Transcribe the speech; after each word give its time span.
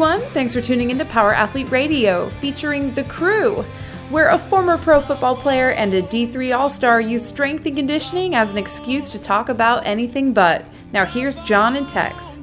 everyone. 0.00 0.30
Thanks 0.30 0.54
for 0.54 0.60
tuning 0.60 0.92
into 0.92 1.04
Power 1.04 1.34
Athlete 1.34 1.72
Radio, 1.72 2.28
featuring 2.28 2.94
The 2.94 3.02
Crew, 3.02 3.62
where 4.10 4.28
a 4.28 4.38
former 4.38 4.78
pro 4.78 5.00
football 5.00 5.34
player 5.34 5.72
and 5.72 5.92
a 5.92 6.02
D3 6.02 6.56
All 6.56 6.70
Star 6.70 7.00
use 7.00 7.26
strength 7.26 7.66
and 7.66 7.74
conditioning 7.74 8.36
as 8.36 8.52
an 8.52 8.58
excuse 8.58 9.08
to 9.08 9.18
talk 9.18 9.48
about 9.48 9.84
anything 9.84 10.32
but. 10.32 10.64
Now, 10.92 11.04
here's 11.04 11.42
John 11.42 11.74
and 11.74 11.88
Tex. 11.88 12.36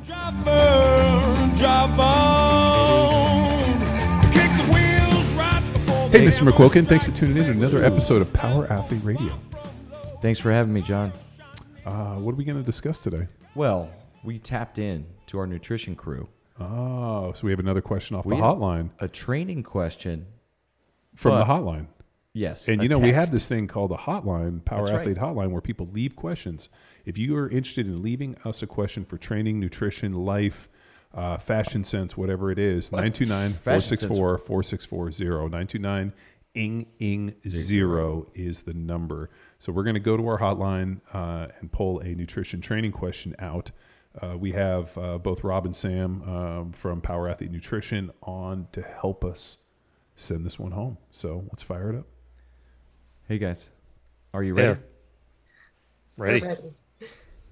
Hey, 6.11 6.25
Mr. 6.25 6.45
McQuilkin, 6.45 6.85
thanks 6.85 7.05
for 7.05 7.11
tuning 7.11 7.37
in 7.37 7.45
to 7.45 7.51
another 7.51 7.85
episode 7.85 8.21
of 8.21 8.33
Power 8.33 8.69
Athlete 8.69 9.05
Radio. 9.05 9.39
Thanks 10.21 10.41
for 10.41 10.51
having 10.51 10.73
me, 10.73 10.81
John. 10.81 11.13
Uh, 11.85 12.15
what 12.15 12.33
are 12.33 12.35
we 12.35 12.43
going 12.43 12.57
to 12.57 12.65
discuss 12.65 12.99
today? 12.99 13.29
Well, 13.55 13.89
we 14.25 14.39
tapped 14.39 14.77
in 14.77 15.05
to 15.27 15.39
our 15.39 15.47
nutrition 15.47 15.95
crew. 15.95 16.27
Oh, 16.59 17.33
so 17.33 17.45
we 17.45 17.51
have 17.51 17.59
another 17.59 17.81
question 17.81 18.15
off 18.15 18.25
We 18.25 18.35
the 18.35 18.41
have 18.41 18.55
hotline 18.57 18.89
A 18.99 19.07
training 19.07 19.63
question. 19.63 20.27
from 21.15 21.37
the 21.39 21.45
but- 21.45 21.47
hotline. 21.47 21.87
Yes. 22.37 22.67
And 22.67 22.81
a 22.81 22.83
you 22.83 22.89
know, 22.89 22.99
we 22.99 23.13
have 23.13 23.21
text. 23.23 23.31
this 23.31 23.47
thing 23.47 23.65
called 23.67 23.91
the 23.91 23.95
hotline, 23.95 24.63
Power 24.65 24.79
That's 24.79 24.91
right. 24.91 24.99
Athlete 24.99 25.17
Hotline, 25.17 25.51
where 25.51 25.61
people 25.61 25.87
leave 25.93 26.17
questions. 26.17 26.67
If 27.05 27.17
you 27.17 27.33
are 27.37 27.49
interested 27.49 27.87
in 27.87 28.01
leaving 28.03 28.35
us 28.43 28.61
a 28.61 28.67
question 28.67 29.05
for 29.05 29.17
training, 29.17 29.57
nutrition, 29.61 30.11
life, 30.11 30.67
uh, 31.13 31.37
fashion 31.37 31.85
sense, 31.85 32.17
whatever 32.17 32.51
it 32.51 32.59
is, 32.59 32.91
929 32.91 33.53
464 33.53 34.37
4640. 34.39 35.43
929 35.45 36.13
ing 36.55 36.87
ing 36.99 37.35
zero 37.47 38.27
is 38.35 38.63
the 38.63 38.73
number. 38.73 39.29
So 39.57 39.71
we're 39.71 39.83
going 39.83 39.93
to 39.93 40.01
go 40.01 40.17
to 40.17 40.27
our 40.27 40.37
hotline 40.39 40.99
uh, 41.13 41.47
and 41.61 41.71
pull 41.71 41.99
a 42.01 42.15
nutrition 42.15 42.59
training 42.59 42.91
question 42.91 43.33
out. 43.39 43.71
Uh, 44.21 44.37
we 44.37 44.51
have 44.53 44.97
uh, 44.97 45.17
both 45.17 45.43
Rob 45.43 45.65
and 45.65 45.75
Sam 45.75 46.21
um, 46.23 46.71
from 46.71 47.01
Power 47.01 47.27
Athlete 47.27 47.51
Nutrition 47.51 48.11
on 48.23 48.67
to 48.71 48.81
help 48.81 49.25
us 49.25 49.57
send 50.15 50.45
this 50.45 50.57
one 50.57 50.71
home. 50.71 50.97
So 51.11 51.43
let's 51.51 51.63
fire 51.63 51.89
it 51.91 51.99
up. 51.99 52.07
Hey, 53.27 53.37
guys. 53.37 53.71
Are 54.33 54.43
you 54.43 54.53
ready? 54.53 54.79
Ready? 56.17 56.57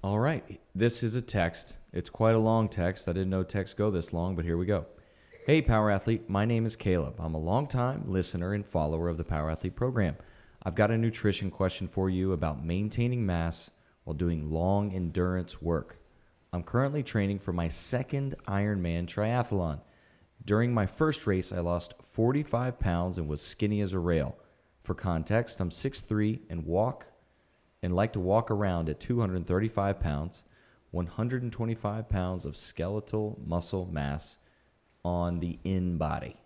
All 0.02 0.18
right. 0.18 0.60
This 0.74 1.02
is 1.02 1.14
a 1.14 1.22
text. 1.22 1.76
It's 1.92 2.10
quite 2.10 2.34
a 2.34 2.38
long 2.38 2.68
text. 2.68 3.08
I 3.08 3.12
didn't 3.12 3.30
know 3.30 3.42
texts 3.42 3.74
go 3.74 3.90
this 3.90 4.12
long, 4.12 4.36
but 4.36 4.44
here 4.44 4.56
we 4.56 4.66
go. 4.66 4.86
Hey, 5.46 5.60
Power 5.60 5.90
Athlete. 5.90 6.30
My 6.30 6.46
name 6.46 6.64
is 6.64 6.76
Caleb. 6.76 7.16
I'm 7.18 7.34
a 7.34 7.38
longtime 7.38 8.04
listener 8.06 8.54
and 8.54 8.66
follower 8.66 9.08
of 9.08 9.18
the 9.18 9.24
Power 9.24 9.50
Athlete 9.50 9.76
program. 9.76 10.16
I've 10.62 10.74
got 10.74 10.90
a 10.90 10.96
nutrition 10.96 11.50
question 11.50 11.88
for 11.88 12.08
you 12.08 12.32
about 12.32 12.64
maintaining 12.64 13.26
mass 13.26 13.70
while 14.04 14.14
doing 14.14 14.50
long 14.50 14.94
endurance 14.94 15.60
work. 15.60 15.98
I'm 16.54 16.62
currently 16.62 17.02
training 17.02 17.40
for 17.40 17.52
my 17.52 17.66
second 17.66 18.36
Ironman 18.46 19.06
triathlon. 19.06 19.80
During 20.44 20.72
my 20.72 20.86
first 20.86 21.26
race, 21.26 21.50
I 21.50 21.58
lost 21.58 21.94
45 22.04 22.78
pounds 22.78 23.18
and 23.18 23.26
was 23.26 23.42
skinny 23.42 23.80
as 23.80 23.92
a 23.92 23.98
rail. 23.98 24.36
For 24.84 24.94
context, 24.94 25.58
I'm 25.58 25.70
6'3 25.70 26.42
and 26.48 26.64
walk 26.64 27.06
and 27.82 27.92
like 27.92 28.12
to 28.12 28.20
walk 28.20 28.52
around 28.52 28.88
at 28.88 29.00
235 29.00 29.98
pounds, 29.98 30.44
125 30.92 32.08
pounds 32.08 32.44
of 32.44 32.56
skeletal 32.56 33.36
muscle 33.44 33.88
mass 33.90 34.36
on 35.04 35.40
the 35.40 35.58
in 35.64 35.98
body. 35.98 36.36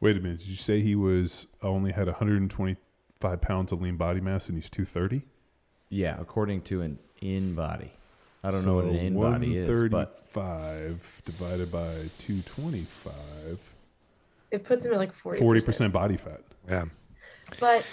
Wait 0.00 0.16
a 0.16 0.20
minute. 0.20 0.40
Did 0.40 0.48
you 0.48 0.56
say 0.56 0.82
he 0.82 0.96
was 0.96 1.46
uh, 1.62 1.68
only 1.68 1.92
had 1.92 2.08
125 2.08 3.40
pounds 3.40 3.70
of 3.70 3.80
lean 3.80 3.96
body 3.96 4.20
mass 4.20 4.48
and 4.48 4.58
he's 4.58 4.68
230? 4.68 5.24
Yeah, 5.88 6.16
according 6.18 6.62
to 6.62 6.82
an 6.82 6.98
in 7.20 7.54
body. 7.54 7.92
I 8.42 8.50
don't 8.50 8.64
know 8.64 8.76
what 8.76 8.84
an 8.84 8.94
in 8.96 9.14
body 9.14 9.56
is, 9.56 9.68
but 9.90 10.22
135 10.32 11.22
divided 11.24 11.72
by 11.72 11.92
225, 12.18 13.58
It 14.50 14.64
puts 14.64 14.86
him 14.86 14.92
at 14.92 14.98
like 14.98 15.14
40%. 15.14 15.40
40% 15.40 15.92
body 15.92 16.16
fat. 16.16 16.40
Yeah. 16.68 16.84
But 17.58 17.84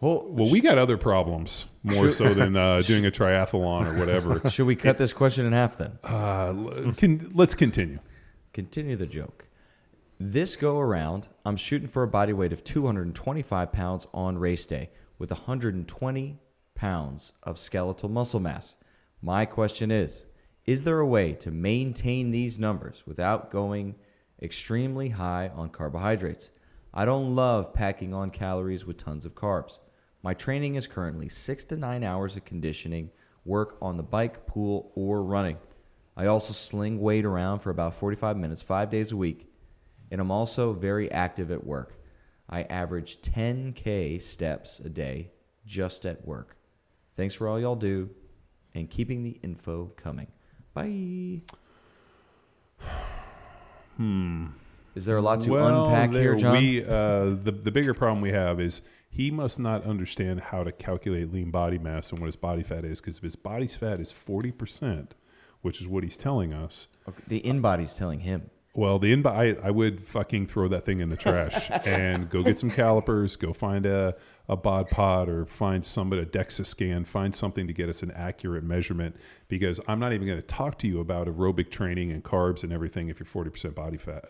well, 0.00 0.26
Well, 0.28 0.50
we 0.50 0.60
got 0.60 0.78
other 0.78 0.96
problems 0.96 1.66
more 1.82 2.12
so 2.12 2.34
than 2.34 2.56
uh, 2.56 2.82
doing 2.82 3.06
a 3.06 3.10
triathlon 3.10 3.94
or 3.94 3.98
whatever. 3.98 4.40
should 4.50 4.66
we 4.66 4.76
cut 4.76 4.98
this 4.98 5.12
question 5.12 5.46
in 5.46 5.52
half 5.52 5.78
then? 5.78 5.98
Uh, 6.04 6.92
can, 6.96 7.30
let's 7.34 7.54
continue. 7.54 7.98
Continue 8.52 8.96
the 8.96 9.06
joke. 9.06 9.44
This 10.18 10.56
go 10.56 10.78
around, 10.78 11.28
I'm 11.44 11.56
shooting 11.56 11.88
for 11.88 12.02
a 12.02 12.08
body 12.08 12.32
weight 12.32 12.52
of 12.52 12.64
225 12.64 13.72
pounds 13.72 14.06
on 14.14 14.38
race 14.38 14.66
day 14.66 14.90
with 15.18 15.30
120 15.30 16.38
pounds 16.74 17.32
of 17.42 17.58
skeletal 17.58 18.08
muscle 18.08 18.40
mass. 18.40 18.76
My 19.26 19.44
question 19.44 19.90
is 19.90 20.24
Is 20.66 20.84
there 20.84 21.00
a 21.00 21.06
way 21.06 21.32
to 21.32 21.50
maintain 21.50 22.30
these 22.30 22.60
numbers 22.60 23.02
without 23.06 23.50
going 23.50 23.96
extremely 24.40 25.08
high 25.08 25.48
on 25.48 25.70
carbohydrates? 25.70 26.50
I 26.94 27.06
don't 27.06 27.34
love 27.34 27.74
packing 27.74 28.14
on 28.14 28.30
calories 28.30 28.86
with 28.86 28.98
tons 28.98 29.24
of 29.24 29.34
carbs. 29.34 29.80
My 30.22 30.32
training 30.32 30.76
is 30.76 30.86
currently 30.86 31.28
six 31.28 31.64
to 31.64 31.76
nine 31.76 32.04
hours 32.04 32.36
of 32.36 32.44
conditioning, 32.44 33.10
work 33.44 33.76
on 33.82 33.96
the 33.96 34.04
bike, 34.04 34.46
pool, 34.46 34.92
or 34.94 35.24
running. 35.24 35.58
I 36.16 36.26
also 36.26 36.52
sling 36.52 37.00
weight 37.00 37.24
around 37.24 37.58
for 37.58 37.70
about 37.70 37.94
45 37.94 38.36
minutes, 38.36 38.62
five 38.62 38.90
days 38.90 39.10
a 39.10 39.16
week, 39.16 39.50
and 40.12 40.20
I'm 40.20 40.30
also 40.30 40.72
very 40.72 41.10
active 41.10 41.50
at 41.50 41.66
work. 41.66 41.98
I 42.48 42.62
average 42.62 43.20
10K 43.22 44.22
steps 44.22 44.78
a 44.78 44.88
day 44.88 45.32
just 45.66 46.06
at 46.06 46.24
work. 46.24 46.56
Thanks 47.16 47.34
for 47.34 47.48
all 47.48 47.58
y'all 47.58 47.74
do 47.74 48.10
and 48.76 48.90
keeping 48.90 49.22
the 49.22 49.38
info 49.42 49.90
coming. 49.96 50.28
Bye. 50.74 51.40
Hmm. 53.96 54.48
Is 54.94 55.06
there 55.06 55.16
a 55.16 55.22
lot 55.22 55.40
to 55.42 55.50
well, 55.50 55.86
unpack 55.86 56.12
there, 56.12 56.22
here, 56.22 56.36
John? 56.36 56.52
We, 56.52 56.84
uh, 56.84 57.36
the, 57.42 57.58
the 57.62 57.70
bigger 57.70 57.94
problem 57.94 58.20
we 58.20 58.32
have 58.32 58.60
is 58.60 58.82
he 59.08 59.30
must 59.30 59.58
not 59.58 59.84
understand 59.84 60.40
how 60.40 60.62
to 60.62 60.72
calculate 60.72 61.32
lean 61.32 61.50
body 61.50 61.78
mass 61.78 62.10
and 62.10 62.20
what 62.20 62.26
his 62.26 62.36
body 62.36 62.62
fat 62.62 62.84
is 62.84 63.00
because 63.00 63.16
if 63.16 63.22
his 63.22 63.36
body 63.36 63.66
fat 63.66 63.98
is 63.98 64.12
40%, 64.12 65.08
which 65.62 65.80
is 65.80 65.86
what 65.86 66.04
he's 66.04 66.16
telling 66.16 66.52
us, 66.52 66.88
Okay, 67.08 67.22
the 67.26 67.38
in 67.38 67.60
body's 67.60 67.94
telling 67.94 68.20
him. 68.20 68.50
Well, 68.76 68.98
the 68.98 69.10
in 69.10 69.26
I, 69.26 69.56
I 69.62 69.70
would 69.70 70.06
fucking 70.06 70.48
throw 70.48 70.68
that 70.68 70.84
thing 70.84 71.00
in 71.00 71.08
the 71.08 71.16
trash 71.16 71.70
and 71.86 72.28
go 72.28 72.42
get 72.42 72.58
some 72.58 72.70
calipers, 72.70 73.34
go 73.34 73.54
find 73.54 73.86
a, 73.86 74.14
a 74.50 74.56
bod 74.56 74.90
pod 74.90 75.30
or 75.30 75.46
find 75.46 75.82
somebody 75.82 76.20
a 76.20 76.26
DEXA 76.26 76.66
scan, 76.66 77.06
find 77.06 77.34
something 77.34 77.66
to 77.68 77.72
get 77.72 77.88
us 77.88 78.02
an 78.02 78.10
accurate 78.10 78.64
measurement 78.64 79.16
because 79.48 79.80
I'm 79.88 79.98
not 79.98 80.12
even 80.12 80.26
going 80.26 80.38
to 80.38 80.46
talk 80.46 80.76
to 80.80 80.86
you 80.86 81.00
about 81.00 81.26
aerobic 81.26 81.70
training 81.70 82.12
and 82.12 82.22
carbs 82.22 82.64
and 82.64 82.72
everything 82.72 83.08
if 83.08 83.18
you're 83.18 83.26
40% 83.26 83.74
body 83.74 83.96
fat. 83.96 84.26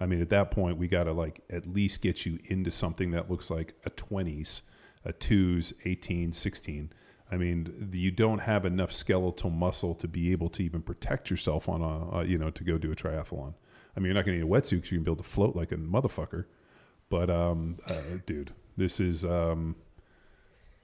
I 0.00 0.06
mean, 0.06 0.20
at 0.20 0.30
that 0.30 0.50
point, 0.50 0.76
we 0.76 0.88
got 0.88 1.04
to 1.04 1.12
like 1.12 1.42
at 1.48 1.72
least 1.72 2.02
get 2.02 2.26
you 2.26 2.40
into 2.46 2.72
something 2.72 3.12
that 3.12 3.30
looks 3.30 3.48
like 3.48 3.74
a 3.86 3.90
20s, 3.90 4.62
a 5.04 5.12
2s, 5.12 5.72
18, 5.84 6.32
16. 6.32 6.92
I 7.30 7.36
mean, 7.36 7.90
you 7.92 8.10
don't 8.10 8.40
have 8.40 8.64
enough 8.64 8.92
skeletal 8.92 9.50
muscle 9.50 9.94
to 9.94 10.08
be 10.08 10.32
able 10.32 10.48
to 10.50 10.64
even 10.64 10.82
protect 10.82 11.30
yourself 11.30 11.68
on 11.68 11.80
a, 11.80 12.16
uh, 12.16 12.22
you 12.22 12.38
know, 12.38 12.50
to 12.50 12.64
go 12.64 12.76
do 12.76 12.90
a 12.90 12.96
triathlon. 12.96 13.54
I 13.96 14.00
mean, 14.00 14.06
you're 14.06 14.14
not 14.14 14.24
going 14.24 14.38
to 14.38 14.44
need 14.44 14.50
a 14.50 14.52
wetsuit 14.52 14.70
because 14.76 14.92
you 14.92 14.98
can 14.98 15.04
be 15.04 15.10
able 15.10 15.22
to 15.22 15.28
float 15.28 15.54
like 15.54 15.72
a 15.72 15.76
motherfucker. 15.76 16.46
But, 17.10 17.30
um, 17.30 17.78
uh, 17.88 18.00
dude, 18.26 18.52
this 18.76 18.98
is, 19.00 19.24
um, 19.24 19.76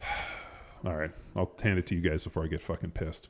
all 0.85 0.95
right. 0.95 1.11
I'll 1.35 1.51
hand 1.63 1.79
it 1.79 1.87
to 1.87 1.95
you 1.95 2.01
guys 2.01 2.25
before 2.25 2.45
I 2.45 2.47
get 2.47 2.63
fucking 2.63 2.91
pissed. 2.93 3.29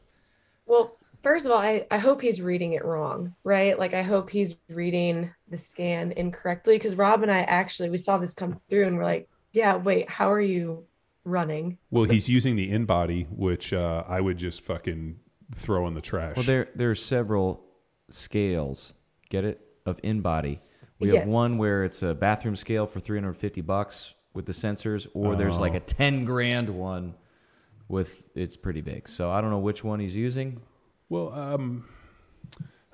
well, 0.67 0.97
first 1.23 1.47
of 1.47 1.53
all, 1.53 1.59
I, 1.59 1.87
I 1.91 1.99
hope 1.99 2.21
he's 2.21 2.41
reading 2.41 2.73
it 2.73 2.85
wrong, 2.85 3.35
right? 3.45 3.79
Like 3.79 3.95
I 3.95 4.03
hope 4.03 4.31
he's 4.31 4.57
reading 4.69 5.33
the 5.49 5.57
scan 5.57 6.13
incorrectly 6.13 6.77
because 6.77 6.95
Rob 6.97 7.23
and 7.23 7.31
I 7.31 7.41
actually 7.41 7.91
we 7.91 7.99
saw 7.99 8.19
this 8.19 8.35
come 8.35 8.61
through 8.69 8.87
and 8.87 8.97
we're 8.97 9.05
like, 9.05 9.29
yeah, 9.53 9.77
wait, 9.77 10.09
how 10.09 10.31
are 10.31 10.41
you 10.41 10.85
running? 11.25 11.77
Well, 11.91 12.05
he's 12.05 12.29
using 12.29 12.57
the 12.57 12.71
in 12.71 12.85
body, 12.85 13.27
which 13.31 13.73
uh, 13.73 14.05
I 14.09 14.21
would 14.21 14.39
just 14.39 14.63
fucking 14.63 15.19
throw 15.55 15.87
in 15.89 15.95
the 15.95 16.01
trash. 16.01 16.37
Well, 16.37 16.45
there 16.45 16.69
there 16.75 16.91
are 16.91 16.95
several 16.95 17.65
scales. 18.11 18.95
Get 19.29 19.45
it 19.45 19.61
of 19.87 19.99
in 20.03 20.21
body. 20.21 20.61
We 20.99 21.09
have 21.11 21.27
one 21.29 21.57
where 21.59 21.85
it's 21.85 22.03
a 22.03 22.15
bathroom 22.15 22.57
scale 22.57 22.87
for 22.87 23.01
350 23.01 23.61
bucks 23.63 24.15
with 24.35 24.47
the 24.47 24.53
sensors, 24.53 25.07
or 25.15 25.35
there's 25.35 25.59
like 25.59 25.73
Oh. 25.73 25.77
a 25.77 25.81
10 25.81 26.25
grand 26.25 26.69
one 26.69 27.15
with 27.89 28.25
it's 28.35 28.57
pretty 28.57 28.81
big. 28.83 29.09
So 29.09 29.31
I 29.31 29.41
don't 29.41 29.51
know 29.51 29.59
which 29.59 29.83
one 29.83 29.99
he's 29.99 30.15
using. 30.15 30.61
Well, 31.09 31.33
um, 31.33 31.89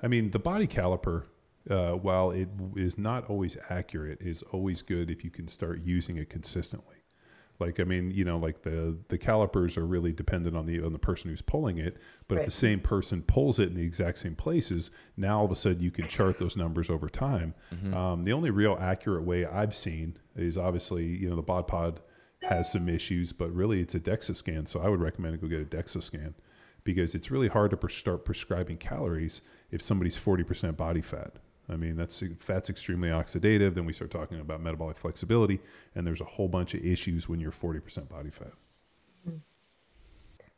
I 0.01 0.07
mean, 0.07 0.31
the 0.31 0.39
body 0.39 0.67
caliper, 0.67 1.23
uh, 1.69 1.91
while 1.91 2.31
it 2.31 2.47
is 2.75 2.97
not 2.97 3.29
always 3.29 3.57
accurate, 3.69 4.19
is 4.21 4.41
always 4.51 4.81
good 4.81 5.11
if 5.11 5.23
you 5.23 5.29
can 5.29 5.47
start 5.47 5.81
using 5.83 6.17
it 6.17 6.29
consistently. 6.29 6.95
Like, 7.59 7.79
I 7.79 7.83
mean, 7.83 8.11
you 8.11 8.23
know, 8.23 8.37
like 8.37 8.61
the 8.61 8.97
the 9.07 9.17
calipers 9.17 9.77
are 9.77 9.85
really 9.85 10.11
dependent 10.11 10.55
on 10.55 10.65
the 10.65 10.83
on 10.83 10.93
the 10.93 10.99
person 10.99 11.29
who's 11.29 11.41
pulling 11.41 11.77
it. 11.79 11.97
But 12.27 12.35
if 12.39 12.45
the 12.45 12.51
same 12.51 12.79
person 12.79 13.23
pulls 13.23 13.57
it 13.59 13.69
in 13.69 13.73
the 13.75 13.83
exact 13.83 14.19
same 14.19 14.35
places, 14.35 14.91
now 15.15 15.39
all 15.39 15.45
of 15.45 15.51
a 15.51 15.55
sudden 15.55 15.81
you 15.81 15.89
can 15.91 16.07
chart 16.07 16.37
those 16.39 16.55
numbers 16.55 16.89
over 16.89 17.09
time. 17.09 17.53
Um, 17.93 18.23
the 18.25 18.33
only 18.33 18.51
real 18.51 18.77
accurate 18.79 19.23
way 19.23 19.45
I've 19.45 19.75
seen 19.75 20.17
is 20.35 20.57
obviously, 20.57 21.05
you 21.05 21.29
know, 21.29 21.35
the 21.35 21.41
bod 21.41 21.67
pod 21.67 21.99
has 22.43 22.71
some 22.71 22.87
issues, 22.87 23.33
but 23.33 23.51
really 23.51 23.81
it's 23.81 23.95
a 23.95 23.99
DEXA 23.99 24.35
scan. 24.35 24.65
So 24.67 24.79
I 24.79 24.89
would 24.89 25.01
recommend 25.01 25.33
to 25.33 25.37
go 25.39 25.47
get 25.47 25.61
a 25.61 25.65
DEXA 25.77 26.03
scan 26.03 26.35
because 26.83 27.15
it's 27.15 27.31
really 27.31 27.47
hard 27.47 27.71
to 27.71 27.89
start 27.89 28.23
prescribing 28.23 28.77
calories 28.77 29.41
if 29.71 29.81
somebody's 29.81 30.17
40% 30.17 30.77
body 30.77 31.01
fat. 31.01 31.37
I 31.69 31.75
mean, 31.75 31.97
that's 31.97 32.23
fat's 32.39 32.69
extremely 32.69 33.09
oxidative. 33.09 33.75
Then 33.75 33.85
we 33.85 33.93
start 33.93 34.11
talking 34.11 34.39
about 34.39 34.61
metabolic 34.61 34.97
flexibility, 34.97 35.59
and 35.95 36.07
there's 36.07 36.21
a 36.21 36.25
whole 36.25 36.47
bunch 36.47 36.73
of 36.73 36.85
issues 36.85 37.27
when 37.27 37.39
you're 37.39 37.51
40% 37.51 38.07
body 38.07 38.29
fat. 38.29 38.53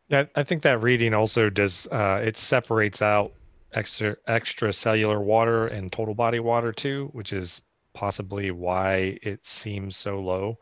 Yeah, 0.10 0.26
I 0.36 0.44
think 0.44 0.64
that 0.64 0.82
reading 0.82 1.14
also 1.14 1.50
does 1.50 1.88
uh, 1.88 2.22
it 2.24 2.36
separates 2.36 3.02
out 3.02 3.34
extra 3.74 4.16
extracellular 4.28 5.22
water 5.22 5.68
and 5.68 5.92
total 5.92 6.16
body 6.16 6.40
water 6.40 6.72
too, 6.72 7.10
which 7.14 7.32
is 7.34 7.62
possibly 7.94 8.52
why 8.52 9.20
it 9.22 9.46
seems 9.46 9.96
so 9.98 10.20
low. 10.20 10.58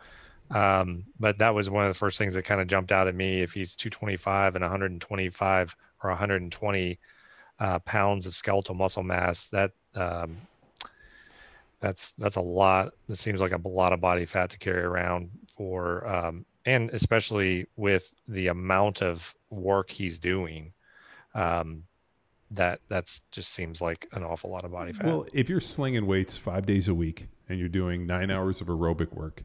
Um, 0.50 1.06
but 1.20 1.40
that 1.40 1.54
was 1.54 1.70
one 1.70 1.86
of 1.86 1.94
the 1.94 1.98
first 1.98 2.18
things 2.18 2.34
that 2.34 2.44
kind 2.44 2.62
of 2.62 2.68
jumped 2.68 2.92
out 2.92 3.08
at 3.08 3.16
me. 3.16 3.42
If 3.42 3.54
he's 3.54 3.76
225 3.76 4.56
and 4.56 4.64
125 4.64 5.76
or 6.04 6.10
120 6.10 7.00
uh, 7.60 7.80
pounds 7.80 8.28
of 8.28 8.36
skeletal 8.36 8.76
muscle 8.76 9.04
mass, 9.04 9.46
that 9.48 9.72
um, 9.96 10.38
that's 11.80 12.12
that's 12.12 12.36
a 12.36 12.42
lot. 12.42 12.94
It 13.10 13.18
seems 13.18 13.42
like 13.42 13.52
a 13.52 13.68
lot 13.68 13.94
of 13.94 14.02
body 14.02 14.26
fat 14.26 14.50
to 14.52 14.58
carry 14.58 14.84
around 14.84 15.30
for, 15.50 16.08
um, 16.08 16.46
and 16.66 16.90
especially 16.92 17.68
with 17.76 18.12
the 18.28 18.48
amount 18.48 19.02
of 19.02 19.36
work 19.50 19.90
he's 19.90 20.20
doing. 20.20 20.74
Um, 21.34 21.84
that 22.52 22.80
that's 22.88 23.22
just 23.32 23.52
seems 23.52 23.82
like 23.82 24.08
an 24.14 24.24
awful 24.24 24.50
lot 24.50 24.64
of 24.64 24.72
body 24.72 24.94
fat. 24.94 25.06
Well, 25.06 25.26
if 25.34 25.50
you're 25.50 25.60
slinging 25.60 26.06
weights 26.06 26.38
five 26.38 26.66
days 26.66 26.88
a 26.88 26.94
week 26.94 27.28
and 27.50 27.60
you're 27.60 27.68
doing 27.68 28.08
nine 28.08 28.32
hours 28.32 28.62
of 28.62 28.68
aerobic 28.68 29.14
work, 29.14 29.44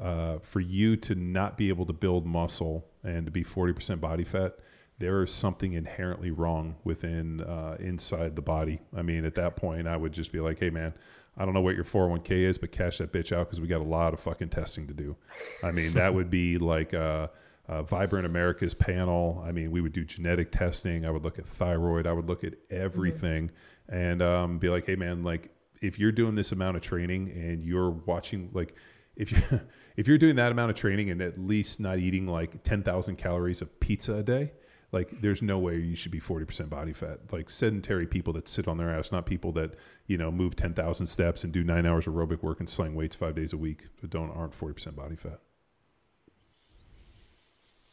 uh, 0.00 0.38
for 0.40 0.60
you 0.60 0.96
to 0.96 1.14
not 1.14 1.56
be 1.56 1.68
able 1.68 1.86
to 1.86 1.92
build 1.92 2.26
muscle 2.26 2.86
and 3.02 3.26
to 3.26 3.30
be 3.30 3.44
40% 3.44 4.00
body 4.00 4.24
fat, 4.24 4.58
there 4.98 5.22
is 5.22 5.32
something 5.32 5.72
inherently 5.72 6.30
wrong 6.30 6.76
within 6.84 7.40
uh, 7.40 7.76
inside 7.80 8.36
the 8.36 8.42
body. 8.42 8.80
I 8.96 9.02
mean, 9.02 9.24
at 9.24 9.34
that 9.34 9.56
point, 9.56 9.88
I 9.88 9.96
would 9.96 10.12
just 10.12 10.32
be 10.32 10.40
like, 10.40 10.60
"Hey, 10.60 10.70
man, 10.70 10.94
I 11.36 11.44
don't 11.44 11.54
know 11.54 11.60
what 11.60 11.74
your 11.74 11.84
401k 11.84 12.30
is, 12.48 12.58
but 12.58 12.70
cash 12.70 12.98
that 12.98 13.12
bitch 13.12 13.32
out 13.32 13.46
because 13.46 13.60
we 13.60 13.66
got 13.66 13.80
a 13.80 13.84
lot 13.84 14.14
of 14.14 14.20
fucking 14.20 14.50
testing 14.50 14.86
to 14.86 14.94
do." 14.94 15.16
I 15.62 15.72
mean, 15.72 15.92
that 15.94 16.14
would 16.14 16.30
be 16.30 16.58
like 16.58 16.94
uh, 16.94 17.28
uh, 17.68 17.82
Vibrant 17.82 18.26
America's 18.26 18.74
panel. 18.74 19.42
I 19.44 19.50
mean, 19.50 19.72
we 19.72 19.80
would 19.80 19.92
do 19.92 20.04
genetic 20.04 20.52
testing. 20.52 21.04
I 21.04 21.10
would 21.10 21.24
look 21.24 21.38
at 21.38 21.46
thyroid. 21.46 22.06
I 22.06 22.12
would 22.12 22.28
look 22.28 22.44
at 22.44 22.54
everything 22.70 23.50
mm-hmm. 23.90 23.96
and 23.96 24.22
um, 24.22 24.58
be 24.58 24.68
like, 24.68 24.86
"Hey, 24.86 24.96
man, 24.96 25.24
like 25.24 25.50
if 25.80 25.98
you're 25.98 26.12
doing 26.12 26.36
this 26.36 26.52
amount 26.52 26.76
of 26.76 26.82
training 26.82 27.30
and 27.30 27.64
you're 27.64 27.90
watching, 27.90 28.50
like, 28.52 28.76
if 29.16 29.32
you 29.32 29.42
if 29.96 30.06
you're 30.06 30.18
doing 30.18 30.36
that 30.36 30.52
amount 30.52 30.70
of 30.70 30.76
training 30.76 31.10
and 31.10 31.20
at 31.20 31.36
least 31.36 31.80
not 31.80 31.98
eating 31.98 32.28
like 32.28 32.62
10,000 32.62 33.16
calories 33.16 33.60
of 33.60 33.80
pizza 33.80 34.14
a 34.14 34.22
day." 34.22 34.52
Like 34.94 35.10
there's 35.20 35.42
no 35.42 35.58
way 35.58 35.76
you 35.76 35.96
should 35.96 36.12
be 36.12 36.20
40% 36.20 36.70
body 36.70 36.92
fat. 36.92 37.18
Like 37.32 37.50
sedentary 37.50 38.06
people 38.06 38.32
that 38.34 38.48
sit 38.48 38.68
on 38.68 38.78
their 38.78 38.96
ass 38.96 39.10
not 39.10 39.26
people 39.26 39.52
that 39.52 39.74
you 40.06 40.16
know 40.16 40.30
move 40.30 40.54
10,000 40.56 41.06
steps 41.06 41.42
and 41.44 41.52
do 41.52 41.64
9 41.64 41.84
hours 41.84 42.06
of 42.06 42.14
aerobic 42.14 42.42
work 42.42 42.60
and 42.60 42.70
sling 42.70 42.94
weights 42.94 43.16
5 43.16 43.34
days 43.34 43.52
a 43.52 43.58
week 43.58 43.88
but 44.00 44.08
don't 44.08 44.30
aren't 44.30 44.58
40% 44.58 44.94
body 44.94 45.16
fat. 45.16 45.40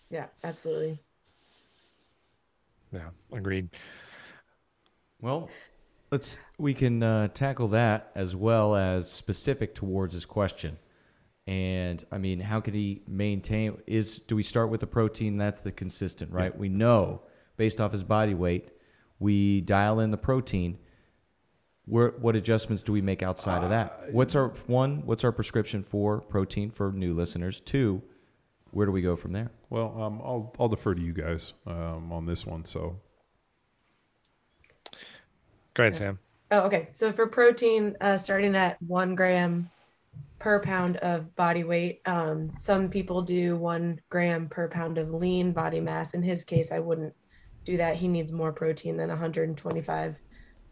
Yeah 0.09 0.27
absolutely. 0.43 0.99
Yeah 2.93 3.09
agreed. 3.33 3.69
Well 5.21 5.49
let's 6.11 6.39
we 6.59 6.75
can 6.75 7.01
uh, 7.01 7.29
tackle 7.29 7.69
that 7.69 8.11
as 8.13 8.35
well 8.35 8.75
as 8.75 9.11
specific 9.11 9.73
towards 9.73 10.13
his 10.13 10.25
question 10.25 10.77
and 11.51 12.01
I 12.13 12.17
mean, 12.17 12.39
how 12.39 12.61
could 12.61 12.73
he 12.73 13.01
maintain? 13.09 13.77
Is 13.85 14.19
do 14.19 14.37
we 14.37 14.43
start 14.43 14.69
with 14.69 14.79
the 14.79 14.87
protein? 14.87 15.35
That's 15.35 15.59
the 15.61 15.71
consistent, 15.73 16.31
right? 16.31 16.53
Yeah. 16.53 16.59
We 16.59 16.69
know 16.69 17.23
based 17.57 17.81
off 17.81 17.91
his 17.91 18.03
body 18.03 18.33
weight, 18.33 18.69
we 19.19 19.59
dial 19.59 19.99
in 19.99 20.11
the 20.11 20.17
protein. 20.17 20.77
Where, 21.85 22.11
what 22.11 22.37
adjustments 22.37 22.83
do 22.83 22.93
we 22.93 23.01
make 23.01 23.21
outside 23.21 23.63
uh, 23.63 23.63
of 23.63 23.69
that? 23.71 24.01
Uh, 24.01 24.11
what's 24.11 24.33
our 24.33 24.53
one? 24.67 25.05
What's 25.05 25.25
our 25.25 25.33
prescription 25.33 25.83
for 25.83 26.21
protein 26.21 26.71
for 26.71 26.93
new 26.93 27.13
listeners? 27.13 27.59
Two, 27.59 28.01
where 28.71 28.85
do 28.85 28.93
we 28.93 29.01
go 29.01 29.17
from 29.17 29.33
there? 29.33 29.51
Well, 29.69 29.93
um, 30.01 30.21
I'll 30.23 30.55
I'll 30.57 30.69
defer 30.69 30.95
to 30.95 31.01
you 31.01 31.11
guys 31.11 31.51
um, 31.67 32.13
on 32.13 32.25
this 32.25 32.45
one. 32.45 32.63
So, 32.63 32.97
go 35.73 35.83
ahead, 35.83 35.95
Sam. 35.95 36.19
Oh, 36.49 36.61
okay. 36.61 36.87
So 36.93 37.11
for 37.11 37.27
protein, 37.27 37.97
uh, 37.99 38.17
starting 38.17 38.55
at 38.55 38.81
one 38.81 39.15
gram 39.15 39.69
per 40.41 40.59
pound 40.59 40.97
of 40.97 41.35
body 41.35 41.63
weight. 41.63 42.01
Um, 42.05 42.51
some 42.57 42.89
people 42.89 43.21
do 43.21 43.55
one 43.55 44.01
gram 44.09 44.49
per 44.49 44.67
pound 44.67 44.97
of 44.97 45.13
lean 45.13 45.51
body 45.51 45.79
mass. 45.79 46.15
In 46.15 46.23
his 46.23 46.43
case, 46.43 46.71
I 46.71 46.79
wouldn't 46.79 47.13
do 47.63 47.77
that. 47.77 47.95
He 47.95 48.07
needs 48.07 48.31
more 48.31 48.51
protein 48.51 48.97
than 48.97 49.09
125 49.09 50.19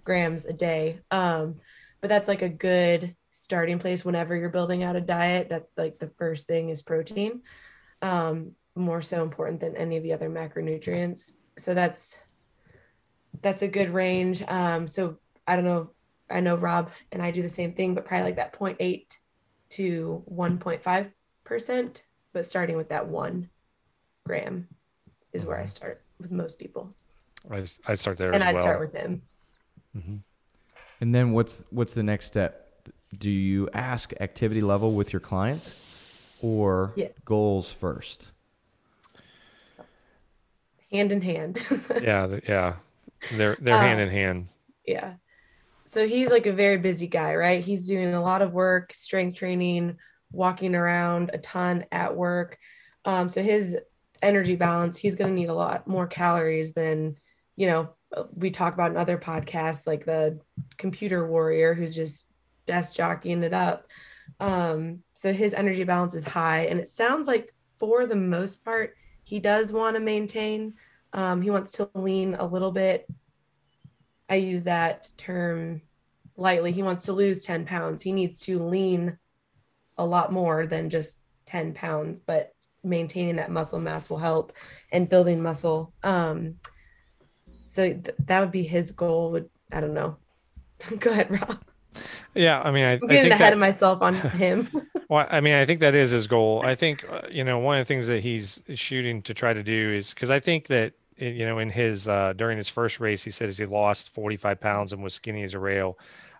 grams 0.04 0.46
a 0.46 0.54
day. 0.54 1.00
Um, 1.12 1.60
but 2.02 2.10
that's 2.10 2.28
like 2.28 2.42
a 2.42 2.50
good 2.50 3.16
starting 3.30 3.78
place 3.78 4.04
whenever 4.04 4.36
you're 4.36 4.50
building 4.50 4.82
out 4.82 4.96
a 4.96 5.02
diet. 5.02 5.50
That's 5.50 5.72
like 5.78 6.00
the 6.00 6.12
first 6.18 6.48
thing 6.48 6.70
is 6.70 6.82
protein, 6.82 7.44
um, 8.02 8.54
more 8.76 9.04
so 9.04 9.22
important 9.22 9.62
than 9.62 9.76
any 9.76 9.98
of 9.98 10.04
the 10.04 10.14
other 10.14 10.32
macronutrients. 10.32 11.34
So 11.60 11.76
that's 11.76 12.20
that's 13.42 13.62
a 13.62 13.68
good 13.68 13.92
range. 13.92 14.42
Um, 14.48 14.88
so 14.88 15.18
I 15.46 15.56
don't 15.56 15.66
know. 15.66 15.92
I 16.32 16.40
know 16.40 16.56
Rob 16.56 16.92
and 17.12 17.22
I 17.22 17.30
do 17.30 17.44
the 17.44 17.50
same 17.50 17.74
thing, 17.74 17.94
but 17.94 18.06
probably 18.06 18.26
like 18.26 18.36
that 18.38 18.54
0.8 18.54 19.06
to 19.72 20.24
1.5%, 20.32 22.02
but 22.34 22.46
starting 22.46 22.78
with 22.78 22.90
that 22.90 23.08
one 23.08 23.50
gram 24.26 24.68
is 25.34 25.46
where 25.46 25.60
I 25.60 25.66
start 25.66 26.02
with 26.20 26.32
most 26.32 26.60
people. 26.60 26.94
I, 27.52 27.66
I 27.86 27.96
start 27.96 28.18
there 28.18 28.32
and 28.32 28.44
I'd 28.44 28.56
well. 28.56 28.64
start 28.64 28.80
with 28.80 28.94
him. 28.94 29.22
Mm-hmm. 29.96 30.16
And 31.02 31.16
then 31.16 31.32
what's 31.32 31.64
what's 31.70 31.94
the 31.94 32.04
next 32.04 32.26
step? 32.26 32.66
Do 33.18 33.32
you 33.32 33.70
ask 33.74 34.14
activity 34.20 34.62
level 34.62 34.94
with 34.94 35.14
your 35.14 35.22
clients 35.22 35.74
or 36.42 36.94
yeah. 36.96 37.08
goals 37.24 37.72
first? 37.72 38.28
Hand 40.92 41.12
in 41.12 41.22
hand. 41.22 41.66
yeah, 42.02 42.40
yeah. 42.48 42.76
They're 43.32 43.58
they're 43.62 43.76
uh, 43.76 43.80
hand 43.80 44.02
in 44.02 44.10
hand. 44.10 44.50
Yeah 44.86 45.14
so 45.90 46.08
he's 46.08 46.30
like 46.30 46.46
a 46.46 46.54
very 46.54 46.78
busy 46.78 47.08
guy, 47.08 47.34
right? 47.34 47.64
He's 47.64 47.88
doing 47.88 48.14
a 48.14 48.22
lot 48.22 48.44
of 48.44 48.54
work, 48.54 48.94
strength 48.94 49.36
training, 49.36 49.98
walking 50.32 50.76
around 50.76 51.32
a 51.34 51.40
ton 51.40 51.84
at 51.92 52.16
work. 52.16 52.60
Um, 53.06 53.28
so 53.28 53.42
his 53.42 53.76
energy 54.22 54.56
balance, 54.56 55.00
he's 55.00 55.16
going 55.16 55.32
to 55.32 55.36
need 55.36 55.50
a 55.50 55.54
lot 55.54 55.88
more 55.88 56.06
calories 56.06 56.74
than, 56.74 57.18
you 57.56 57.66
know, 57.66 57.90
we 58.36 58.52
talk 58.52 58.76
about 58.76 58.92
in 58.92 58.98
other 58.98 59.18
podcasts, 59.18 59.88
like 59.88 60.06
the 60.06 60.40
computer 60.78 61.28
warrior 61.28 61.74
who's 61.74 61.96
just 61.96 62.28
desk 62.68 62.96
jockeying 62.96 63.42
it 63.42 63.56
up. 63.56 63.88
Um, 64.40 65.00
so 65.16 65.34
his 65.34 65.56
energy 65.56 65.86
balance 65.86 66.14
is 66.14 66.24
high. 66.24 66.68
And 66.68 66.80
it 66.80 66.88
sounds 66.88 67.28
like 67.28 67.52
for 67.80 68.06
the 68.06 68.16
most 68.16 68.64
part, 68.64 68.96
he 69.24 69.40
does 69.40 69.74
want 69.74 69.96
to 69.96 70.02
maintain. 70.02 70.76
Um, 71.14 71.42
he 71.42 71.50
wants 71.50 71.72
to 71.74 71.90
lean 71.96 72.36
a 72.36 72.46
little 72.46 72.72
bit 72.72 73.08
I 74.30 74.36
use 74.36 74.64
that 74.66 75.12
term 75.18 75.82
lightly. 76.38 76.72
He 76.72 76.84
wants 76.84 77.06
to 77.06 77.14
lose 77.14 77.44
10 77.44 77.66
pounds. 77.66 78.02
He 78.02 78.12
needs 78.12 78.42
to 78.42 78.60
lean 78.60 79.18
a 79.98 80.06
lot 80.06 80.32
more 80.32 80.66
than 80.66 80.90
just 80.90 81.20
10 81.46 81.74
pounds, 81.74 82.20
but 82.20 82.54
maintaining 82.84 83.36
that 83.36 83.52
muscle 83.52 83.80
mass 83.80 84.10
will 84.10 84.18
help 84.18 84.54
and 84.92 85.10
building 85.10 85.42
muscle. 85.42 85.94
Um, 86.04 86.56
so 87.66 87.84
th- 87.84 88.16
that 88.26 88.40
would 88.40 88.52
be 88.52 88.64
his 88.64 88.92
goal. 88.92 89.32
Would 89.32 89.50
I 89.72 89.82
don't 89.82 89.94
know. 89.94 90.18
Go 91.00 91.12
ahead, 91.12 91.30
Rob. 91.30 91.60
Yeah, 92.36 92.62
I 92.62 92.72
mean, 92.72 92.86
I, 92.86 92.94
am 92.94 93.00
getting 93.00 93.18
I 93.18 93.22
think 93.22 93.34
ahead 93.34 93.48
that, 93.48 93.54
of 93.54 93.60
myself 93.60 94.02
on 94.02 94.16
him. 94.32 94.70
well, 95.10 95.28
I 95.30 95.42
mean, 95.42 95.56
I 95.56 95.66
think 95.66 95.80
that 95.82 95.96
is 95.96 96.12
his 96.12 96.28
goal. 96.28 96.62
I 96.64 96.76
think 96.84 97.04
uh, 97.10 97.22
you 97.30 97.44
know 97.44 97.60
one 97.60 97.78
of 97.78 97.86
the 97.86 97.88
things 97.88 98.08
that 98.08 98.22
he's 98.22 98.62
shooting 98.74 99.22
to 99.24 99.34
try 99.34 99.54
to 99.54 99.64
do 99.64 99.94
is 99.94 100.14
because 100.14 100.32
I 100.32 100.40
think 100.40 100.68
that 100.68 100.94
you 101.20 101.46
know, 101.46 101.60
in 101.60 101.70
his 101.70 102.08
uh, 102.08 102.34
during 102.36 102.58
his 102.58 102.70
first 102.70 103.00
race, 103.00 103.24
he 103.24 103.32
says 103.32 103.58
he 103.58 103.66
lost 103.66 104.10
45 104.10 104.60
pounds 104.60 104.94
and 104.94 105.04
was 105.04 105.14
skinny 105.14 105.44
as 105.44 105.54
a 105.54 105.60
rail. 105.60 105.98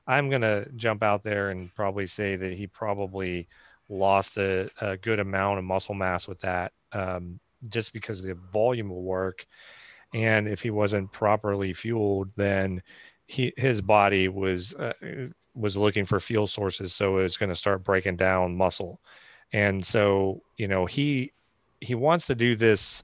I'm 0.08 0.30
gonna 0.30 0.66
jump 0.76 1.04
out 1.04 1.24
there 1.24 1.50
and 1.50 1.74
probably 1.76 2.08
say 2.08 2.36
that 2.36 2.54
he 2.54 2.68
probably 2.68 3.48
lost 3.90 4.38
a, 4.38 4.70
a 4.82 4.98
good 4.98 5.20
amount 5.20 5.60
of 5.60 5.66
muscle 5.66 5.96
mass 5.96 6.28
with 6.28 6.40
that, 6.42 6.72
um, 6.94 7.40
just 7.68 7.94
because 7.94 8.20
of 8.20 8.26
the 8.26 8.36
volume 8.36 8.92
of 8.92 8.98
work. 8.98 9.46
And 10.14 10.48
if 10.48 10.62
he 10.62 10.72
wasn't 10.72 11.12
properly 11.12 11.74
fueled, 11.74 12.30
then 12.36 12.82
he 13.28 13.54
his 13.58 13.82
body 13.82 14.28
was 14.28 14.74
uh, 14.74 14.94
was 15.54 15.78
looking 15.78 16.06
for 16.06 16.20
fuel 16.20 16.48
sources, 16.48 16.94
so 16.94 17.20
it 17.20 17.24
was 17.24 17.38
going 17.38 17.50
to 17.50 17.56
start 17.56 17.84
breaking 17.84 18.16
down 18.16 18.56
muscle. 18.56 19.00
And 19.52 19.86
so, 19.86 20.42
you 20.58 20.68
know, 20.68 20.86
he 20.86 21.32
he 21.82 21.96
wants 21.96 22.28
to 22.28 22.36
do 22.36 22.56
this 22.56 23.04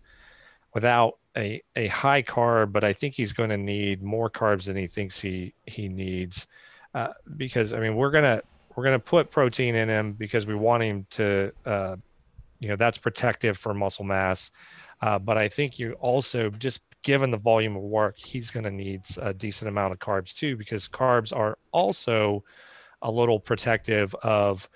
without 0.76 1.18
a, 1.38 1.64
a 1.76 1.88
high 1.88 2.22
carb, 2.22 2.72
but 2.74 2.84
I 2.84 2.94
think 2.94 3.16
he's 3.16 3.34
going 3.34 3.50
to 3.50 3.58
need 3.58 4.04
more 4.04 4.30
carbs 4.30 4.66
than 4.66 4.76
he 4.76 4.88
thinks 4.88 5.20
he 5.20 5.56
he 5.66 5.88
needs, 5.88 6.48
uh, 6.94 7.14
because 7.38 7.74
I 7.74 7.80
mean 7.80 7.96
we're 7.96 8.12
gonna 8.12 8.44
we're 8.76 8.84
gonna 8.84 9.00
put 9.00 9.32
protein 9.32 9.74
in 9.74 9.90
him 9.90 10.14
because 10.14 10.46
we 10.46 10.54
want 10.54 10.84
him 10.84 11.08
to, 11.12 11.52
uh, 11.66 11.96
you 12.60 12.68
know, 12.68 12.76
that's 12.76 12.98
protective 12.98 13.58
for 13.58 13.74
muscle 13.74 14.06
mass, 14.06 14.52
uh, 15.02 15.18
but 15.18 15.38
I 15.38 15.50
think 15.50 15.80
you 15.80 15.94
also 15.94 16.50
just 16.52 16.82
given 17.04 17.32
the 17.32 17.38
volume 17.38 17.76
of 17.78 17.84
work, 17.84 18.18
he's 18.18 18.50
going 18.50 18.64
to 18.64 18.72
need 18.72 19.02
a 19.22 19.32
decent 19.32 19.70
amount 19.70 19.94
of 19.94 20.00
carbs 20.00 20.34
too, 20.34 20.58
because 20.58 20.88
carbs 20.88 21.34
are 21.36 21.58
also 21.72 22.44
a 23.04 23.12
little 23.12 23.40
protective 23.40 24.14
of 24.24 24.68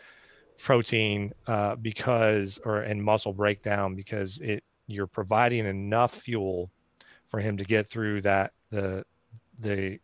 protein 0.59 1.33
uh, 1.47 1.75
because 1.75 2.59
or 2.63 2.81
and 2.81 3.03
muscle 3.03 3.33
breakdown 3.33 3.95
because 3.95 4.39
it 4.39 4.63
you're 4.89 5.07
providing 5.07 5.65
enough 5.65 6.13
fuel 6.13 6.69
for 7.27 7.39
him 7.39 7.57
to 7.57 7.63
get 7.63 7.87
through 7.87 8.21
that 8.21 8.53
the 8.71 9.05
the 9.59 9.99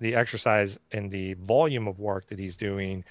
the 0.00 0.14
exercise 0.14 0.78
and 0.90 1.10
the 1.10 1.34
volume 1.34 1.86
of 1.86 2.00
work 2.00 2.26
that 2.26 2.38
he's 2.38 2.56
doing 2.56 3.04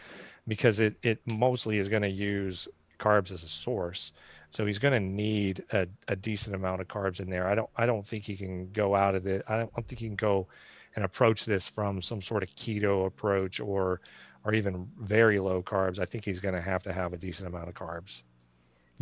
because 0.48 0.80
it 0.80 0.96
it 1.04 1.20
mostly 1.26 1.78
is 1.78 1.88
going 1.88 2.02
to 2.02 2.10
use 2.10 2.68
carbs 3.00 3.32
as 3.32 3.44
a 3.44 3.50
source. 3.50 4.14
So 4.50 4.66
he's 4.66 4.80
going 4.80 4.94
to 4.94 5.00
need 5.00 5.64
a, 5.72 5.88
a 6.10 6.16
decent 6.16 6.56
amount 6.56 6.82
of 6.82 6.88
carbs 6.88 7.22
in 7.22 7.30
there. 7.30 7.48
I 7.48 7.56
don't 7.56 7.70
i 7.78 7.86
don't 7.86 8.06
think 8.06 8.24
he 8.24 8.36
can 8.36 8.72
go 8.72 8.96
out 8.96 9.16
of 9.16 9.28
it 9.28 9.44
i 9.48 9.58
don't, 9.58 9.88
think 9.88 10.00
he 10.00 10.08
can 10.08 10.16
go 10.16 10.48
and 10.96 11.06
approach 11.06 11.46
this 11.46 11.68
from 11.68 12.02
some 12.02 12.22
sort 12.22 12.44
of 12.44 12.50
keto 12.50 13.06
approach 13.06 13.60
or 13.60 14.02
or 14.44 14.56
even 14.56 14.88
very 15.00 15.40
low 15.40 15.62
carbs. 15.62 16.00
I 16.00 16.06
think 16.06 16.26
he's 16.26 16.40
going 16.40 16.56
to 16.56 16.62
have 16.62 16.82
to 16.84 16.92
have 16.92 17.14
a 17.14 17.18
decent 17.18 17.48
amount 17.48 17.70
of 17.70 17.76
carbs 17.76 18.24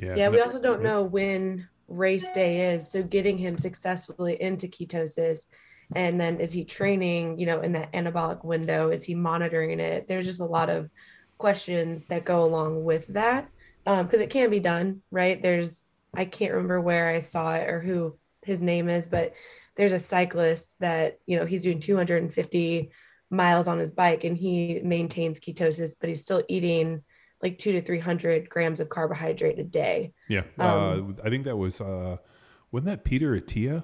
Yeah. 0.01 0.15
Yeah, 0.15 0.29
we 0.29 0.41
also 0.41 0.61
don't 0.61 0.81
know 0.81 1.03
when 1.03 1.67
race 1.87 2.31
day 2.31 2.73
is. 2.73 2.89
So 2.89 3.03
getting 3.03 3.37
him 3.37 3.57
successfully 3.57 4.41
into 4.41 4.67
ketosis 4.67 5.47
and 5.95 6.21
then 6.21 6.39
is 6.39 6.51
he 6.51 6.63
training, 6.63 7.39
you 7.39 7.45
know, 7.45 7.61
in 7.61 7.71
that 7.73 7.91
anabolic 7.93 8.43
window? 8.45 8.89
Is 8.89 9.03
he 9.03 9.15
monitoring 9.15 9.79
it? 9.79 10.07
There's 10.07 10.25
just 10.25 10.41
a 10.41 10.45
lot 10.45 10.69
of 10.69 10.89
questions 11.37 12.05
that 12.05 12.25
go 12.25 12.43
along 12.43 12.83
with 12.83 13.07
that. 13.07 13.49
Um, 13.87 14.05
because 14.05 14.21
it 14.21 14.29
can 14.29 14.51
be 14.51 14.59
done, 14.59 15.01
right? 15.09 15.41
There's 15.41 15.83
I 16.13 16.25
can't 16.25 16.53
remember 16.53 16.81
where 16.81 17.09
I 17.09 17.19
saw 17.19 17.53
it 17.55 17.69
or 17.69 17.79
who 17.79 18.17
his 18.43 18.61
name 18.61 18.89
is, 18.89 19.07
but 19.07 19.33
there's 19.75 19.93
a 19.93 19.99
cyclist 19.99 20.75
that, 20.79 21.19
you 21.25 21.37
know, 21.37 21.45
he's 21.45 21.63
doing 21.63 21.79
250 21.79 22.91
miles 23.29 23.67
on 23.67 23.79
his 23.79 23.91
bike 23.91 24.23
and 24.23 24.35
he 24.35 24.81
maintains 24.83 25.39
ketosis, 25.39 25.95
but 25.99 26.09
he's 26.09 26.21
still 26.21 26.43
eating 26.47 27.03
like 27.41 27.57
two 27.57 27.71
to 27.71 27.81
300 27.81 28.49
grams 28.49 28.79
of 28.79 28.89
carbohydrate 28.89 29.57
a 29.59 29.63
day. 29.63 30.13
Yeah, 30.27 30.41
Um, 30.57 31.17
uh, 31.19 31.25
I 31.25 31.29
think 31.29 31.45
that 31.45 31.57
was 31.57 31.79
uh, 31.81 32.17
wasn't 32.71 32.87
that 32.87 33.03
Peter 33.03 33.39
Attia? 33.39 33.83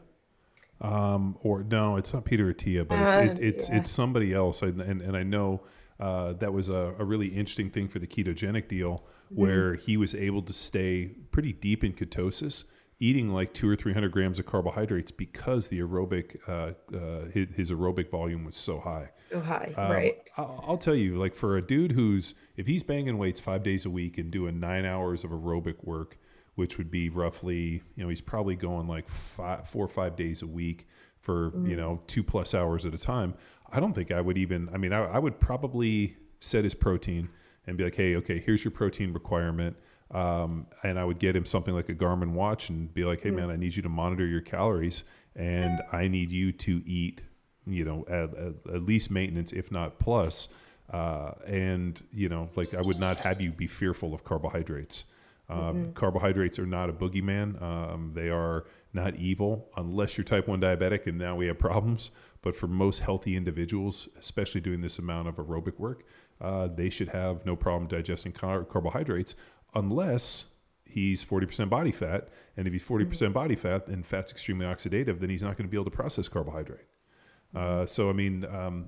Um, 0.81 1.37
or 1.41 1.63
no, 1.63 1.95
it's 1.95 2.13
not 2.13 2.25
Peter 2.25 2.53
Attia, 2.53 2.85
but 2.87 2.99
it's 2.99 3.17
Uh, 3.17 3.21
it, 3.21 3.39
it's, 3.39 3.69
yeah. 3.69 3.77
it's 3.77 3.89
somebody 3.91 4.33
else, 4.33 4.61
and 4.61 4.81
and, 4.81 5.01
and 5.01 5.15
I 5.15 5.23
know 5.23 5.61
uh, 5.99 6.33
that 6.33 6.51
was 6.53 6.67
a, 6.67 6.93
a 6.99 7.05
really 7.05 7.27
interesting 7.27 7.69
thing 7.69 7.87
for 7.87 7.99
the 7.99 8.07
ketogenic 8.07 8.67
deal, 8.67 9.03
Mm-hmm. 9.31 9.41
where 9.41 9.73
he 9.73 9.97
was 9.97 10.13
able 10.13 10.43
to 10.43 10.53
stay 10.53 11.07
pretty 11.31 11.51
deep 11.51 11.83
in 11.83 11.93
ketosis, 11.93 12.65
eating 12.99 13.29
like 13.29 13.53
two 13.53 13.69
or 13.69 13.75
three 13.75 13.93
hundred 13.93 14.11
grams 14.11 14.39
of 14.39 14.45
carbohydrates 14.45 15.11
because 15.11 15.67
the 15.67 15.79
aerobic 15.79 16.37
uh, 16.47 16.71
uh, 16.95 17.25
his, 17.33 17.47
his 17.55 17.71
aerobic 17.71 18.09
volume 18.09 18.45
was 18.45 18.55
so 18.55 18.79
high. 18.79 19.09
So 19.29 19.39
high, 19.41 19.73
Um, 19.77 19.91
right? 19.91 20.17
I'll, 20.37 20.63
I'll 20.67 20.77
tell 20.77 20.95
you, 20.95 21.17
like 21.17 21.35
for 21.35 21.57
a 21.57 21.61
dude 21.61 21.91
who's 21.91 22.35
if 22.55 22.67
he's 22.67 22.83
banging 22.83 23.17
weights 23.17 23.39
five 23.39 23.63
days 23.63 23.85
a 23.85 23.89
week 23.89 24.17
and 24.17 24.31
doing 24.31 24.59
nine 24.59 24.85
hours 24.85 25.23
of 25.23 25.31
aerobic 25.31 25.83
work, 25.83 26.17
which 26.55 26.77
would 26.77 26.89
be 26.89 27.09
roughly, 27.09 27.83
you 27.95 28.03
know, 28.03 28.07
he's 28.09 28.21
probably 28.21 28.55
going 28.55 28.87
like 28.87 29.09
five, 29.09 29.67
four 29.67 29.83
or 29.85 29.89
five 29.89 30.15
days 30.15 30.41
a 30.41 30.47
week 30.47 30.87
for 31.19 31.51
you 31.67 31.75
know 31.75 32.01
two 32.07 32.23
plus 32.23 32.53
hours 32.53 32.85
at 32.85 32.93
a 32.93 32.97
time. 32.97 33.33
I 33.71 33.79
don't 33.79 33.93
think 33.93 34.11
I 34.11 34.21
would 34.21 34.37
even. 34.37 34.69
I 34.73 34.77
mean, 34.77 34.93
I, 34.93 35.03
I 35.05 35.19
would 35.19 35.39
probably 35.39 36.15
set 36.39 36.63
his 36.63 36.75
protein 36.75 37.29
and 37.67 37.77
be 37.77 37.83
like, 37.83 37.95
hey, 37.95 38.15
okay, 38.17 38.39
here's 38.39 38.63
your 38.63 38.71
protein 38.71 39.11
requirement. 39.11 39.75
Um, 40.11 40.67
and 40.83 40.99
I 40.99 41.05
would 41.05 41.19
get 41.19 41.35
him 41.35 41.45
something 41.45 41.73
like 41.73 41.89
a 41.89 41.93
Garmin 41.93 42.33
watch 42.33 42.69
and 42.69 42.93
be 42.93 43.05
like, 43.05 43.21
hey, 43.21 43.31
man, 43.31 43.49
I 43.49 43.55
need 43.55 43.75
you 43.75 43.81
to 43.81 43.89
monitor 43.89 44.25
your 44.25 44.41
calories 44.41 45.03
and 45.35 45.81
I 45.91 46.07
need 46.07 46.31
you 46.31 46.51
to 46.51 46.81
eat, 46.85 47.21
you 47.65 47.83
know, 47.83 48.05
at, 48.07 48.35
at, 48.37 48.75
at 48.75 48.83
least 48.83 49.09
maintenance, 49.09 49.51
if 49.51 49.71
not 49.71 49.99
plus. 49.99 50.47
Uh, 50.93 51.31
and, 51.47 51.99
you 52.13 52.29
know, 52.29 52.49
like 52.55 52.75
I 52.75 52.81
would 52.81 52.99
not 52.99 53.17
have 53.19 53.41
you 53.41 53.51
be 53.51 53.67
fearful 53.67 54.13
of 54.13 54.23
carbohydrates. 54.23 55.05
Um, 55.49 55.93
Carbohydrates 55.93 56.57
are 56.57 56.65
not 56.65 56.89
a 56.89 56.93
boogeyman. 56.93 57.61
Um, 57.61 58.11
they 58.13 58.29
are 58.29 58.65
not 58.93 59.15
evil 59.15 59.67
unless 59.77 60.17
you're 60.17 60.25
type 60.25 60.47
1 60.47 60.59
diabetic, 60.61 61.05
and 61.07 61.17
now 61.17 61.35
we 61.35 61.47
have 61.47 61.59
problems. 61.59 62.11
But 62.41 62.55
for 62.55 62.67
most 62.67 62.99
healthy 62.99 63.35
individuals, 63.35 64.07
especially 64.19 64.61
doing 64.61 64.81
this 64.81 64.99
amount 64.99 65.27
of 65.27 65.35
aerobic 65.35 65.79
work, 65.79 66.03
uh, 66.41 66.67
they 66.67 66.89
should 66.89 67.09
have 67.09 67.45
no 67.45 67.55
problem 67.55 67.87
digesting 67.87 68.31
car- 68.31 68.63
carbohydrates 68.63 69.35
unless 69.75 70.45
he's 70.85 71.23
40% 71.23 71.69
body 71.69 71.91
fat. 71.91 72.29
And 72.57 72.67
if 72.67 72.73
he's 72.73 72.83
40% 72.83 73.33
body 73.33 73.55
fat 73.55 73.87
and 73.87 74.05
fat's 74.05 74.31
extremely 74.31 74.65
oxidative, 74.65 75.19
then 75.19 75.29
he's 75.29 75.43
not 75.43 75.57
going 75.57 75.67
to 75.67 75.71
be 75.71 75.77
able 75.77 75.85
to 75.85 75.91
process 75.91 76.27
carbohydrate. 76.27 76.85
Uh, 77.53 77.85
so, 77.85 78.09
I 78.09 78.13
mean, 78.13 78.45
um, 78.45 78.87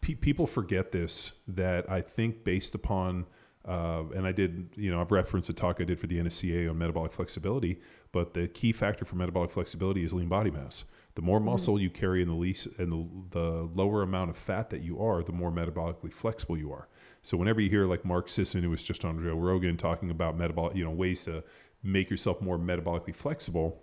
pe- 0.00 0.14
people 0.14 0.46
forget 0.46 0.92
this 0.92 1.32
that 1.48 1.88
I 1.90 2.00
think 2.00 2.44
based 2.44 2.74
upon, 2.74 3.26
uh, 3.66 4.02
and 4.14 4.26
I 4.26 4.32
did, 4.32 4.70
you 4.74 4.90
know, 4.90 5.00
I've 5.00 5.12
referenced 5.12 5.48
a 5.48 5.52
talk 5.52 5.80
I 5.80 5.84
did 5.84 5.98
for 5.98 6.06
the 6.06 6.18
NSCA 6.18 6.68
on 6.68 6.76
metabolic 6.76 7.12
flexibility, 7.12 7.80
but 8.12 8.34
the 8.34 8.48
key 8.48 8.72
factor 8.72 9.04
for 9.04 9.16
metabolic 9.16 9.50
flexibility 9.50 10.04
is 10.04 10.12
lean 10.12 10.28
body 10.28 10.50
mass. 10.50 10.84
The 11.14 11.22
more 11.22 11.38
muscle 11.38 11.80
you 11.80 11.90
carry 11.90 12.22
in 12.22 12.28
the 12.28 12.34
least 12.34 12.66
and 12.78 12.90
the, 12.90 13.38
the 13.38 13.70
lower 13.74 14.02
amount 14.02 14.30
of 14.30 14.36
fat 14.36 14.70
that 14.70 14.82
you 14.82 15.00
are, 15.00 15.22
the 15.22 15.32
more 15.32 15.52
metabolically 15.52 16.12
flexible 16.12 16.56
you 16.56 16.72
are. 16.72 16.88
So 17.24 17.38
whenever 17.38 17.58
you 17.62 17.70
hear 17.70 17.86
like 17.86 18.04
Mark 18.04 18.28
Sisson, 18.28 18.62
who 18.62 18.68
was 18.68 18.82
just 18.82 19.02
on 19.02 19.20
Joe 19.24 19.34
Rogan 19.34 19.78
talking 19.78 20.10
about 20.10 20.36
metabolic, 20.36 20.76
you 20.76 20.84
know, 20.84 20.90
ways 20.90 21.24
to 21.24 21.42
make 21.82 22.10
yourself 22.10 22.42
more 22.42 22.58
metabolically 22.58 23.16
flexible, 23.16 23.82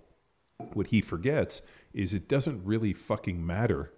what 0.74 0.88
he 0.88 1.01
forgets 1.01 1.63
is 1.91 2.13
it 2.13 2.29
doesn't 2.29 2.63
really 2.63 2.93
fucking 2.93 3.43
matter 3.43 3.93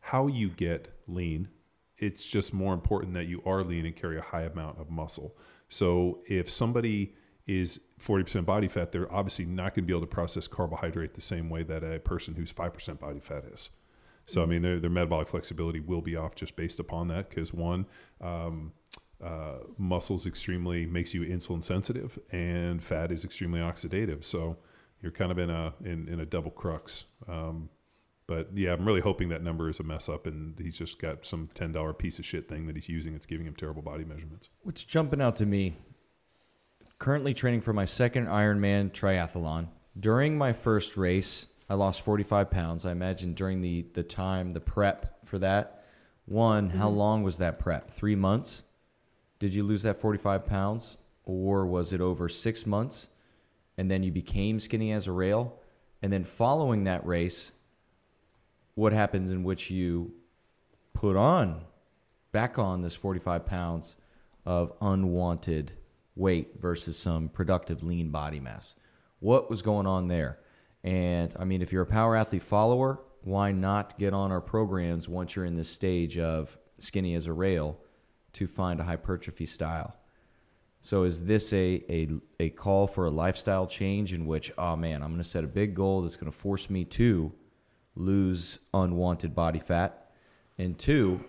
how 0.00 0.26
you 0.26 0.48
get 0.48 0.92
lean. 1.06 1.46
It's 1.96 2.28
just 2.28 2.52
more 2.52 2.74
important 2.74 3.14
that 3.14 3.26
you 3.26 3.40
are 3.46 3.62
lean 3.62 3.86
and 3.86 3.94
carry 3.94 4.18
a 4.18 4.22
high 4.22 4.42
amount 4.42 4.80
of 4.80 4.90
muscle. 4.90 5.36
So 5.68 6.18
if 6.26 6.50
somebody 6.50 7.14
is 7.46 7.80
40% 8.04 8.44
body 8.44 8.66
fat, 8.66 8.90
they're 8.90 9.12
obviously 9.12 9.46
not 9.46 9.76
going 9.76 9.84
to 9.84 9.86
be 9.86 9.92
able 9.92 10.00
to 10.00 10.12
process 10.12 10.48
carbohydrate 10.48 11.14
the 11.14 11.20
same 11.20 11.48
way 11.48 11.62
that 11.62 11.84
a 11.84 12.00
person 12.00 12.34
who's 12.34 12.52
5% 12.52 12.98
body 12.98 13.20
fat 13.20 13.44
is. 13.52 13.70
So, 14.26 14.42
I 14.42 14.46
mean, 14.46 14.62
their, 14.62 14.80
their 14.80 14.90
metabolic 14.90 15.28
flexibility 15.28 15.78
will 15.78 16.02
be 16.02 16.16
off 16.16 16.34
just 16.34 16.56
based 16.56 16.80
upon 16.80 17.08
that 17.08 17.30
because 17.30 17.54
one, 17.54 17.86
um, 18.20 18.72
uh, 19.24 19.58
muscles 19.76 20.26
extremely 20.26 20.86
makes 20.86 21.12
you 21.14 21.22
insulin 21.22 21.62
sensitive 21.62 22.18
and 22.30 22.82
fat 22.82 23.10
is 23.10 23.24
extremely 23.24 23.60
oxidative. 23.60 24.24
So 24.24 24.56
you're 25.02 25.12
kind 25.12 25.32
of 25.32 25.38
in 25.38 25.50
a, 25.50 25.74
in, 25.84 26.08
in 26.08 26.20
a 26.20 26.26
double 26.26 26.50
crux. 26.50 27.04
Um, 27.28 27.68
but 28.26 28.50
yeah, 28.54 28.74
I'm 28.74 28.84
really 28.84 29.00
hoping 29.00 29.30
that 29.30 29.42
number 29.42 29.68
is 29.68 29.80
a 29.80 29.82
mess 29.82 30.08
up 30.08 30.26
and 30.26 30.54
he's 30.60 30.76
just 30.76 30.98
got 30.98 31.24
some 31.24 31.48
$10 31.54 31.98
piece 31.98 32.18
of 32.18 32.26
shit 32.26 32.48
thing 32.48 32.66
that 32.66 32.76
he's 32.76 32.88
using. 32.88 33.14
It's 33.14 33.26
giving 33.26 33.46
him 33.46 33.54
terrible 33.54 33.82
body 33.82 34.04
measurements. 34.04 34.50
What's 34.62 34.84
jumping 34.84 35.20
out 35.20 35.36
to 35.36 35.46
me? 35.46 35.76
Currently 36.98 37.32
training 37.34 37.62
for 37.62 37.72
my 37.72 37.84
second 37.84 38.26
Ironman 38.26 38.92
triathlon. 38.92 39.68
During 39.98 40.36
my 40.36 40.52
first 40.52 40.96
race, 40.96 41.46
I 41.70 41.74
lost 41.74 42.02
45 42.02 42.50
pounds. 42.50 42.84
I 42.84 42.92
imagine 42.92 43.34
during 43.34 43.60
the 43.60 43.86
the 43.94 44.02
time, 44.02 44.52
the 44.52 44.60
prep 44.60 45.26
for 45.26 45.38
that. 45.38 45.84
One, 46.24 46.70
how 46.70 46.88
long 46.88 47.22
was 47.22 47.38
that 47.38 47.58
prep? 47.58 47.90
Three 47.90 48.14
months. 48.14 48.62
Did 49.38 49.54
you 49.54 49.62
lose 49.62 49.82
that 49.82 49.96
45 49.96 50.46
pounds, 50.46 50.96
or 51.24 51.66
was 51.66 51.92
it 51.92 52.00
over 52.00 52.28
six 52.28 52.66
months, 52.66 53.08
and 53.76 53.90
then 53.90 54.02
you 54.02 54.10
became 54.10 54.58
skinny 54.58 54.92
as 54.92 55.06
a 55.06 55.12
rail? 55.12 55.60
And 56.02 56.12
then 56.12 56.24
following 56.24 56.84
that 56.84 57.06
race, 57.06 57.52
what 58.74 58.92
happens 58.92 59.30
in 59.30 59.42
which 59.42 59.70
you 59.70 60.12
put 60.92 61.16
on 61.16 61.64
back 62.32 62.58
on 62.58 62.82
this 62.82 62.94
45 62.94 63.46
pounds 63.46 63.96
of 64.44 64.72
unwanted 64.80 65.72
weight 66.16 66.60
versus 66.60 66.98
some 66.98 67.28
productive 67.28 67.82
lean 67.82 68.10
body 68.10 68.40
mass. 68.40 68.74
What 69.20 69.50
was 69.50 69.62
going 69.62 69.86
on 69.86 70.08
there? 70.08 70.38
And 70.84 71.32
I 71.38 71.44
mean, 71.44 71.62
if 71.62 71.72
you're 71.72 71.82
a 71.82 71.86
power 71.86 72.16
athlete 72.16 72.42
follower, 72.42 73.00
why 73.22 73.52
not 73.52 73.98
get 73.98 74.12
on 74.12 74.32
our 74.32 74.40
programs 74.40 75.08
once 75.08 75.36
you're 75.36 75.44
in 75.44 75.54
this 75.54 75.68
stage 75.68 76.18
of 76.18 76.56
skinny 76.78 77.14
as 77.14 77.26
a 77.26 77.32
rail 77.32 77.78
to 78.38 78.46
find 78.46 78.80
a 78.80 78.84
hypertrophy 78.84 79.46
style? 79.46 79.92
So 80.80 81.02
is 81.02 81.24
this 81.24 81.52
a, 81.52 81.82
a, 81.90 82.08
a 82.38 82.50
call 82.50 82.86
for 82.86 83.06
a 83.06 83.10
lifestyle 83.10 83.66
change 83.66 84.12
in 84.12 84.26
which, 84.26 84.52
oh 84.56 84.76
man, 84.76 85.02
I'm 85.02 85.10
going 85.10 85.22
to 85.22 85.28
set 85.28 85.44
a 85.44 85.48
big 85.48 85.74
goal 85.74 86.02
that's 86.02 86.16
going 86.16 86.32
to 86.32 86.38
force 86.38 86.70
me 86.70 86.84
to 86.84 87.32
lose 87.96 88.60
unwanted 88.72 89.34
body 89.34 89.58
fat? 89.58 90.12
And 90.56 90.78
two, 90.78 91.24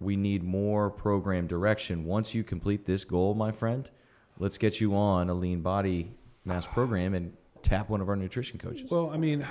we 0.00 0.16
need 0.16 0.42
more 0.42 0.90
program 0.90 1.46
direction. 1.46 2.04
Once 2.04 2.34
you 2.34 2.42
complete 2.42 2.86
this 2.86 3.04
goal, 3.04 3.34
my 3.34 3.52
friend, 3.52 3.90
let's 4.38 4.58
get 4.58 4.80
you 4.80 4.94
on 4.94 5.28
a 5.28 5.34
lean 5.34 5.60
body 5.60 6.12
mass 6.44 6.66
program 6.66 7.14
and 7.14 7.32
tap 7.62 7.90
one 7.90 8.00
of 8.00 8.08
our 8.08 8.16
nutrition 8.16 8.58
coaches. 8.58 8.90
Well, 8.90 9.10
I 9.10 9.18
mean, 9.18 9.46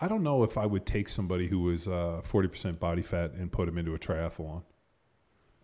I 0.00 0.08
don't 0.08 0.22
know 0.22 0.44
if 0.44 0.56
I 0.56 0.64
would 0.64 0.86
take 0.86 1.08
somebody 1.08 1.46
who 1.46 1.60
was 1.60 1.88
uh, 1.88 2.20
forty 2.24 2.48
percent 2.48 2.80
body 2.80 3.02
fat 3.02 3.32
and 3.32 3.52
put 3.52 3.68
him 3.68 3.76
into 3.78 3.94
a 3.94 3.98
triathlon. 3.98 4.62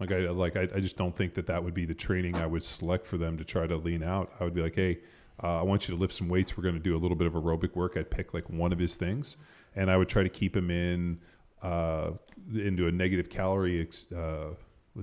Like 0.00 0.12
I 0.12 0.18
like 0.30 0.56
I, 0.56 0.68
I 0.74 0.80
just 0.80 0.96
don't 0.96 1.16
think 1.16 1.34
that 1.34 1.46
that 1.46 1.62
would 1.62 1.74
be 1.74 1.84
the 1.84 1.94
training 1.94 2.36
I 2.36 2.46
would 2.46 2.62
select 2.64 3.06
for 3.06 3.18
them 3.18 3.36
to 3.38 3.44
try 3.44 3.66
to 3.66 3.76
lean 3.76 4.02
out. 4.02 4.32
I 4.38 4.44
would 4.44 4.54
be 4.54 4.62
like, 4.62 4.74
hey, 4.76 4.98
Uh, 5.42 5.60
I 5.60 5.62
want 5.62 5.88
you 5.88 5.94
to 5.94 6.00
lift 6.00 6.14
some 6.14 6.28
weights. 6.28 6.56
We're 6.56 6.64
going 6.64 6.74
to 6.74 6.80
do 6.90 6.96
a 6.96 7.00
little 7.00 7.16
bit 7.16 7.26
of 7.28 7.34
aerobic 7.34 7.76
work. 7.76 7.96
I'd 7.96 8.10
pick 8.10 8.34
like 8.34 8.48
one 8.50 8.72
of 8.72 8.78
his 8.80 8.96
things, 8.96 9.36
and 9.76 9.88
I 9.90 9.96
would 9.96 10.08
try 10.08 10.24
to 10.24 10.28
keep 10.28 10.56
him 10.56 10.68
in 10.70 11.20
uh, 11.62 12.10
into 12.52 12.88
a 12.88 12.92
negative 12.92 13.28
calorie 13.30 13.80
ex- 13.82 14.10
uh, 14.12 14.54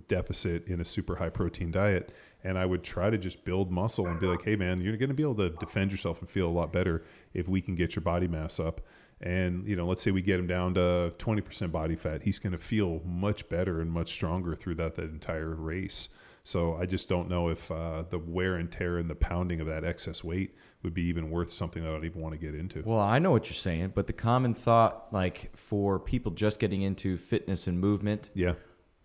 deficit 0.08 0.68
in 0.68 0.82
a 0.82 0.86
super 0.86 1.16
high 1.16 1.30
protein 1.30 1.72
diet. 1.72 2.12
And 2.44 2.58
I 2.58 2.66
would 2.66 2.84
try 2.84 3.10
to 3.10 3.18
just 3.18 3.44
build 3.46 3.72
muscle 3.72 4.08
and 4.08 4.20
be 4.20 4.28
like, 4.28 4.44
hey, 4.44 4.56
man, 4.56 4.82
you're 4.82 4.98
going 4.98 5.10
to 5.10 5.16
be 5.16 5.24
able 5.24 5.36
to 5.36 5.50
defend 5.52 5.92
yourself 5.92 6.20
and 6.20 6.30
feel 6.30 6.48
a 6.48 6.56
lot 6.60 6.72
better 6.72 7.04
if 7.34 7.48
we 7.48 7.62
can 7.62 7.76
get 7.76 7.96
your 7.96 8.04
body 8.04 8.28
mass 8.28 8.60
up. 8.60 8.82
And, 9.22 9.66
you 9.68 9.76
know, 9.76 9.88
let's 9.88 10.02
say 10.02 10.12
we 10.12 10.22
get 10.22 10.40
him 10.40 10.48
down 10.48 10.74
to 10.76 11.14
20% 11.18 11.72
body 11.72 11.96
fat. 11.96 12.24
He's 12.24 12.38
going 12.40 12.52
to 12.52 12.58
feel 12.58 13.02
much 13.06 13.48
better 13.50 13.80
and 13.82 13.90
much 13.92 14.10
stronger 14.10 14.56
throughout 14.56 14.96
that 14.96 15.06
entire 15.06 15.56
race. 15.56 16.10
So 16.44 16.76
I 16.76 16.86
just 16.86 17.10
don't 17.10 17.28
know 17.30 17.50
if 17.50 17.72
uh, 17.72 18.04
the 18.10 18.20
wear 18.20 18.56
and 18.56 18.72
tear 18.72 18.98
and 18.98 19.10
the 19.10 19.16
pounding 19.16 19.62
of 19.62 19.68
that 19.68 19.84
excess 19.84 20.24
weight 20.24 20.54
would 20.84 20.94
be 20.94 21.04
even 21.04 21.32
worth 21.32 21.52
something 21.52 21.82
that 21.82 21.92
I'd 21.92 22.04
even 22.06 22.22
want 22.22 22.34
to 22.34 22.38
get 22.40 22.54
into. 22.54 22.84
Well, 22.86 23.00
I 23.00 23.18
know 23.18 23.32
what 23.32 23.48
you're 23.48 23.56
saying, 23.56 23.94
but 23.96 24.06
the 24.06 24.14
common 24.14 24.54
thought, 24.54 25.08
like 25.12 25.56
for 25.58 25.98
people 25.98 26.32
just 26.32 26.60
getting 26.60 26.84
into 26.84 27.18
fitness 27.18 27.66
and 27.66 27.80
movement, 27.80 28.30
Yeah. 28.36 28.54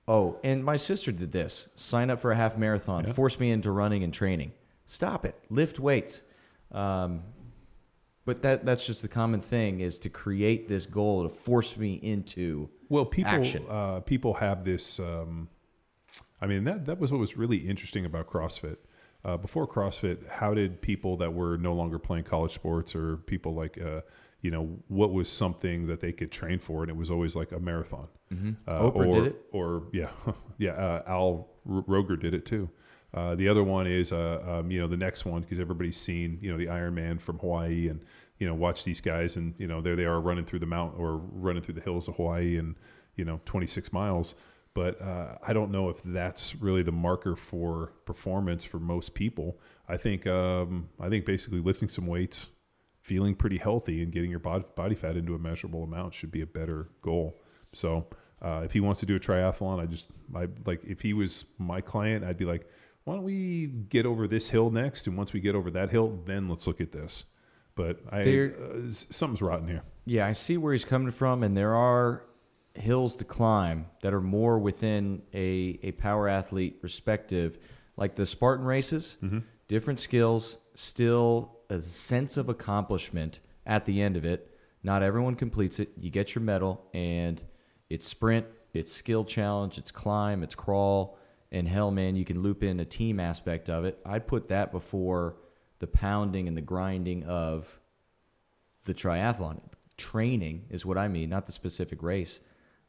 oh, 0.07 0.39
and 0.45 0.63
my 0.63 0.77
sister 0.77 1.13
did 1.13 1.33
this 1.33 1.69
sign 1.77 2.11
up 2.11 2.21
for 2.21 2.33
a 2.33 2.37
half 2.37 2.59
marathon, 2.59 3.07
Yeah. 3.07 3.13
force 3.15 3.41
me 3.41 3.51
into 3.51 3.71
running 3.71 4.03
and 4.05 4.13
training. 4.13 4.53
Stop 4.87 5.25
it. 5.25 5.35
Lift 5.49 5.79
weights. 5.81 6.21
Um, 6.73 7.23
but 8.31 8.43
that 8.43 8.65
that's 8.65 8.87
just 8.87 9.03
the 9.03 9.09
common 9.09 9.41
thing 9.41 9.81
is 9.81 9.99
to 9.99 10.09
create 10.09 10.69
this 10.69 10.87
goal 10.87 11.25
to 11.25 11.29
force 11.29 11.77
me 11.77 11.95
into 11.95 12.69
Well, 12.89 13.05
people 13.05 13.33
action. 13.33 13.65
uh, 13.69 13.99
people 13.99 14.35
have 14.35 14.65
this. 14.65 15.01
Um, 15.01 15.49
I 16.41 16.47
mean, 16.47 16.63
that 16.63 16.87
that 16.87 17.01
was 17.01 17.11
what 17.11 17.19
was 17.19 17.37
really 17.37 17.57
interesting 17.57 18.05
about 18.07 18.29
CrossFit. 18.29 18.77
Uh, 19.25 19.37
before 19.37 19.67
CrossFit, 19.67 20.29
how 20.29 20.55
did 20.55 20.81
people 20.81 21.17
that 21.17 21.35
were 21.35 21.59
no 21.59 21.75
longer 21.75 21.99
playing 21.99 22.23
college 22.23 22.53
sports 22.53 22.95
or 22.95 23.17
people 23.17 23.53
like, 23.53 23.77
uh, 23.81 24.03
you 24.43 24.53
know, 24.53 24.79
what 24.87 25.13
was 25.13 25.29
something 25.29 25.89
that 25.89 25.99
they 26.01 26.13
could 26.13 26.31
train 26.31 26.61
for? 26.61 26.83
And 26.83 26.89
it 26.91 26.97
was 26.97 27.11
always 27.11 27.35
like 27.35 27.51
a 27.51 27.59
marathon. 27.59 28.07
Uh, 28.33 28.79
Oprah 28.79 29.07
or, 29.09 29.15
did 29.17 29.27
it. 29.27 29.43
Or 29.51 29.83
yeah, 29.93 30.11
yeah. 30.59 30.71
Uh, 30.71 31.03
Al 31.09 31.49
Roker 31.65 32.15
did 32.15 32.33
it 32.33 32.47
too. 32.47 32.71
Uh, 33.13 33.35
the 33.35 33.49
other 33.49 33.65
one 33.65 33.89
is, 33.89 34.13
uh, 34.13 34.41
um, 34.61 34.71
you 34.71 34.81
know, 34.81 34.87
the 34.87 34.97
next 34.97 35.25
one 35.25 35.41
because 35.41 35.59
everybody's 35.59 35.97
seen, 35.97 36.39
you 36.41 36.49
know, 36.53 36.57
the 36.57 36.69
Iron 36.69 36.95
Man 36.95 37.19
from 37.19 37.41
Hawaii 37.41 37.89
and 37.89 38.01
you 38.41 38.49
know 38.49 38.55
watch 38.55 38.83
these 38.83 39.01
guys 39.01 39.37
and 39.37 39.55
you 39.59 39.69
know 39.69 39.81
there 39.81 39.95
they 39.95 40.05
are 40.05 40.21
running 40.21 40.45
through 40.45 40.59
the 40.59 40.67
mountain 40.67 41.01
or 41.01 41.19
running 41.19 41.63
through 41.63 41.75
the 41.75 41.81
hills 41.81 42.09
of 42.09 42.17
Hawaii 42.17 42.57
and 42.57 42.75
you 43.15 43.25
know 43.25 43.41
26 43.45 43.93
miles. 43.93 44.35
But 44.73 45.03
uh, 45.03 45.37
I 45.47 45.53
don't 45.53 45.71
know 45.73 45.89
if 45.89 46.01
that's 46.05 46.55
really 46.57 46.83
the 46.83 46.93
marker 46.93 47.37
for 47.37 47.93
performance 48.07 48.65
for 48.65 48.79
most 48.79 49.15
people. 49.15 49.59
I 49.89 49.97
think 49.97 50.27
um, 50.27 50.89
I 50.99 51.09
think 51.09 51.27
basically 51.27 51.61
lifting 51.61 51.89
some 51.89 52.07
weights, 52.07 52.49
feeling 53.03 53.35
pretty 53.35 53.59
healthy, 53.59 54.03
and 54.03 54.13
getting 54.13 54.31
your 54.31 54.41
body 54.41 54.65
body 54.75 54.95
fat 54.95 55.17
into 55.17 55.35
a 55.35 55.39
measurable 55.39 55.85
amount 55.85 56.15
should 56.15 56.31
be 56.31 56.41
a 56.41 56.47
better 56.47 56.89
goal. 57.03 57.43
So 57.73 58.07
uh, 58.41 58.63
if 58.65 58.73
he 58.73 58.81
wants 58.81 59.01
to 59.01 59.07
do 59.07 59.17
a 59.17 59.21
triathlon, 59.21 59.81
I 59.81 59.87
just 59.87 60.07
I 60.35 60.47
like 60.65 60.83
if 60.85 61.03
he 61.03 61.13
was 61.13 61.45
my 61.59 61.81
client, 61.81 62.25
I'd 62.25 62.39
be 62.39 62.47
like, 62.47 62.67
why 63.05 63.15
don't 63.15 63.25
we 63.25 63.67
get 63.67 64.07
over 64.07 64.29
this 64.29 64.49
hill 64.49 64.71
next, 64.71 65.07
and 65.09 65.17
once 65.17 65.33
we 65.33 65.41
get 65.41 65.55
over 65.57 65.71
that 65.73 65.91
hill, 65.91 66.21
then 66.27 66.49
let's 66.49 66.67
look 66.67 66.81
at 66.81 66.93
this. 66.93 67.25
But 67.75 68.01
I 68.11 68.23
There- 68.23 68.55
uh, 68.61 68.93
something's 68.93 69.43
rotten 69.43 69.69
here. 69.69 69.83
Yeah, 70.05 70.27
I 70.27 70.33
see 70.33 70.57
where 70.57 70.73
he's 70.73 70.85
coming 70.85 71.11
from, 71.13 71.43
and 71.43 71.57
there 71.57 71.75
are 71.75 72.25
hills 72.75 73.17
to 73.17 73.25
climb 73.25 73.87
that 74.03 74.13
are 74.15 74.21
more 74.21 74.59
within 74.59 75.23
a, 75.35 75.79
a 75.83 75.93
power 75.93 76.29
athlete 76.29 76.81
perspective, 76.81 77.59
like 77.97 78.15
the 78.17 78.27
Spartan 78.27 78.65
races, 78.65 79.19
different 79.69 79.99
skills, 79.99 80.57
still 80.75 81.59
a 81.69 81.81
sense 81.81 82.37
of 82.37 82.49
accomplishment 82.49 83.41
at 83.67 83.85
the 83.85 84.01
end 84.03 84.17
of 84.17 84.25
it. 84.25 84.51
Not 84.83 85.03
everyone 85.03 85.35
completes 85.37 85.79
it. 85.79 85.91
You 85.99 86.11
get 86.11 86.35
your 86.35 86.43
medal, 86.43 86.83
and 86.95 87.43
it's 87.91 88.07
sprint, 88.07 88.47
it's 88.73 88.93
skill 88.93 89.25
challenge, 89.25 89.79
it's 89.79 89.91
climb, 89.91 90.43
it's 90.43 90.55
crawl, 90.55 91.19
and 91.53 91.69
hell, 91.69 91.91
man, 91.91 92.17
you 92.17 92.25
can 92.25 92.41
loop 92.43 92.63
in 92.63 92.81
a 92.81 92.85
team 92.85 93.21
aspect 93.21 93.69
of 93.69 93.85
it. 93.85 93.99
I'd 94.07 94.27
put 94.27 94.49
that 94.49 94.73
before 94.73 95.37
the 95.81 95.87
pounding 95.87 96.47
and 96.47 96.57
the 96.57 96.63
grinding 96.63 97.25
of 97.25 97.81
the 98.85 98.95
triathlon. 98.95 99.61
Training 99.97 100.67
is 100.71 100.87
what 100.87 100.97
I 100.97 101.09
mean, 101.09 101.29
not 101.29 101.47
the 101.47 101.53
specific 101.53 102.03
race. 102.03 102.39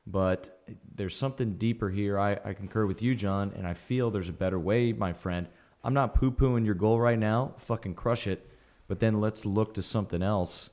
But 0.08 0.62
there's 0.95 1.15
something 1.15 1.58
deeper 1.58 1.89
here. 1.89 2.19
I, 2.19 2.39
I 2.43 2.54
concur 2.54 2.86
with 2.86 3.01
you, 3.01 3.15
John, 3.15 3.54
and 3.56 3.67
I 3.67 3.73
feel 3.73 4.10
there's 4.10 4.30
a 4.30 4.34
better 4.34 4.60
way, 4.60 4.93
my 4.93 5.13
friend. 5.13 5.47
I'm 5.84 5.93
not 5.93 6.15
poo 6.15 6.32
pooing 6.32 6.65
your 6.65 6.75
goal 6.75 6.99
right 6.99 7.19
now. 7.19 7.54
Fucking 7.58 7.95
crush 7.95 8.27
it. 8.27 8.49
But 8.88 8.99
then 8.99 9.21
let's 9.21 9.45
look 9.45 9.73
to 9.75 9.82
something 9.82 10.21
else 10.21 10.69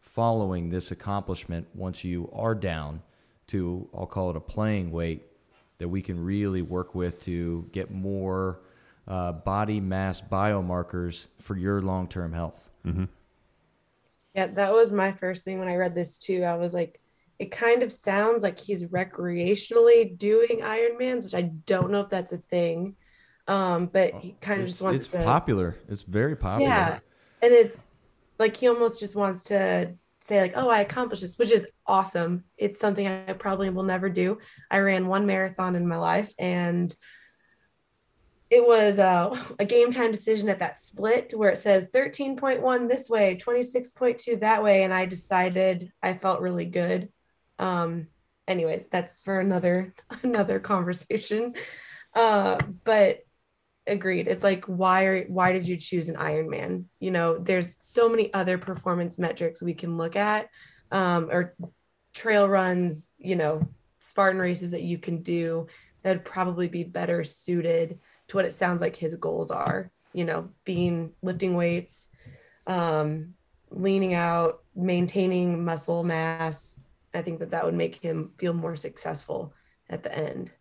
following 0.00 0.70
this 0.70 0.90
accomplishment 0.90 1.68
once 1.74 2.04
you 2.04 2.30
are 2.32 2.54
down 2.54 3.02
to, 3.48 3.88
I'll 3.94 4.06
call 4.06 4.30
it 4.30 4.36
a 4.36 4.40
playing 4.40 4.90
weight, 4.90 5.26
that 5.78 5.88
we 5.88 6.02
can 6.02 6.22
really 6.22 6.62
work 6.62 6.94
with 6.94 7.20
to 7.24 7.68
get 7.72 7.90
more 7.90 8.60
uh, 9.10 9.32
body 9.32 9.80
mass 9.80 10.20
biomarkers 10.20 11.26
for 11.40 11.56
your 11.56 11.82
long 11.82 12.06
term 12.06 12.32
health. 12.32 12.70
Yeah, 14.34 14.46
that 14.46 14.72
was 14.72 14.92
my 14.92 15.10
first 15.10 15.44
thing 15.44 15.58
when 15.58 15.68
I 15.68 15.74
read 15.74 15.94
this 15.94 16.16
too. 16.16 16.44
I 16.44 16.54
was 16.54 16.72
like, 16.72 17.00
it 17.40 17.50
kind 17.50 17.82
of 17.82 17.92
sounds 17.92 18.44
like 18.44 18.60
he's 18.60 18.84
recreationally 18.84 20.16
doing 20.16 20.60
Ironmans, 20.60 21.24
which 21.24 21.34
I 21.34 21.42
don't 21.42 21.90
know 21.90 22.00
if 22.00 22.08
that's 22.08 22.32
a 22.32 22.38
thing. 22.38 22.94
Um, 23.48 23.86
but 23.86 24.14
he 24.14 24.36
kind 24.40 24.60
of 24.60 24.68
It's, 24.68 24.74
just 24.74 24.82
wants 24.82 25.02
it's 25.02 25.12
to 25.12 25.24
popular. 25.24 25.76
It's 25.88 26.02
very 26.02 26.36
popular. 26.36 26.70
Yeah. 26.70 26.98
And 27.42 27.52
it's 27.52 27.88
like 28.38 28.56
he 28.56 28.68
almost 28.68 29.00
just 29.00 29.16
wants 29.16 29.42
to 29.44 29.94
say, 30.20 30.40
like, 30.40 30.52
oh, 30.54 30.68
I 30.68 30.80
accomplished 30.80 31.22
this, 31.22 31.36
which 31.36 31.50
is 31.50 31.66
awesome. 31.86 32.44
It's 32.58 32.78
something 32.78 33.08
I 33.08 33.32
probably 33.32 33.70
will 33.70 33.82
never 33.82 34.08
do. 34.08 34.38
I 34.70 34.78
ran 34.78 35.08
one 35.08 35.26
marathon 35.26 35.74
in 35.74 35.88
my 35.88 35.96
life 35.96 36.32
and 36.38 36.94
it 38.50 38.66
was 38.66 38.98
uh, 38.98 39.34
a 39.58 39.64
game 39.64 39.92
time 39.92 40.12
decision 40.12 40.48
at 40.48 40.58
that 40.58 40.76
split 40.76 41.32
where 41.34 41.50
it 41.50 41.58
says 41.58 41.88
13.1 41.94 42.88
this 42.88 43.08
way, 43.08 43.36
26.2 43.36 44.40
that 44.40 44.62
way. 44.62 44.82
And 44.82 44.92
I 44.92 45.06
decided 45.06 45.92
I 46.02 46.14
felt 46.14 46.40
really 46.40 46.66
good. 46.66 47.08
Um, 47.58 48.08
anyways, 48.48 48.86
that's 48.86 49.20
for 49.20 49.40
another 49.40 49.94
another 50.22 50.58
conversation. 50.58 51.54
Uh, 52.14 52.58
but 52.84 53.20
agreed 53.86 54.28
it's 54.28 54.44
like 54.44 54.64
why 54.66 55.04
are 55.04 55.24
why 55.24 55.52
did 55.52 55.66
you 55.66 55.76
choose 55.76 56.08
an 56.08 56.16
ironman 56.16 56.84
you 57.00 57.10
know 57.10 57.38
there's 57.38 57.76
so 57.80 58.08
many 58.08 58.32
other 58.34 58.58
performance 58.58 59.18
metrics 59.18 59.62
we 59.62 59.72
can 59.72 59.96
look 59.96 60.16
at 60.16 60.48
um, 60.92 61.28
or 61.30 61.56
trail 62.12 62.48
runs 62.48 63.14
you 63.18 63.36
know 63.36 63.66
spartan 64.00 64.40
races 64.40 64.70
that 64.70 64.82
you 64.82 64.98
can 64.98 65.22
do 65.22 65.66
that 66.02 66.16
would 66.16 66.24
probably 66.24 66.68
be 66.68 66.84
better 66.84 67.24
suited 67.24 67.98
to 68.30 68.38
what 68.38 68.46
it 68.46 68.54
sounds 68.54 68.82
like 68.82 68.96
his 68.96 69.16
goals 69.16 69.52
are 69.52 69.92
you 70.14 70.24
know 70.26 70.50
being 70.64 71.14
lifting 71.22 71.54
weights 71.56 72.10
um, 72.68 73.34
leaning 73.70 74.14
out 74.14 74.64
maintaining 74.76 75.64
muscle 75.64 76.04
mass 76.04 76.80
i 77.14 77.22
think 77.22 77.40
that 77.40 77.50
that 77.52 77.64
would 77.64 77.74
make 77.74 77.96
him 77.96 78.32
feel 78.38 78.54
more 78.54 78.76
successful 78.76 79.54
at 79.90 80.02
the 80.04 80.16
end 80.16 80.52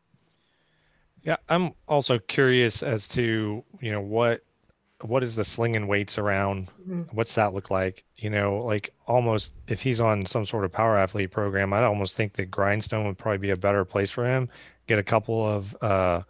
Yeah, 1.24 1.38
I'm 1.50 1.74
also 1.88 2.20
curious 2.20 2.82
as 2.84 3.08
to, 3.10 3.64
you 3.82 3.92
know, 3.92 4.02
what 4.02 4.44
what 5.02 5.24
is 5.24 5.36
the 5.36 5.46
slinging 5.46 5.88
weights 5.88 6.18
around? 6.18 6.70
Mhm. 6.88 7.10
What's 7.12 7.36
that 7.36 7.54
look 7.54 7.72
like? 7.72 8.06
You 8.18 8.30
know, 8.32 8.60
like 8.60 8.94
almost 9.08 9.54
if 9.68 9.82
he's 9.82 10.02
on 10.02 10.26
some 10.26 10.46
sort 10.46 10.66
of 10.66 10.72
power 10.74 10.98
athlete 10.98 11.32
program, 11.32 11.74
I'd 11.74 11.84
almost 11.84 12.16
think 12.18 12.34
that 12.36 12.48
grindstone 12.48 13.08
would 13.08 13.20
probably 13.20 13.40
be 13.40 13.52
a 13.52 13.58
better 13.58 13.86
place 13.86 14.12
for 14.12 14.26
him. 14.26 14.50
Get 14.88 15.00
a 15.00 15.04
couple 15.04 15.48
of 15.48 15.76
uh 15.84 16.24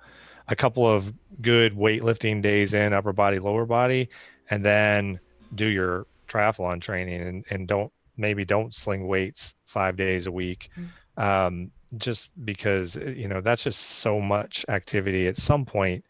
a 0.49 0.55
couple 0.55 0.85
of 0.89 1.13
good 1.41 1.73
weightlifting 1.75 2.41
days 2.41 2.73
in 2.73 2.91
upper 2.93 3.13
body, 3.13 3.39
lower 3.39 3.65
body, 3.65 4.09
and 4.49 4.65
then 4.65 5.19
do 5.55 5.65
your 5.67 6.05
triathlon 6.27 6.81
training 6.81 7.21
and, 7.21 7.45
and 7.49 7.67
don't 7.67 7.91
maybe 8.17 8.43
don't 8.45 8.73
sling 8.73 9.07
weights 9.07 9.55
five 9.63 9.95
days 9.95 10.27
a 10.27 10.31
week. 10.31 10.69
Um, 11.17 11.71
just 11.97 12.29
because 12.45 12.95
you 12.95 13.27
know 13.27 13.41
that's 13.41 13.63
just 13.63 13.79
so 13.79 14.19
much 14.21 14.63
activity 14.69 15.27
at 15.27 15.35
some 15.37 15.65
point 15.65 16.05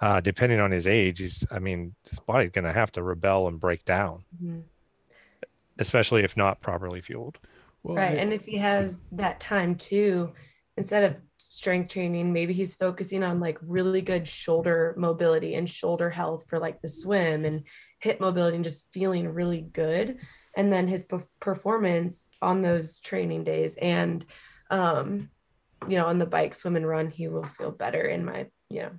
uh, 0.00 0.20
depending 0.20 0.60
on 0.60 0.70
his 0.70 0.86
age 0.86 1.18
he's 1.18 1.44
i 1.50 1.58
mean 1.58 1.92
his 2.08 2.20
body's 2.20 2.52
going 2.52 2.64
to 2.64 2.72
have 2.72 2.92
to 2.92 3.02
rebel 3.02 3.48
and 3.48 3.58
break 3.58 3.84
down 3.84 4.22
Mhm. 4.40 4.62
especially 5.80 6.22
if 6.22 6.36
not 6.36 6.60
properly 6.60 7.00
fueled 7.00 7.38
Well, 7.82 7.96
right 7.96 8.12
I- 8.12 8.20
and 8.20 8.32
if 8.32 8.44
he 8.44 8.56
has 8.58 9.02
that 9.12 9.40
time 9.40 9.74
too 9.74 10.32
instead 10.76 11.02
of 11.02 11.16
strength 11.38 11.90
training. 11.90 12.32
Maybe 12.32 12.52
he's 12.52 12.74
focusing 12.74 13.22
on 13.22 13.40
like 13.40 13.58
really 13.62 14.02
good 14.02 14.26
shoulder 14.26 14.94
mobility 14.96 15.54
and 15.54 15.68
shoulder 15.68 16.10
health 16.10 16.44
for 16.48 16.58
like 16.58 16.80
the 16.80 16.88
swim 16.88 17.44
and 17.44 17.64
hip 18.00 18.20
mobility 18.20 18.56
and 18.56 18.64
just 18.64 18.92
feeling 18.92 19.28
really 19.28 19.62
good. 19.62 20.18
And 20.56 20.72
then 20.72 20.88
his 20.88 21.06
performance 21.40 22.28
on 22.40 22.60
those 22.62 22.98
training 23.00 23.44
days 23.44 23.76
and 23.76 24.24
um 24.70 25.30
you 25.88 25.96
know 25.96 26.06
on 26.06 26.18
the 26.18 26.26
bike 26.26 26.54
swim 26.54 26.76
and 26.76 26.86
run 26.86 27.10
he 27.10 27.28
will 27.28 27.44
feel 27.44 27.70
better 27.70 28.02
in 28.02 28.24
my 28.24 28.46
you 28.68 28.82
know 28.82 28.90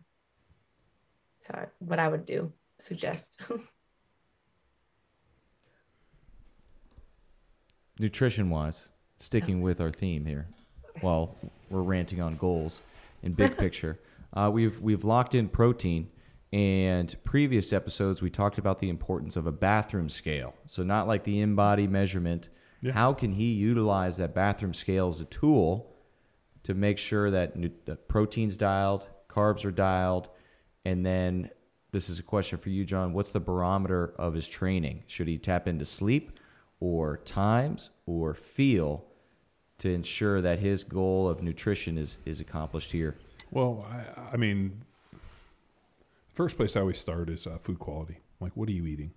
so 1.41 1.67
what 1.79 1.99
i 1.99 2.07
would 2.07 2.25
do 2.25 2.51
suggest. 2.79 3.41
Nutrition 7.99 8.51
wise 8.51 8.87
sticking 9.19 9.61
with 9.61 9.81
our 9.81 9.89
theme 9.89 10.25
here 10.25 10.45
well 11.01 11.35
we're 11.69 11.81
ranting 11.81 12.21
on 12.21 12.35
goals 12.35 12.81
and 13.23 13.35
big 13.35 13.57
picture, 13.65 13.99
uh, 14.33 14.49
we've 14.51 14.79
we've 14.81 15.03
locked 15.03 15.35
in 15.35 15.49
protein. 15.49 16.09
And 16.53 17.13
previous 17.25 17.73
episodes, 17.73 18.21
we 18.21 18.29
talked 18.29 18.57
about 18.57 18.79
the 18.79 18.87
importance 18.89 19.35
of 19.35 19.47
a 19.47 19.51
bathroom 19.51 20.07
scale. 20.07 20.53
So 20.65 20.81
not 20.81 21.05
like 21.05 21.25
the 21.25 21.41
in-body 21.41 21.87
measurement. 21.87 22.47
Yeah. 22.81 22.93
How 22.93 23.13
can 23.13 23.33
he 23.33 23.51
utilize 23.51 24.15
that 24.17 24.33
bathroom 24.33 24.73
scale 24.73 25.09
as 25.09 25.19
a 25.19 25.25
tool 25.25 25.93
to 26.63 26.73
make 26.73 26.97
sure 26.97 27.29
that, 27.31 27.57
nu- 27.57 27.71
that 27.85 28.07
protein's 28.07 28.55
dialed, 28.55 29.07
carbs 29.29 29.65
are 29.65 29.71
dialed, 29.71 30.29
and 30.85 31.05
then 31.05 31.49
this 31.91 32.09
is 32.09 32.19
a 32.19 32.23
question 32.23 32.57
for 32.57 32.69
you, 32.69 32.85
John. 32.85 33.13
What's 33.13 33.31
the 33.31 33.39
barometer 33.39 34.13
of 34.17 34.33
his 34.33 34.47
training? 34.47 35.03
Should 35.07 35.27
he 35.27 35.37
tap 35.37 35.67
into 35.67 35.85
sleep 35.85 36.39
or 36.79 37.17
times 37.17 37.89
or 38.05 38.33
feel 38.33 39.05
to 39.79 39.89
ensure 39.89 40.41
that 40.41 40.59
his 40.59 40.83
goal 40.83 41.29
of 41.29 41.41
nutrition 41.41 41.97
is, 41.97 42.17
is 42.25 42.41
accomplished 42.41 42.91
here? 42.91 43.15
Well, 43.51 43.85
I, 43.89 44.33
I 44.33 44.37
mean, 44.37 44.81
first 46.33 46.57
place 46.57 46.75
I 46.75 46.81
always 46.81 46.97
start 46.99 47.29
is 47.29 47.47
uh, 47.47 47.57
food 47.59 47.79
quality. 47.79 48.19
Like, 48.39 48.55
what 48.55 48.69
are 48.69 48.73
you 48.73 48.85
eating? 48.85 49.11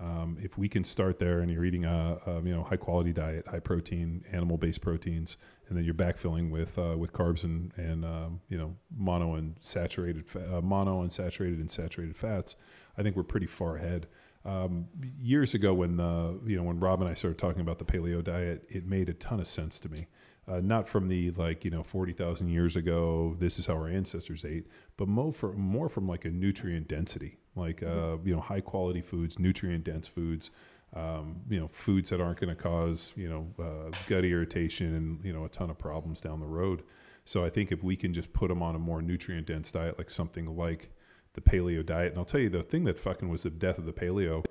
Um, 0.00 0.38
if 0.40 0.56
we 0.56 0.68
can 0.68 0.82
start 0.82 1.18
there 1.18 1.40
and 1.40 1.50
you're 1.50 1.64
eating 1.64 1.84
a, 1.84 2.18
a 2.26 2.40
you 2.40 2.54
know 2.54 2.62
high 2.62 2.76
quality 2.76 3.12
diet, 3.12 3.46
high 3.46 3.60
protein, 3.60 4.24
animal 4.32 4.56
based 4.56 4.80
proteins, 4.80 5.36
and 5.68 5.76
then 5.76 5.84
you're 5.84 5.94
backfilling 5.94 6.50
with 6.50 6.78
uh, 6.78 6.96
with 6.96 7.12
carbs 7.12 7.44
and 7.44 7.72
and 7.76 8.04
um, 8.04 8.40
you 8.48 8.56
know 8.56 8.74
mono 8.96 9.34
and 9.34 9.56
saturated 9.60 10.24
uh, 10.34 10.62
mono 10.62 11.04
unsaturated 11.04 11.60
and 11.60 11.70
saturated 11.70 12.16
fats, 12.16 12.56
I 12.96 13.02
think 13.02 13.14
we're 13.14 13.24
pretty 13.24 13.46
far 13.46 13.76
ahead. 13.76 14.06
Um, 14.44 14.86
years 15.20 15.54
ago, 15.54 15.74
when 15.74 16.00
uh, 16.00 16.32
you 16.46 16.56
know 16.56 16.62
when 16.62 16.80
Rob 16.80 17.00
and 17.00 17.10
I 17.10 17.14
started 17.14 17.38
talking 17.38 17.60
about 17.60 17.78
the 17.78 17.84
paleo 17.84 18.24
diet, 18.24 18.64
it 18.68 18.86
made 18.86 19.08
a 19.08 19.14
ton 19.14 19.40
of 19.40 19.46
sense 19.46 19.78
to 19.80 19.88
me. 19.88 20.06
Uh, 20.48 20.60
not 20.60 20.88
from 20.88 21.08
the 21.08 21.30
like 21.32 21.64
you 21.64 21.70
know 21.70 21.82
forty 21.82 22.12
thousand 22.12 22.48
years 22.48 22.76
ago. 22.76 23.36
This 23.38 23.58
is 23.58 23.66
how 23.66 23.74
our 23.74 23.88
ancestors 23.88 24.44
ate, 24.44 24.66
but 24.96 25.08
more 25.08 25.32
from 25.32 25.60
more 25.60 25.88
from 25.88 26.08
like 26.08 26.24
a 26.24 26.30
nutrient 26.30 26.88
density, 26.88 27.38
like 27.54 27.82
uh, 27.82 28.16
you 28.24 28.34
know 28.34 28.40
high 28.40 28.62
quality 28.62 29.02
foods, 29.02 29.38
nutrient 29.38 29.84
dense 29.84 30.08
foods. 30.08 30.50
Um, 30.92 31.42
you 31.48 31.60
know 31.60 31.68
foods 31.68 32.10
that 32.10 32.20
aren't 32.20 32.40
going 32.40 32.54
to 32.54 32.60
cause 32.60 33.12
you 33.14 33.28
know 33.28 33.46
uh, 33.62 33.96
gut 34.08 34.24
irritation 34.24 34.94
and 34.96 35.24
you 35.24 35.32
know 35.32 35.44
a 35.44 35.48
ton 35.48 35.70
of 35.70 35.78
problems 35.78 36.20
down 36.20 36.40
the 36.40 36.46
road. 36.46 36.82
So 37.24 37.44
I 37.44 37.50
think 37.50 37.70
if 37.70 37.84
we 37.84 37.94
can 37.94 38.12
just 38.12 38.32
put 38.32 38.48
them 38.48 38.62
on 38.62 38.74
a 38.74 38.78
more 38.78 39.00
nutrient 39.02 39.46
dense 39.46 39.70
diet, 39.70 39.98
like 39.98 40.10
something 40.10 40.56
like 40.56 40.90
the 41.34 41.40
paleo 41.40 41.84
diet, 41.84 42.10
and 42.12 42.18
I'll 42.18 42.24
tell 42.24 42.40
you 42.40 42.48
the 42.50 42.62
thing 42.62 42.84
that 42.84 42.98
fucking 42.98 43.28
was 43.28 43.42
the 43.44 43.50
death 43.50 43.78
of 43.78 43.86
the 43.86 43.92
paleo 43.92 44.44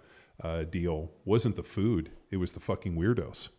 uh, 0.43 0.63
deal 0.63 1.11
wasn't 1.25 1.55
the 1.55 1.63
food; 1.63 2.11
it 2.31 2.37
was 2.37 2.53
the 2.53 2.59
fucking 2.59 2.95
weirdos. 2.95 3.49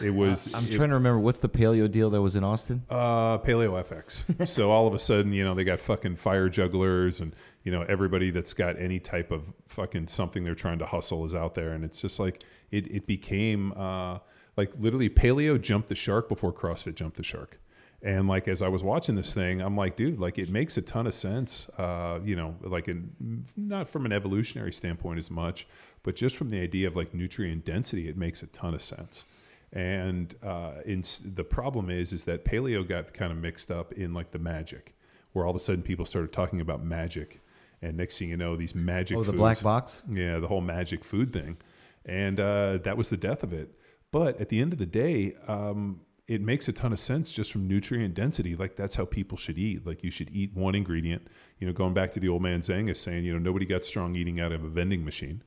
It 0.00 0.10
was. 0.10 0.48
I'm 0.54 0.66
it- 0.66 0.72
trying 0.72 0.90
to 0.90 0.94
remember 0.94 1.18
what's 1.18 1.40
the 1.40 1.48
paleo 1.48 1.90
deal 1.90 2.10
that 2.10 2.22
was 2.22 2.36
in 2.36 2.44
Austin? 2.44 2.84
uh, 2.90 3.38
Paleo 3.38 3.82
FX. 3.84 4.48
so 4.48 4.70
all 4.70 4.86
of 4.86 4.94
a 4.94 4.98
sudden, 4.98 5.32
you 5.32 5.42
know, 5.44 5.54
they 5.54 5.64
got 5.64 5.80
fucking 5.80 6.14
fire 6.16 6.48
jugglers 6.48 7.20
and, 7.20 7.34
you 7.64 7.72
know, 7.72 7.82
everybody 7.88 8.30
that's 8.30 8.52
got 8.54 8.78
any 8.78 9.00
type 9.00 9.32
of 9.32 9.42
fucking 9.66 10.06
something 10.06 10.44
they're 10.44 10.54
trying 10.54 10.78
to 10.78 10.86
hustle 10.86 11.24
is 11.24 11.34
out 11.34 11.56
there. 11.56 11.72
And 11.72 11.84
it's 11.84 12.00
just 12.00 12.20
like, 12.20 12.44
it, 12.70 12.86
it 12.88 13.06
became, 13.08 13.72
uh, 13.72 14.18
like 14.56 14.72
literally 14.78 15.08
paleo 15.10 15.60
jumped 15.60 15.88
the 15.88 15.96
shark 15.96 16.28
before 16.28 16.52
CrossFit 16.52 16.94
jumped 16.94 17.16
the 17.16 17.24
shark. 17.24 17.58
And 18.02 18.28
like, 18.28 18.48
as 18.48 18.62
I 18.62 18.68
was 18.68 18.82
watching 18.82 19.14
this 19.14 19.34
thing, 19.34 19.60
I'm 19.60 19.76
like, 19.76 19.94
dude, 19.94 20.18
like 20.18 20.38
it 20.38 20.48
makes 20.48 20.76
a 20.78 20.82
ton 20.82 21.06
of 21.06 21.14
sense. 21.14 21.68
Uh, 21.76 22.18
you 22.24 22.34
know, 22.34 22.56
like 22.62 22.88
in, 22.88 23.44
not 23.56 23.88
from 23.88 24.06
an 24.06 24.12
evolutionary 24.12 24.72
standpoint 24.72 25.18
as 25.18 25.30
much, 25.30 25.66
but 26.02 26.16
just 26.16 26.36
from 26.36 26.48
the 26.48 26.60
idea 26.60 26.86
of 26.86 26.96
like 26.96 27.12
nutrient 27.12 27.64
density, 27.64 28.08
it 28.08 28.16
makes 28.16 28.42
a 28.42 28.46
ton 28.46 28.74
of 28.74 28.80
sense. 28.80 29.24
And 29.72 30.34
uh, 30.42 30.72
in, 30.84 31.04
the 31.24 31.44
problem 31.44 31.90
is, 31.90 32.12
is 32.12 32.24
that 32.24 32.44
paleo 32.44 32.86
got 32.88 33.12
kind 33.14 33.30
of 33.30 33.38
mixed 33.38 33.70
up 33.70 33.92
in 33.92 34.14
like 34.14 34.32
the 34.32 34.38
magic, 34.38 34.94
where 35.32 35.44
all 35.44 35.50
of 35.50 35.56
a 35.56 35.60
sudden 35.60 35.82
people 35.82 36.06
started 36.06 36.32
talking 36.32 36.60
about 36.60 36.82
magic, 36.82 37.40
and 37.82 37.96
next 37.96 38.18
thing 38.18 38.30
you 38.30 38.36
know, 38.36 38.56
these 38.56 38.74
magic. 38.74 39.16
Oh, 39.16 39.22
the 39.22 39.32
foods, 39.32 39.38
black 39.38 39.62
box? 39.62 40.02
Yeah, 40.10 40.38
the 40.38 40.48
whole 40.48 40.60
magic 40.60 41.04
food 41.04 41.32
thing, 41.32 41.56
and 42.04 42.40
uh, 42.40 42.78
that 42.78 42.96
was 42.96 43.10
the 43.10 43.16
death 43.16 43.42
of 43.42 43.52
it. 43.52 43.70
But 44.10 44.40
at 44.40 44.48
the 44.48 44.60
end 44.60 44.72
of 44.72 44.80
the 44.80 44.86
day, 44.86 45.36
um, 45.46 46.00
it 46.30 46.40
makes 46.40 46.68
a 46.68 46.72
ton 46.72 46.92
of 46.92 47.00
sense 47.00 47.32
just 47.32 47.50
from 47.50 47.66
nutrient 47.66 48.14
density. 48.14 48.54
Like 48.54 48.76
that's 48.76 48.94
how 48.94 49.04
people 49.04 49.36
should 49.36 49.58
eat. 49.58 49.84
Like 49.84 50.04
you 50.04 50.12
should 50.12 50.30
eat 50.30 50.54
one 50.54 50.76
ingredient. 50.76 51.26
You 51.58 51.66
know, 51.66 51.72
going 51.72 51.92
back 51.92 52.12
to 52.12 52.20
the 52.20 52.28
old 52.28 52.40
man 52.40 52.60
Zangus 52.60 52.98
saying, 52.98 53.24
you 53.24 53.32
know, 53.32 53.40
nobody 53.40 53.66
got 53.66 53.84
strong 53.84 54.14
eating 54.14 54.38
out 54.38 54.52
of 54.52 54.62
a 54.62 54.68
vending 54.68 55.04
machine. 55.04 55.42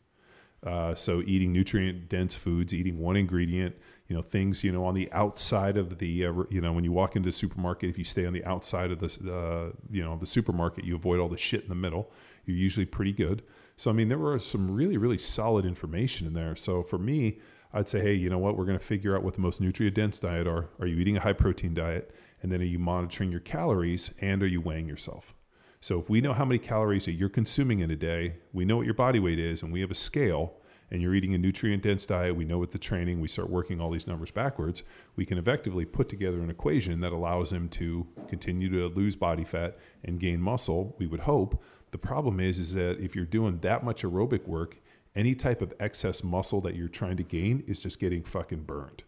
Uh, 0.62 0.94
so 0.94 1.22
eating 1.26 1.54
nutrient 1.54 2.10
dense 2.10 2.36
foods, 2.36 2.74
eating 2.74 3.00
one 3.00 3.16
ingredient, 3.16 3.74
you 4.10 4.16
know, 4.16 4.22
things, 4.22 4.62
you 4.62 4.74
know, 4.74 4.84
on 4.84 4.94
the 4.94 5.10
outside 5.14 5.78
of 5.78 6.00
the, 6.00 6.26
uh, 6.26 6.34
you 6.50 6.60
know, 6.60 6.74
when 6.74 6.84
you 6.84 6.92
walk 6.92 7.16
into 7.16 7.28
the 7.28 7.34
supermarket, 7.34 7.90
if 7.90 7.98
you 7.98 8.04
stay 8.04 8.26
on 8.26 8.34
the 8.34 8.44
outside 8.44 8.92
of 8.92 9.00
the, 9.00 9.34
uh, 9.34 9.72
you 9.90 10.04
know, 10.04 10.18
the 10.18 10.26
supermarket, 10.26 10.84
you 10.84 10.96
avoid 10.96 11.18
all 11.18 11.30
the 11.30 11.38
shit 11.38 11.64
in 11.64 11.70
the 11.70 11.76
middle. 11.76 12.12
You're 12.46 12.58
usually 12.58 12.86
pretty 12.86 13.14
good. 13.14 13.42
So, 13.78 13.90
I 13.90 13.94
mean, 13.94 14.10
there 14.10 14.18
were 14.18 14.38
some 14.38 14.70
really, 14.70 14.98
really 14.98 15.18
solid 15.18 15.66
information 15.66 16.28
in 16.28 16.34
there. 16.34 16.58
So 16.58 16.84
for 16.84 16.98
me, 16.98 17.40
I'd 17.74 17.90
say, 17.90 18.02
hey, 18.02 18.14
you 18.14 18.30
know 18.30 18.38
what? 18.38 18.56
We're 18.56 18.66
going 18.66 18.78
to 18.78 18.86
figure 18.86 19.16
out 19.18 19.24
what 19.24 19.34
the 19.34 19.42
most 19.42 19.60
nutrient 19.60 19.96
dense 19.96 20.20
diet 20.20 20.48
are. 20.48 20.70
Are 20.80 20.86
you 20.86 20.98
eating 20.98 21.18
a 21.18 21.22
high 21.22 21.34
protein 21.34 21.74
diet? 21.74 22.14
And 22.42 22.52
then 22.52 22.62
are 22.62 22.66
you 22.66 22.78
monitoring 22.78 23.32
your 23.32 23.40
calories 23.40 24.12
and 24.20 24.44
are 24.44 24.48
you 24.48 24.62
weighing 24.62 24.88
yourself? 24.88 25.34
So 25.80 26.00
if 26.00 26.10
we 26.10 26.22
know 26.22 26.34
how 26.34 26.46
many 26.46 26.60
calories 26.60 27.06
that 27.06 27.14
you're 27.14 27.30
consuming 27.30 27.80
in 27.80 27.92
a 27.92 27.96
day, 27.96 28.36
we 28.54 28.64
know 28.64 28.78
what 28.78 28.86
your 28.86 28.94
body 28.94 29.20
weight 29.20 29.40
is, 29.40 29.64
and 29.64 29.74
we 29.74 29.82
have 29.82 29.92
a 29.92 29.96
scale, 29.96 30.54
and 30.92 31.02
you're 31.02 31.16
eating 31.16 31.34
a 31.34 31.38
nutrient 31.38 31.84
dense 31.84 32.06
diet, 32.06 32.36
we 32.36 32.46
know 32.46 32.58
with 32.58 32.72
the 32.72 32.78
training, 32.78 33.20
we 33.20 33.28
start 33.28 33.50
working 33.50 33.82
all 33.82 33.92
these 33.92 34.08
numbers 34.08 34.32
backwards, 34.32 34.84
we 35.16 35.26
can 35.26 35.38
effectively 35.38 35.84
put 35.84 36.08
together 36.08 36.42
an 36.42 36.50
equation 36.50 37.02
that 37.02 37.12
allows 37.12 37.50
them 37.50 37.68
to 37.68 38.08
continue 38.30 38.70
to 38.70 38.94
lose 38.96 39.18
body 39.18 39.44
fat 39.44 39.78
and 40.06 40.20
gain 40.20 40.40
muscle, 40.40 40.96
we 41.00 41.08
would 41.08 41.22
hope. 41.22 41.62
The 41.92 41.98
problem 41.98 42.40
is, 42.40 42.60
is 42.60 42.74
that 42.76 43.04
if 43.04 43.16
you're 43.16 43.26
doing 43.26 43.60
that 43.62 43.84
much 43.84 44.04
aerobic 44.04 44.48
work, 44.48 44.78
any 45.16 45.36
type 45.36 45.62
of 45.62 45.74
excess 45.80 46.24
muscle 46.24 46.62
that 46.62 46.76
you're 46.76 46.88
trying 46.88 47.18
to 47.18 47.24
gain 47.24 47.64
is 47.68 47.80
just 47.80 48.00
getting 48.00 48.24
fucking 48.24 48.64
burned. 48.64 49.04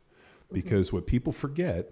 Because 0.51 0.93
what 0.93 1.07
people 1.07 1.33
forget 1.33 1.91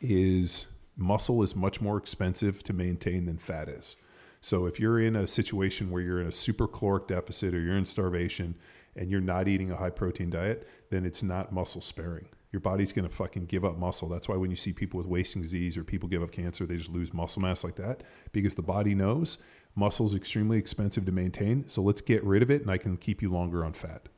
is 0.00 0.66
muscle 0.96 1.42
is 1.42 1.56
much 1.56 1.80
more 1.80 1.96
expensive 1.96 2.62
to 2.64 2.72
maintain 2.72 3.26
than 3.26 3.38
fat 3.38 3.68
is. 3.68 3.96
So 4.40 4.66
if 4.66 4.78
you're 4.78 5.00
in 5.00 5.16
a 5.16 5.26
situation 5.26 5.90
where 5.90 6.02
you're 6.02 6.20
in 6.20 6.28
a 6.28 6.32
super 6.32 6.68
caloric 6.68 7.08
deficit 7.08 7.54
or 7.54 7.60
you're 7.60 7.76
in 7.76 7.86
starvation 7.86 8.54
and 8.94 9.10
you're 9.10 9.20
not 9.20 9.48
eating 9.48 9.70
a 9.70 9.76
high 9.76 9.90
protein 9.90 10.30
diet, 10.30 10.68
then 10.90 11.04
it's 11.04 11.22
not 11.22 11.52
muscle 11.52 11.80
sparing. 11.80 12.26
Your 12.52 12.60
body's 12.60 12.92
going 12.92 13.06
to 13.06 13.14
fucking 13.14 13.46
give 13.46 13.64
up 13.64 13.76
muscle. 13.76 14.08
That's 14.08 14.28
why 14.28 14.36
when 14.36 14.50
you 14.50 14.56
see 14.56 14.72
people 14.72 14.98
with 14.98 15.06
wasting 15.06 15.42
disease 15.42 15.76
or 15.76 15.84
people 15.84 16.08
give 16.08 16.22
up 16.22 16.32
cancer, 16.32 16.66
they 16.66 16.76
just 16.76 16.90
lose 16.90 17.12
muscle 17.12 17.42
mass 17.42 17.62
like 17.62 17.76
that 17.76 18.02
because 18.32 18.54
the 18.54 18.62
body 18.62 18.94
knows 18.94 19.38
muscle 19.78 20.06
is 20.06 20.14
extremely 20.14 20.58
expensive 20.58 21.06
to 21.06 21.12
maintain. 21.12 21.64
So 21.68 21.80
let's 21.82 22.00
get 22.00 22.22
rid 22.24 22.42
of 22.42 22.50
it 22.50 22.62
and 22.62 22.70
I 22.70 22.78
can 22.78 22.96
keep 22.96 23.22
you 23.22 23.30
longer 23.30 23.64
on 23.64 23.72
fat. 23.72 24.08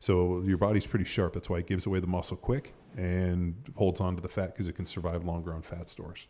So 0.00 0.42
your 0.44 0.58
body's 0.58 0.86
pretty 0.86 1.04
sharp. 1.04 1.32
That's 1.32 1.48
why 1.48 1.58
it 1.58 1.66
gives 1.66 1.86
away 1.86 2.00
the 2.00 2.06
muscle 2.06 2.36
quick 2.36 2.74
and 2.96 3.54
holds 3.76 4.00
on 4.00 4.16
to 4.16 4.22
the 4.22 4.28
fat 4.28 4.52
because 4.52 4.68
it 4.68 4.74
can 4.74 4.86
survive 4.86 5.24
longer 5.24 5.54
on 5.54 5.62
fat 5.62 5.88
stores. 5.88 6.26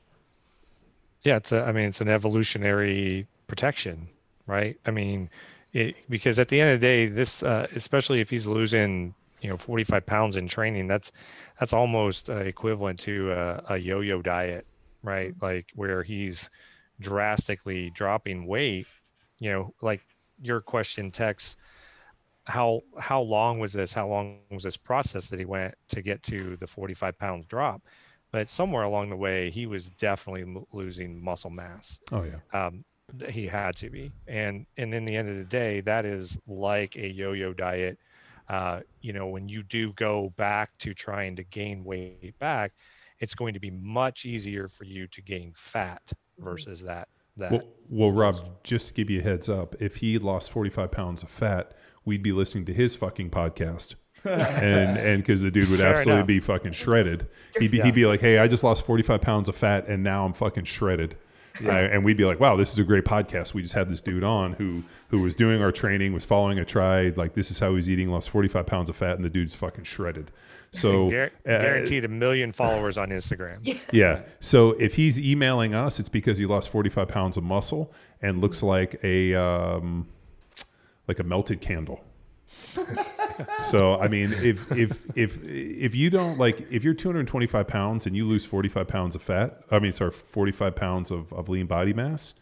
Yeah, 1.23 1.37
it's 1.37 1.53
a, 1.53 1.63
I 1.63 1.73
mean, 1.73 1.87
it's 1.87 2.03
an 2.03 2.09
evolutionary 2.09 3.27
protection, 3.47 4.09
right? 4.47 4.79
I 4.85 4.91
mean, 4.91 5.31
it, 5.73 5.97
because 6.09 6.39
at 6.39 6.49
the 6.49 6.61
end 6.61 6.71
of 6.71 6.81
the 6.81 6.87
day, 6.87 7.07
this, 7.07 7.43
uh, 7.43 7.67
especially 7.75 8.21
if 8.21 8.29
he's 8.29 8.47
losing, 8.47 9.15
you 9.41 9.49
know, 9.49 9.57
45 9.57 10.05
pounds 10.05 10.37
in 10.37 10.47
training, 10.47 10.87
that's 10.87 11.11
that's 11.59 11.73
almost 11.73 12.29
uh, 12.29 12.37
equivalent 12.37 13.01
to 13.01 13.33
a, 13.33 13.63
a 13.71 13.77
yo-yo 13.79 14.21
diet, 14.21 14.67
right? 15.03 15.35
Like 15.41 15.67
where 15.75 16.03
he's 16.03 16.51
drastically 17.01 17.91
dropping 17.91 18.47
weight. 18.47 18.87
You 19.39 19.51
know, 19.53 19.75
like 19.83 20.03
your 20.41 20.61
question, 20.61 21.11
Tex, 21.11 21.57
how 22.45 22.83
how 22.99 23.23
long 23.23 23.59
was 23.61 23.73
this? 23.73 23.93
How 23.93 24.09
long 24.09 24.27
was 24.27 24.39
this 24.39 24.51
process 24.51 24.99
that 25.01 25.11
he 25.11 25.17
went 25.19 25.49
to 25.61 25.75
get 25.75 25.95
to 25.95 26.33
the 26.33 26.45
45 26.45 26.99
pounds 26.99 27.31
drop? 27.31 27.67
But 28.21 28.39
somewhere 28.39 28.83
along 28.83 29.09
the 29.09 29.17
way, 29.17 29.51
he 29.51 29.67
was 29.67 29.89
definitely 29.89 30.45
losing 30.73 31.23
muscle 31.23 31.51
mass 31.51 31.99
Oh 32.13 32.23
yeah. 32.23 32.41
um, 32.53 32.85
he 33.29 33.47
had 33.47 33.77
to 33.77 33.91
be 33.91 34.13
and 34.27 34.67
and 34.77 34.95
in 34.95 35.05
the 35.05 35.17
end 35.17 35.29
of 35.29 35.37
the 35.37 35.45
day 35.45 35.81
that 35.81 36.05
is 36.05 36.37
like 36.47 36.97
a 36.97 37.07
yo-yo 37.09 37.53
diet 37.53 37.99
uh, 38.49 38.81
you 39.01 39.13
know 39.13 39.27
when 39.29 39.49
you 39.49 39.63
do 39.63 39.93
go 39.95 40.31
back 40.37 40.71
to 40.79 40.95
trying 40.95 41.37
to 41.37 41.45
gain 41.45 41.85
weight 41.85 42.17
back 42.17 42.53
it's 43.01 43.15
going 43.15 43.35
to 43.35 43.41
be 43.41 43.51
much 43.51 44.07
easier 44.07 44.53
for 44.53 44.71
you 44.71 44.97
to 44.97 45.11
gain 45.11 45.53
fat 45.55 46.03
Mm-hmm. 46.39 46.45
versus 46.45 46.83
that 46.83 47.09
that 47.37 47.53
Well, 47.53 47.63
well, 47.89 48.13
Rob, 48.13 48.37
just 48.63 48.89
to 48.89 48.95
give 48.95 49.11
you 49.11 49.21
a 49.21 49.23
heads 49.23 49.49
up, 49.49 49.75
if 49.81 49.97
he 49.97 50.19
lost 50.19 50.51
45 50.51 50.91
pounds 50.91 51.23
of 51.23 51.29
fat, 51.29 51.73
we'd 52.05 52.23
be 52.23 52.33
listening 52.33 52.65
to 52.67 52.73
his 52.75 52.97
fucking 52.97 53.31
podcast. 53.31 53.95
and 54.25 54.97
and 54.97 55.23
because 55.23 55.43
the 55.43 55.51
dude 55.51 55.69
would 55.69 55.81
Fair 55.81 55.97
absolutely 55.97 56.15
enough. 56.15 56.27
be 56.27 56.41
fucking 56.41 56.73
shredded. 56.73 57.29
He'd 57.59 57.71
be, 57.71 57.83
he'd 57.83 57.95
be 57.95 58.07
like, 58.07 58.21
hey, 58.21 58.39
I 58.39 58.49
just 58.49 58.65
lost 58.65 58.87
45 58.87 59.21
pounds 59.21 59.51
of 59.51 59.57
fat 59.57 59.87
and 59.87 60.03
now 60.03 60.25
I'm 60.25 60.33
fucking 60.33 60.65
shredded. 60.65 61.17
Uh, 61.63 61.71
and 61.71 62.05
we'd 62.05 62.17
be 62.17 62.25
like, 62.25 62.41
"Wow, 62.41 62.57
this 62.57 62.73
is 62.73 62.79
a 62.79 62.85
great 62.85 63.05
podcast." 63.05 63.55
We 63.55 63.63
just 63.63 63.75
had 63.75 63.89
this 63.89 64.01
dude 64.01 64.25
on 64.25 64.55
who 64.55 64.83
who 65.09 65.21
was 65.21 65.37
doing 65.37 65.63
our 65.63 65.71
training, 65.71 66.13
was 66.13 66.25
following 66.25 66.59
a 66.59 66.65
tri. 66.65 67.13
Like 67.15 67.35
this 67.35 67.51
is 67.51 67.61
how 67.61 67.75
he's 67.77 67.89
eating, 67.89 68.11
lost 68.11 68.31
forty 68.31 68.49
five 68.49 68.67
pounds 68.67 68.91
of 68.91 68.97
fat, 68.97 69.15
and 69.17 69.25
the 69.25 69.31
dude's 69.31 69.55
fucking 69.55 69.85
shredded. 69.85 70.31
So 70.75 71.09
Guar- 71.09 71.27
uh, 71.27 71.31
guaranteed 71.45 72.05
a 72.05 72.09
million 72.09 72.51
followers 72.51 72.99
on 72.99 73.11
Instagram. 73.11 73.79
yeah. 73.93 74.23
So 74.41 74.73
if 74.73 74.97
he's 74.97 75.21
emailing 75.21 75.73
us, 75.73 76.01
it's 76.01 76.09
because 76.09 76.37
he 76.37 76.47
lost 76.47 76.69
45 76.69 77.07
pounds 77.07 77.37
of 77.37 77.45
muscle 77.45 77.93
and 78.21 78.41
looks 78.41 78.61
like 78.61 78.99
a 79.05 79.37
um, 79.37 80.09
like 81.07 81.21
a 81.21 81.23
melted 81.23 81.61
candle. 81.61 82.03
so 83.65 83.99
I 83.99 84.09
mean, 84.09 84.33
if 84.33 84.71
if 84.73 85.05
if 85.17 85.47
if 85.47 85.95
you 85.95 86.11
don't 86.11 86.39
like, 86.39 86.67
if 86.71 86.85
you're 86.85 86.95
225 86.95 87.67
pounds 87.67 88.07
and 88.07 88.17
you 88.17 88.27
lose 88.27 88.45
45 88.45 88.87
pounds 88.87 89.17
of 89.17 89.23
fat, 89.23 89.61
I 89.71 89.79
mean, 89.79 89.93
sorry, 89.93 90.11
45 90.11 90.75
pounds 90.75 91.11
of, 91.11 91.33
of 91.33 91.49
lean 91.49 91.67
body 91.67 91.93
mass, 91.93 92.35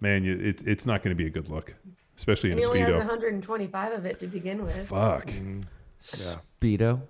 man, 0.00 0.24
you, 0.24 0.38
it, 0.38 0.66
it's 0.66 0.86
not 0.86 1.02
going 1.02 1.16
to 1.16 1.22
be 1.22 1.26
a 1.26 1.30
good 1.30 1.48
look, 1.48 1.74
especially 2.16 2.50
in 2.50 2.58
And 2.58 2.64
a 2.64 2.66
he 2.66 2.68
only 2.68 2.80
has 2.80 2.90
speedo. 2.90 2.98
125 2.98 3.92
of 3.92 4.04
it 4.06 4.18
to 4.20 4.26
begin 4.26 4.64
with. 4.64 4.88
Fuck. 4.88 5.26
Mm-hmm. 5.26 5.60
Speedo. 6.00 7.02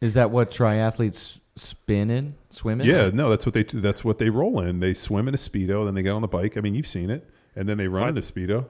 Is 0.00 0.14
that 0.14 0.30
what 0.30 0.50
triathletes 0.50 1.38
spin 1.56 2.10
in, 2.10 2.34
swim 2.50 2.80
in? 2.80 2.86
Yeah, 2.86 3.10
no, 3.12 3.30
that's 3.30 3.46
what 3.46 3.54
they 3.54 3.62
that's 3.62 4.04
what 4.04 4.18
they 4.18 4.30
roll 4.30 4.60
in. 4.60 4.80
They 4.80 4.94
swim 4.94 5.28
in 5.28 5.34
a 5.34 5.38
speedo, 5.38 5.84
then 5.84 5.94
they 5.94 6.02
get 6.02 6.10
on 6.12 6.22
the 6.22 6.28
bike. 6.28 6.56
I 6.56 6.60
mean, 6.60 6.74
you've 6.74 6.86
seen 6.86 7.10
it, 7.10 7.28
and 7.54 7.68
then 7.68 7.78
they 7.78 7.88
run 7.88 8.10
in 8.10 8.14
the 8.14 8.20
speedo 8.20 8.66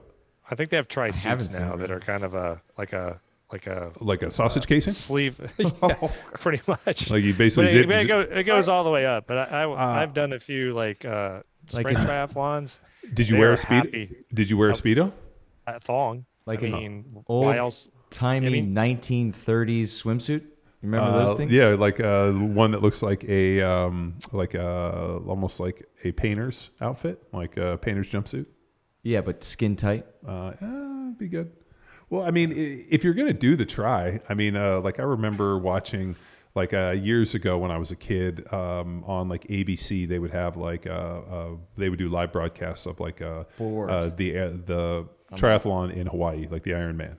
I 0.52 0.54
think 0.54 0.68
they 0.68 0.76
have 0.76 0.86
tri 0.86 1.10
suits 1.10 1.54
now 1.54 1.76
that 1.76 1.90
are 1.90 1.98
kind 1.98 2.22
of 2.24 2.34
a 2.34 2.60
like 2.76 2.92
a 2.92 3.18
like 3.52 3.66
a 3.66 3.92
like 4.00 4.22
a 4.22 4.30
sausage 4.30 4.66
casing. 4.66 4.92
sleeve, 4.92 5.38
yeah, 5.58 6.08
pretty 6.40 6.62
much. 6.66 7.10
Like 7.10 7.22
you 7.22 7.34
basically 7.34 7.66
it, 7.66 7.72
zip. 7.72 7.86
but 7.86 7.96
it, 7.96 8.08
go, 8.08 8.20
it 8.20 8.42
goes 8.44 8.68
all 8.68 8.82
the 8.84 8.90
way 8.90 9.04
up. 9.06 9.26
But 9.26 9.52
I, 9.52 9.64
I 9.64 10.00
have 10.00 10.10
Uh, 10.10 10.12
done 10.12 10.32
a 10.32 10.40
few 10.40 10.72
like 10.74 11.04
uh, 11.04 11.40
Like 11.72 11.86
triathlons. 11.86 12.78
did 13.14 13.28
you 13.28 13.34
they 13.34 13.40
wear 13.40 13.52
a 13.52 13.56
speedo? 13.56 13.84
happy. 13.84 14.16
Did 14.32 14.48
you 14.50 14.56
wear 14.56 14.70
a 14.70 14.74
speedo? 14.74 15.12
At 15.66 15.84
thong. 15.84 16.24
Like 16.46 16.62
I 16.62 16.66
an 16.66 16.72
mean, 16.72 17.04
old- 17.26 17.44
why 17.46 17.58
else? 17.58 17.88
Timey 18.10 18.46
I 18.46 18.50
mean- 18.50 18.74
1930s 18.74 20.02
swimsuit. 20.02 20.42
Remember 20.82 21.10
Uh, 21.10 21.26
those 21.26 21.36
things? 21.36 21.52
Yeah, 21.52 21.68
like 21.68 22.00
uh, 22.00 22.32
one 22.32 22.72
that 22.72 22.82
looks 22.82 23.02
like 23.02 23.22
a 23.28 23.62
um, 23.62 24.18
like 24.32 24.54
a 24.54 25.20
almost 25.28 25.60
like 25.60 25.86
a 26.04 26.10
painter's 26.10 26.70
outfit, 26.80 27.22
like 27.32 27.56
a 27.56 27.78
painter's 27.78 28.08
jumpsuit. 28.10 28.46
Yeah, 29.04 29.20
but 29.20 29.44
skin 29.44 29.76
tight. 29.76 30.04
Uh, 30.26 30.52
uh, 30.60 31.10
be 31.16 31.28
good. 31.28 31.52
Well, 32.12 32.26
I 32.26 32.30
mean, 32.30 32.52
if 32.90 33.04
you're 33.04 33.14
gonna 33.14 33.32
do 33.32 33.56
the 33.56 33.64
try, 33.64 34.20
I 34.28 34.34
mean, 34.34 34.54
uh, 34.54 34.80
like 34.80 35.00
I 35.00 35.02
remember 35.02 35.56
watching 35.56 36.14
like 36.54 36.74
uh, 36.74 36.90
years 36.90 37.34
ago 37.34 37.56
when 37.56 37.70
I 37.70 37.78
was 37.78 37.90
a 37.90 37.96
kid 37.96 38.52
um, 38.52 39.02
on 39.04 39.30
like 39.30 39.48
ABC, 39.48 40.06
they 40.06 40.18
would 40.18 40.30
have 40.30 40.58
like 40.58 40.86
uh, 40.86 40.90
uh, 40.90 41.48
they 41.78 41.88
would 41.88 41.98
do 41.98 42.10
live 42.10 42.30
broadcasts 42.30 42.84
of 42.84 43.00
like 43.00 43.22
uh, 43.22 43.44
uh, 43.58 44.10
the 44.14 44.60
the 44.66 45.08
triathlon 45.36 45.96
in 45.96 46.06
Hawaii, 46.06 46.46
like 46.50 46.64
the 46.64 46.72
Ironman. 46.72 47.16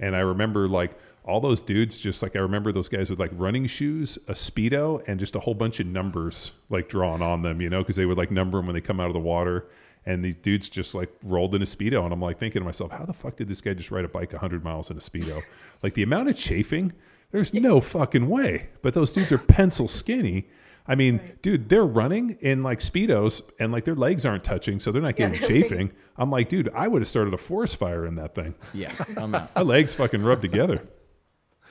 And 0.00 0.16
I 0.16 0.20
remember 0.20 0.66
like 0.66 0.98
all 1.24 1.40
those 1.40 1.62
dudes, 1.62 1.96
just 1.98 2.20
like 2.20 2.34
I 2.34 2.40
remember 2.40 2.72
those 2.72 2.88
guys 2.88 3.10
with 3.10 3.20
like 3.20 3.30
running 3.34 3.68
shoes, 3.68 4.18
a 4.26 4.32
speedo, 4.32 5.04
and 5.06 5.20
just 5.20 5.36
a 5.36 5.38
whole 5.40 5.54
bunch 5.54 5.78
of 5.78 5.86
numbers 5.86 6.50
like 6.68 6.88
drawn 6.88 7.22
on 7.22 7.42
them, 7.42 7.60
you 7.60 7.70
know, 7.70 7.78
because 7.78 7.94
they 7.94 8.06
would 8.06 8.18
like 8.18 8.32
number 8.32 8.58
them 8.58 8.66
when 8.66 8.74
they 8.74 8.80
come 8.80 8.98
out 8.98 9.06
of 9.06 9.14
the 9.14 9.20
water. 9.20 9.68
And 10.04 10.24
these 10.24 10.34
dudes 10.34 10.68
just 10.68 10.94
like 10.94 11.10
rolled 11.22 11.54
in 11.54 11.62
a 11.62 11.64
speedo, 11.64 12.02
and 12.04 12.12
I'm 12.12 12.20
like 12.20 12.38
thinking 12.38 12.60
to 12.60 12.64
myself, 12.64 12.90
how 12.90 13.04
the 13.04 13.12
fuck 13.12 13.36
did 13.36 13.48
this 13.48 13.60
guy 13.60 13.74
just 13.74 13.90
ride 13.92 14.04
a 14.04 14.08
bike 14.08 14.32
100 14.32 14.64
miles 14.64 14.90
in 14.90 14.96
a 14.96 15.00
speedo? 15.00 15.42
like 15.82 15.94
the 15.94 16.02
amount 16.02 16.28
of 16.28 16.36
chafing, 16.36 16.92
there's 17.30 17.54
no 17.54 17.80
fucking 17.80 18.28
way. 18.28 18.68
But 18.82 18.94
those 18.94 19.12
dudes 19.12 19.30
are 19.30 19.38
pencil 19.38 19.86
skinny. 19.88 20.48
I 20.88 20.96
mean, 20.96 21.20
dude, 21.42 21.68
they're 21.68 21.86
running 21.86 22.36
in 22.40 22.64
like 22.64 22.80
speedos, 22.80 23.42
and 23.60 23.70
like 23.70 23.84
their 23.84 23.94
legs 23.94 24.26
aren't 24.26 24.42
touching, 24.42 24.80
so 24.80 24.90
they're 24.90 25.00
not 25.00 25.14
getting 25.14 25.40
chafing. 25.48 25.92
I'm 26.16 26.30
like, 26.32 26.48
dude, 26.48 26.68
I 26.74 26.88
would 26.88 27.02
have 27.02 27.08
started 27.08 27.32
a 27.32 27.38
forest 27.38 27.76
fire 27.76 28.04
in 28.04 28.16
that 28.16 28.34
thing. 28.34 28.54
Yeah, 28.74 28.92
I'm 29.16 29.32
out. 29.36 29.54
My 29.54 29.62
legs 29.62 29.94
fucking 29.94 30.22
rub 30.24 30.42
together. 30.42 30.82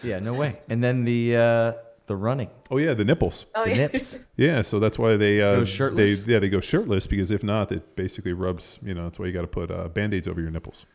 yeah, 0.02 0.20
no 0.20 0.34
way. 0.34 0.62
And 0.70 0.82
then 0.82 1.04
the 1.04 1.36
uh, 1.36 1.74
the 2.12 2.16
running, 2.18 2.50
Oh 2.70 2.78
yeah, 2.78 2.94
the 2.94 3.06
nipples. 3.06 3.46
Oh, 3.56 3.64
the 3.64 3.70
yeah. 3.72 3.78
nips. 3.78 4.20
Yeah, 4.38 4.62
so 4.64 4.80
that's 4.80 4.98
why 5.00 5.18
they 5.18 5.42
uh, 5.42 5.56
Go 5.58 5.66
shirtless? 5.66 6.24
They, 6.24 6.34
yeah, 6.34 6.40
they 6.40 6.50
go 6.50 6.60
shirtless 6.60 7.08
because 7.08 7.32
if 7.32 7.44
not, 7.44 7.72
it 7.72 7.96
basically 7.96 8.34
rubs. 8.34 8.80
You 8.84 8.94
know, 8.96 9.04
that's 9.06 9.18
why 9.20 9.28
you 9.28 9.34
got 9.34 9.42
to 9.50 9.54
put 9.60 9.72
uh, 9.72 9.88
band-aids 9.88 10.28
over 10.28 10.42
your 10.42 10.52
nipples. 10.52 10.86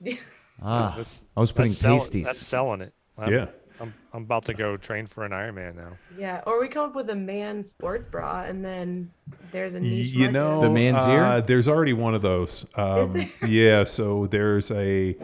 Ah, 0.62 0.88
That's- 0.96 1.22
I 1.36 1.40
was 1.40 1.52
putting 1.52 1.70
that's 1.72 1.80
sell- 1.80 1.98
pasties. 1.98 2.24
That's 2.26 2.38
selling 2.40 2.80
it. 2.80 2.92
I'm, 3.18 3.32
Yeah. 3.32 3.46
I'm, 3.78 3.92
I'm 4.14 4.22
about 4.22 4.46
to 4.46 4.54
go 4.54 4.78
train 4.78 5.06
for 5.06 5.24
an 5.26 5.32
Ironman 5.32 5.76
now. 5.76 5.92
Yeah, 6.16 6.40
or 6.46 6.58
we 6.62 6.68
come 6.68 6.88
up 6.88 6.96
with 6.96 7.10
a 7.10 7.14
man 7.14 7.62
sports 7.62 8.06
bra, 8.08 8.44
and 8.44 8.64
then 8.64 9.10
there's 9.52 9.74
a 9.74 9.80
niche. 9.80 10.12
You 10.12 10.20
market. 10.20 10.32
know, 10.32 10.60
The 10.62 10.70
man's 10.70 11.02
uh, 11.02 11.10
ear? 11.10 11.40
There's 11.42 11.68
already 11.68 11.92
one 11.92 12.14
of 12.14 12.22
those. 12.22 12.64
Um, 12.74 13.30
yeah, 13.46 13.84
so 13.84 14.28
there's 14.30 14.70
a, 14.70 15.14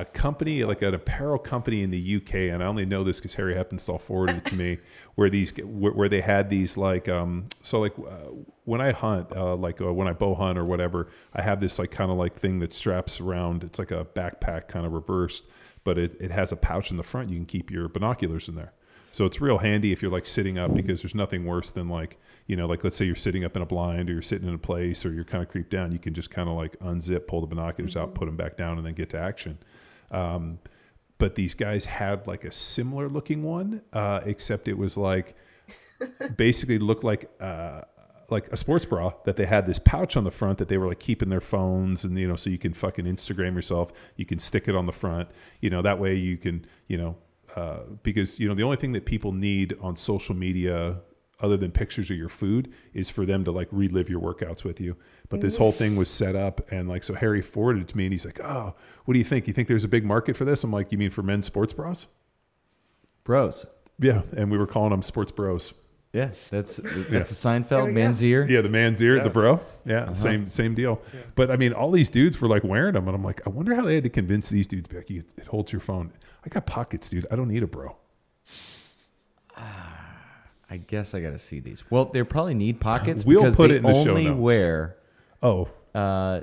a 0.00 0.04
company, 0.04 0.64
like 0.64 0.82
an 0.82 0.94
apparel 0.94 1.38
company 1.38 1.82
in 1.82 1.90
the 1.90 2.16
UK, 2.16 2.34
and 2.52 2.62
I 2.62 2.66
only 2.66 2.84
know 2.84 3.04
this 3.04 3.18
because 3.18 3.34
Harry 3.34 3.54
Heppenstall 3.54 4.00
forwarded 4.00 4.38
it 4.38 4.44
to 4.46 4.54
me, 4.56 4.78
where 5.14 5.30
these 5.30 5.52
where, 5.58 5.92
where 5.92 6.08
they 6.08 6.20
had 6.20 6.50
these 6.50 6.76
like 6.76 7.08
um, 7.08 7.44
so 7.62 7.80
like 7.80 7.94
uh, 7.98 8.30
when 8.64 8.80
I 8.80 8.92
hunt, 8.92 9.30
uh, 9.34 9.54
like 9.54 9.80
uh, 9.80 9.92
when 9.92 10.08
I 10.08 10.12
bow 10.12 10.34
hunt 10.34 10.58
or 10.58 10.64
whatever, 10.64 11.08
I 11.32 11.42
have 11.42 11.60
this 11.60 11.78
like 11.78 11.90
kind 11.90 12.10
of 12.10 12.16
like 12.16 12.38
thing 12.38 12.58
that 12.60 12.74
straps 12.74 13.20
around. 13.20 13.62
It's 13.62 13.78
like 13.78 13.90
a 13.90 14.04
backpack 14.04 14.68
kind 14.68 14.84
of 14.84 14.92
reversed, 14.92 15.44
but 15.84 15.98
it, 15.98 16.16
it 16.20 16.30
has 16.30 16.50
a 16.50 16.56
pouch 16.56 16.90
in 16.90 16.96
the 16.96 17.02
front. 17.02 17.30
You 17.30 17.36
can 17.36 17.46
keep 17.46 17.70
your 17.70 17.88
binoculars 17.88 18.48
in 18.48 18.56
there. 18.56 18.72
So 19.12 19.26
it's 19.26 19.40
real 19.40 19.58
handy 19.58 19.92
if 19.92 20.02
you're 20.02 20.10
like 20.10 20.26
sitting 20.26 20.58
up 20.58 20.74
because 20.74 21.02
there's 21.02 21.14
nothing 21.14 21.44
worse 21.44 21.70
than 21.70 21.88
like, 21.88 22.18
you 22.48 22.56
know, 22.56 22.66
like 22.66 22.82
let's 22.82 22.96
say 22.96 23.04
you're 23.04 23.14
sitting 23.14 23.44
up 23.44 23.54
in 23.54 23.62
a 23.62 23.66
blind 23.66 24.10
or 24.10 24.12
you're 24.12 24.22
sitting 24.22 24.48
in 24.48 24.54
a 24.54 24.58
place 24.58 25.06
or 25.06 25.12
you're 25.12 25.22
kind 25.22 25.40
of 25.40 25.48
creeped 25.48 25.70
down. 25.70 25.92
You 25.92 26.00
can 26.00 26.14
just 26.14 26.32
kind 26.32 26.48
of 26.48 26.56
like 26.56 26.76
unzip, 26.80 27.28
pull 27.28 27.40
the 27.40 27.46
binoculars 27.46 27.96
out, 27.96 28.16
put 28.16 28.26
them 28.26 28.36
back 28.36 28.56
down, 28.56 28.76
and 28.76 28.84
then 28.84 28.94
get 28.94 29.10
to 29.10 29.18
action. 29.18 29.56
Um, 30.14 30.58
but 31.18 31.34
these 31.34 31.54
guys 31.54 31.84
had 31.84 32.26
like 32.26 32.44
a 32.44 32.52
similar 32.52 33.08
looking 33.08 33.42
one, 33.42 33.82
uh, 33.92 34.20
except 34.24 34.68
it 34.68 34.76
was 34.78 34.96
like 34.96 35.36
basically 36.36 36.78
looked 36.78 37.04
like 37.04 37.30
uh, 37.40 37.82
like 38.30 38.48
a 38.48 38.56
sports 38.56 38.84
bra 38.84 39.12
that 39.24 39.36
they 39.36 39.46
had 39.46 39.66
this 39.66 39.78
pouch 39.78 40.16
on 40.16 40.24
the 40.24 40.30
front 40.30 40.58
that 40.58 40.68
they 40.68 40.78
were 40.78 40.88
like 40.88 40.98
keeping 40.98 41.28
their 41.28 41.40
phones 41.40 42.04
and 42.04 42.18
you 42.18 42.26
know 42.26 42.36
so 42.36 42.50
you 42.50 42.58
can 42.58 42.72
fucking 42.72 43.04
Instagram 43.04 43.54
yourself. 43.54 43.92
You 44.16 44.26
can 44.26 44.38
stick 44.38 44.68
it 44.68 44.74
on 44.74 44.86
the 44.86 44.92
front. 44.92 45.28
You 45.60 45.70
know 45.70 45.82
that 45.82 45.98
way 45.98 46.14
you 46.14 46.36
can 46.36 46.66
you 46.88 46.96
know 46.96 47.16
uh, 47.56 47.80
because 48.02 48.38
you 48.38 48.48
know 48.48 48.54
the 48.54 48.62
only 48.62 48.76
thing 48.76 48.92
that 48.92 49.04
people 49.04 49.32
need 49.32 49.76
on 49.80 49.96
social 49.96 50.34
media 50.34 50.96
other 51.40 51.56
than 51.56 51.70
pictures 51.70 52.10
of 52.10 52.16
your 52.16 52.28
food 52.28 52.72
is 52.92 53.10
for 53.10 53.26
them 53.26 53.44
to 53.44 53.50
like 53.50 53.68
relive 53.70 54.08
your 54.08 54.20
workouts 54.20 54.64
with 54.64 54.80
you. 54.80 54.96
But 55.28 55.40
mm. 55.40 55.42
this 55.42 55.56
whole 55.56 55.72
thing 55.72 55.96
was 55.96 56.10
set 56.10 56.36
up 56.36 56.70
and 56.70 56.88
like 56.88 57.02
so 57.02 57.14
Harry 57.14 57.42
forwarded 57.42 57.82
it 57.82 57.88
to 57.88 57.96
me 57.96 58.04
and 58.04 58.12
he's 58.12 58.24
like, 58.24 58.40
"Oh, 58.40 58.74
what 59.04 59.12
do 59.12 59.18
you 59.18 59.24
think? 59.24 59.46
You 59.46 59.52
think 59.52 59.68
there's 59.68 59.84
a 59.84 59.88
big 59.88 60.04
market 60.04 60.36
for 60.36 60.44
this?" 60.44 60.64
I'm 60.64 60.72
like, 60.72 60.92
"You 60.92 60.98
mean 60.98 61.10
for 61.10 61.22
men's 61.22 61.46
sports 61.46 61.72
bras?" 61.72 62.06
Bros. 63.24 63.66
Yeah, 63.98 64.22
and 64.36 64.50
we 64.50 64.58
were 64.58 64.66
calling 64.66 64.90
them 64.90 65.02
sports 65.02 65.32
bros. 65.32 65.72
Yeah, 66.12 66.30
that's 66.48 66.76
that's 67.10 67.32
a 67.32 67.48
Seinfeld 67.48 67.86
we 67.86 67.92
man's 67.92 68.20
go. 68.20 68.26
ear. 68.26 68.46
Yeah, 68.48 68.60
the 68.60 68.68
manssiere, 68.68 69.22
the 69.22 69.30
bro. 69.30 69.60
Yeah, 69.84 70.04
uh-huh. 70.04 70.14
same 70.14 70.48
same 70.48 70.74
deal. 70.74 71.02
But 71.34 71.50
I 71.50 71.56
mean, 71.56 71.72
all 71.72 71.90
these 71.90 72.08
dudes 72.08 72.40
were 72.40 72.48
like 72.48 72.62
wearing 72.62 72.94
them, 72.94 73.08
and 73.08 73.16
I'm 73.16 73.24
like, 73.24 73.40
I 73.46 73.50
wonder 73.50 73.74
how 73.74 73.84
they 73.84 73.96
had 73.96 74.04
to 74.04 74.10
convince 74.10 74.48
these 74.48 74.68
dudes. 74.68 74.88
Be 74.88 74.96
like, 74.96 75.10
it, 75.10 75.26
it 75.36 75.46
holds 75.46 75.72
your 75.72 75.80
phone. 75.80 76.12
I 76.44 76.48
got 76.50 76.66
pockets, 76.66 77.08
dude. 77.08 77.26
I 77.30 77.36
don't 77.36 77.48
need 77.48 77.64
a 77.64 77.66
bro. 77.66 77.96
Ah, 79.56 80.06
I 80.70 80.76
guess 80.76 81.14
I 81.14 81.20
got 81.20 81.30
to 81.30 81.38
see 81.38 81.58
these. 81.58 81.82
Well, 81.90 82.04
they 82.04 82.22
probably 82.22 82.54
need 82.54 82.80
pockets 82.80 83.24
We'll 83.24 83.40
because 83.40 83.56
put 83.56 83.68
they 83.68 83.74
it 83.74 83.78
in 83.78 83.82
the 83.82 84.04
show 84.04 84.10
only 84.10 84.26
notes. 84.26 84.38
wear 84.38 84.96
Oh, 85.44 85.68
uh, 85.94 86.40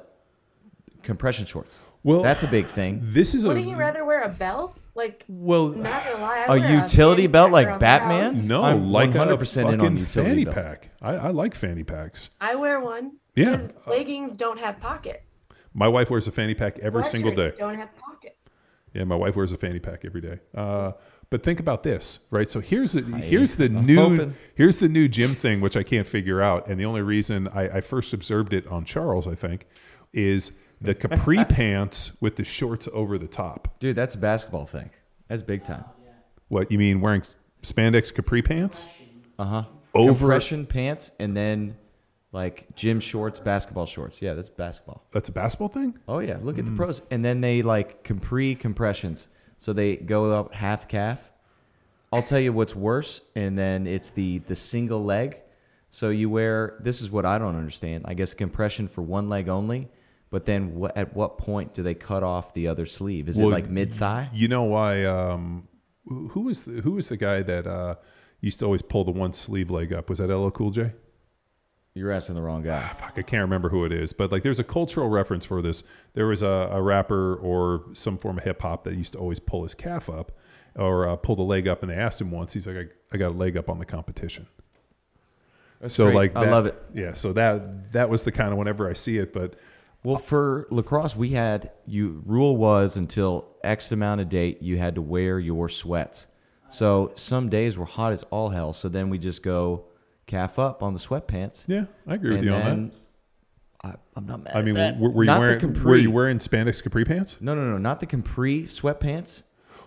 compression 1.04 1.46
shorts. 1.46 1.80
well, 2.04 2.22
That's 2.22 2.44
a 2.44 2.48
big 2.48 2.68
thing. 2.68 3.00
this 3.04 3.34
is 3.36 3.44
a 3.46 3.50
Wouldn't 3.50 3.68
you 3.68 3.76
rather 3.76 4.06
wear 4.06 4.22
a 4.22 4.30
belt? 4.30 4.80
Like, 4.96 5.26
well, 5.28 5.70
not 5.70 6.04
gonna 6.06 6.22
lie, 6.22 6.46
I 6.48 6.56
A 6.58 6.60
wear 6.60 6.82
utility 6.84 7.24
fanny 7.24 7.28
belt 7.28 7.48
pack 7.48 7.54
like 7.54 7.68
around 7.68 7.74
the 7.74 7.80
Batman? 7.80 8.48
no, 8.48 8.64
I'm 8.64 8.92
like 8.92 9.10
100% 9.10 9.16
a 9.18 9.24
in 9.24 9.28
on 9.32 9.80
fucking 9.80 9.98
utility 9.98 10.30
fanny 10.30 10.46
belt. 10.46 10.56
pack. 10.56 10.90
I, 11.02 11.14
I 11.16 11.30
like 11.32 11.56
fanny 11.56 11.84
packs. 11.84 12.30
I 12.40 12.56
wear 12.56 12.80
one. 12.80 13.14
Yeah. 13.36 13.46
Because 13.52 13.74
leggings 13.88 14.38
don't 14.38 14.60
have 14.60 14.80
pockets. 14.80 15.24
My 15.74 15.88
wife 15.88 16.10
wears 16.10 16.28
a 16.28 16.32
fanny 16.32 16.54
pack 16.54 16.78
every 16.80 17.06
single 17.06 17.34
day. 17.34 17.54
Don't 17.56 17.76
have 17.76 17.90
pockets. 17.98 18.36
Yeah, 18.94 19.06
my 19.06 19.16
wife 19.16 19.36
wears 19.36 19.54
a 19.54 19.58
fanny 19.58 19.80
pack 19.80 20.04
every 20.06 20.22
day. 20.22 20.40
Uh, 20.54 20.92
but 21.32 21.42
think 21.44 21.60
about 21.60 21.82
this, 21.82 22.20
right? 22.30 22.48
So 22.52 22.60
here's 22.60 22.92
the 22.92 23.02
here's 23.02 23.56
the 23.56 23.70
new 23.70 23.96
hoping. 23.96 24.36
here's 24.54 24.78
the 24.78 24.88
new 24.90 25.08
gym 25.08 25.30
thing, 25.30 25.62
which 25.62 25.76
I 25.76 25.82
can't 25.82 26.06
figure 26.08 26.42
out. 26.42 26.68
And 26.68 26.80
the 26.80 26.86
only 26.86 27.02
reason 27.02 27.48
I, 27.48 27.78
I 27.78 27.82
first 27.82 28.14
observed 28.14 28.54
it 28.54 28.68
on 28.68 28.86
Charles, 28.86 29.26
I 29.28 29.34
think, 29.34 29.66
is 30.14 30.52
the 30.80 30.94
capri 30.94 31.44
pants 31.50 32.12
with 32.22 32.36
the 32.36 32.44
shorts 32.44 32.88
over 32.94 33.18
the 33.18 33.28
top. 33.28 33.80
Dude, 33.80 33.96
that's 33.96 34.14
a 34.14 34.18
basketball 34.20 34.66
thing. 34.68 34.92
That's 35.28 35.42
big 35.42 35.64
time. 35.64 35.86
What 36.50 36.72
you 36.72 36.78
mean 36.78 37.02
wearing 37.02 37.24
spandex 37.64 38.14
capri 38.14 38.42
pants 38.42 38.86
Uh 39.40 39.46
huh. 39.46 39.64
over? 39.94 40.14
Compression 40.20 40.66
pants 40.66 41.12
and 41.20 41.36
then 41.38 41.78
like 42.34 42.76
gym 42.76 43.00
shorts, 43.00 43.40
basketball 43.40 43.86
shorts. 43.86 44.22
Yeah, 44.22 44.34
that's 44.34 44.50
basketball. 44.50 45.06
That's 45.12 45.30
a 45.30 45.32
basketball 45.32 45.70
thing. 45.70 45.98
Oh 46.10 46.20
yeah, 46.20 46.40
look 46.42 46.60
at 46.60 46.66
the 46.66 46.72
pros. 46.72 47.02
And 47.12 47.24
then 47.24 47.40
they 47.42 47.62
like 47.62 48.04
capri 48.04 48.56
compressions, 48.56 49.28
so 49.62 49.74
they 49.74 49.96
go 49.96 50.34
up 50.34 50.56
half 50.56 50.88
calf. 50.88 51.32
I'll 52.12 52.24
tell 52.24 52.40
you 52.40 52.52
what's 52.52 52.76
worse, 52.76 53.22
and 53.36 53.56
then 53.56 53.86
it's 53.86 54.10
the 54.10 54.40
the 54.40 54.56
single 54.56 55.04
leg 55.06 55.38
So 55.92 56.10
you 56.10 56.32
wear 56.32 56.78
this 56.80 57.00
is 57.02 57.12
what 57.12 57.26
I 57.28 57.38
don't 57.38 57.56
understand. 57.56 58.06
I 58.08 58.16
guess 58.16 58.34
compression 58.34 58.88
for 58.88 59.04
one 59.04 59.30
leg 59.30 59.50
only, 59.50 59.88
but 60.32 60.46
then 60.46 60.74
what, 60.76 60.98
at 60.98 61.16
what 61.16 61.38
point 61.38 61.76
do 61.76 61.84
they 61.84 61.94
cut 61.94 62.24
off 62.24 62.54
the 62.56 62.68
other 62.70 62.88
sleeve? 62.88 63.30
Is 63.30 63.38
Well, 63.38 63.50
it 63.50 63.52
like 63.52 63.70
mid 63.70 63.94
thigh? 63.94 64.30
You 64.34 64.48
know 64.48 64.64
why? 64.64 65.06
Um, 65.06 65.68
who 66.08 66.42
was 66.42 66.64
the, 66.66 66.82
who 66.82 66.94
was 66.94 67.10
the 67.10 67.18
guy 67.18 67.44
that 67.44 67.68
uh, 67.68 67.96
used 68.40 68.60
to 68.60 68.66
always 68.66 68.82
pull 68.82 69.04
the 69.04 69.12
one 69.12 69.32
sleeve 69.34 69.70
leg 69.70 69.94
up? 69.94 70.10
Was 70.10 70.18
that 70.20 70.36
LL 70.36 70.50
Cool 70.50 70.72
J? 70.72 70.94
You're 71.94 72.12
asking 72.12 72.36
the 72.36 72.42
wrong 72.42 72.64
guy. 72.64 72.88
fuck, 72.94 73.14
I 73.18 73.22
can't 73.22 73.42
remember 73.42 73.68
who 73.68 73.84
it 73.84 73.92
is, 73.92 74.14
but 74.14 74.32
like 74.32 74.44
there's 74.44 74.60
a 74.60 74.64
cultural 74.64 75.10
reference 75.10 75.46
for 75.46 75.62
this. 75.62 75.84
There 76.14 76.28
was 76.28 76.42
a, 76.42 76.70
a 76.72 76.82
rapper 76.82 77.36
or 77.36 77.84
some 77.94 78.18
form 78.18 78.38
of 78.38 78.46
hip 78.46 78.62
hop 78.62 78.86
that 78.86 78.96
used 78.96 79.14
to 79.14 79.20
always 79.20 79.40
pull 79.40 79.64
his 79.64 79.76
calf 79.76 80.10
up 80.10 80.32
or 80.76 81.10
uh, 81.10 81.16
pull 81.18 81.36
the 81.36 81.42
leg 81.44 81.68
up, 81.68 81.82
and 81.82 81.92
they 81.92 81.96
asked 81.96 82.22
him 82.22 82.32
once. 82.32 82.54
He's 82.54 82.66
like, 82.66 82.78
I, 82.78 82.86
I 83.14 83.18
got 83.18 83.32
a 83.32 83.36
leg 83.36 83.58
up 83.58 83.68
on 83.68 83.78
the 83.78 83.86
competition. 83.86 84.48
so 85.88 86.06
great. 86.06 86.16
like, 86.16 86.36
I 86.38 86.50
love 86.50 86.66
it. 86.66 86.82
Yeah, 86.94 87.14
so 87.14 87.34
that 87.34 87.92
that 87.92 88.10
was 88.10 88.24
the 88.24 88.32
kind 88.32 88.54
of 88.54 88.58
whenever 88.58 88.90
I 88.90 88.94
see 88.94 89.18
it, 89.18 89.34
but 89.34 89.56
Well, 90.04 90.18
for 90.18 90.68
lacrosse, 90.72 91.16
we 91.16 91.32
had 91.32 91.72
you 91.86 92.24
rule 92.26 92.56
was 92.56 92.96
until 92.96 93.48
X 93.66 93.92
amount 93.92 94.22
of 94.22 94.30
date 94.30 94.62
you 94.62 94.78
had 94.78 94.96
to 94.96 95.02
wear 95.02 95.40
your 95.40 95.68
sweats. 95.68 96.28
So 96.70 97.12
some 97.16 97.50
days 97.50 97.78
were 97.78 97.86
hot 97.86 98.14
as 98.14 98.24
all 98.32 98.50
hell. 98.50 98.72
So 98.72 98.88
then 98.88 99.10
we 99.10 99.18
just 99.18 99.44
go 99.44 99.88
calf 100.32 100.58
up 100.58 100.82
on 100.82 100.94
the 100.94 101.00
sweatpants. 101.00 101.66
yeah, 101.68 101.86
I 102.08 102.16
agree 102.16 102.36
with 102.36 102.44
you 102.44 102.54
on 102.54 102.90
that. 102.90 102.96
I, 103.84 103.96
I'm 104.16 104.26
not 104.26 104.44
mad. 104.44 104.56
I 104.56 104.60
at 104.60 104.66
mean, 104.66 105.00
were, 105.00 105.10
were 105.10 105.24
you 105.24 105.28
not 105.28 105.40
wearing 105.42 105.74
the 105.74 105.84
were 105.84 105.96
you 105.98 106.10
wearing 106.10 106.40
spandex 106.40 106.82
capri 106.82 107.04
pants? 107.04 107.38
no, 107.42 107.54
no, 107.54 107.70
no, 107.70 107.78
not 107.78 108.00
the 108.00 108.06
capri 108.06 108.64
sweatpants, 108.64 109.44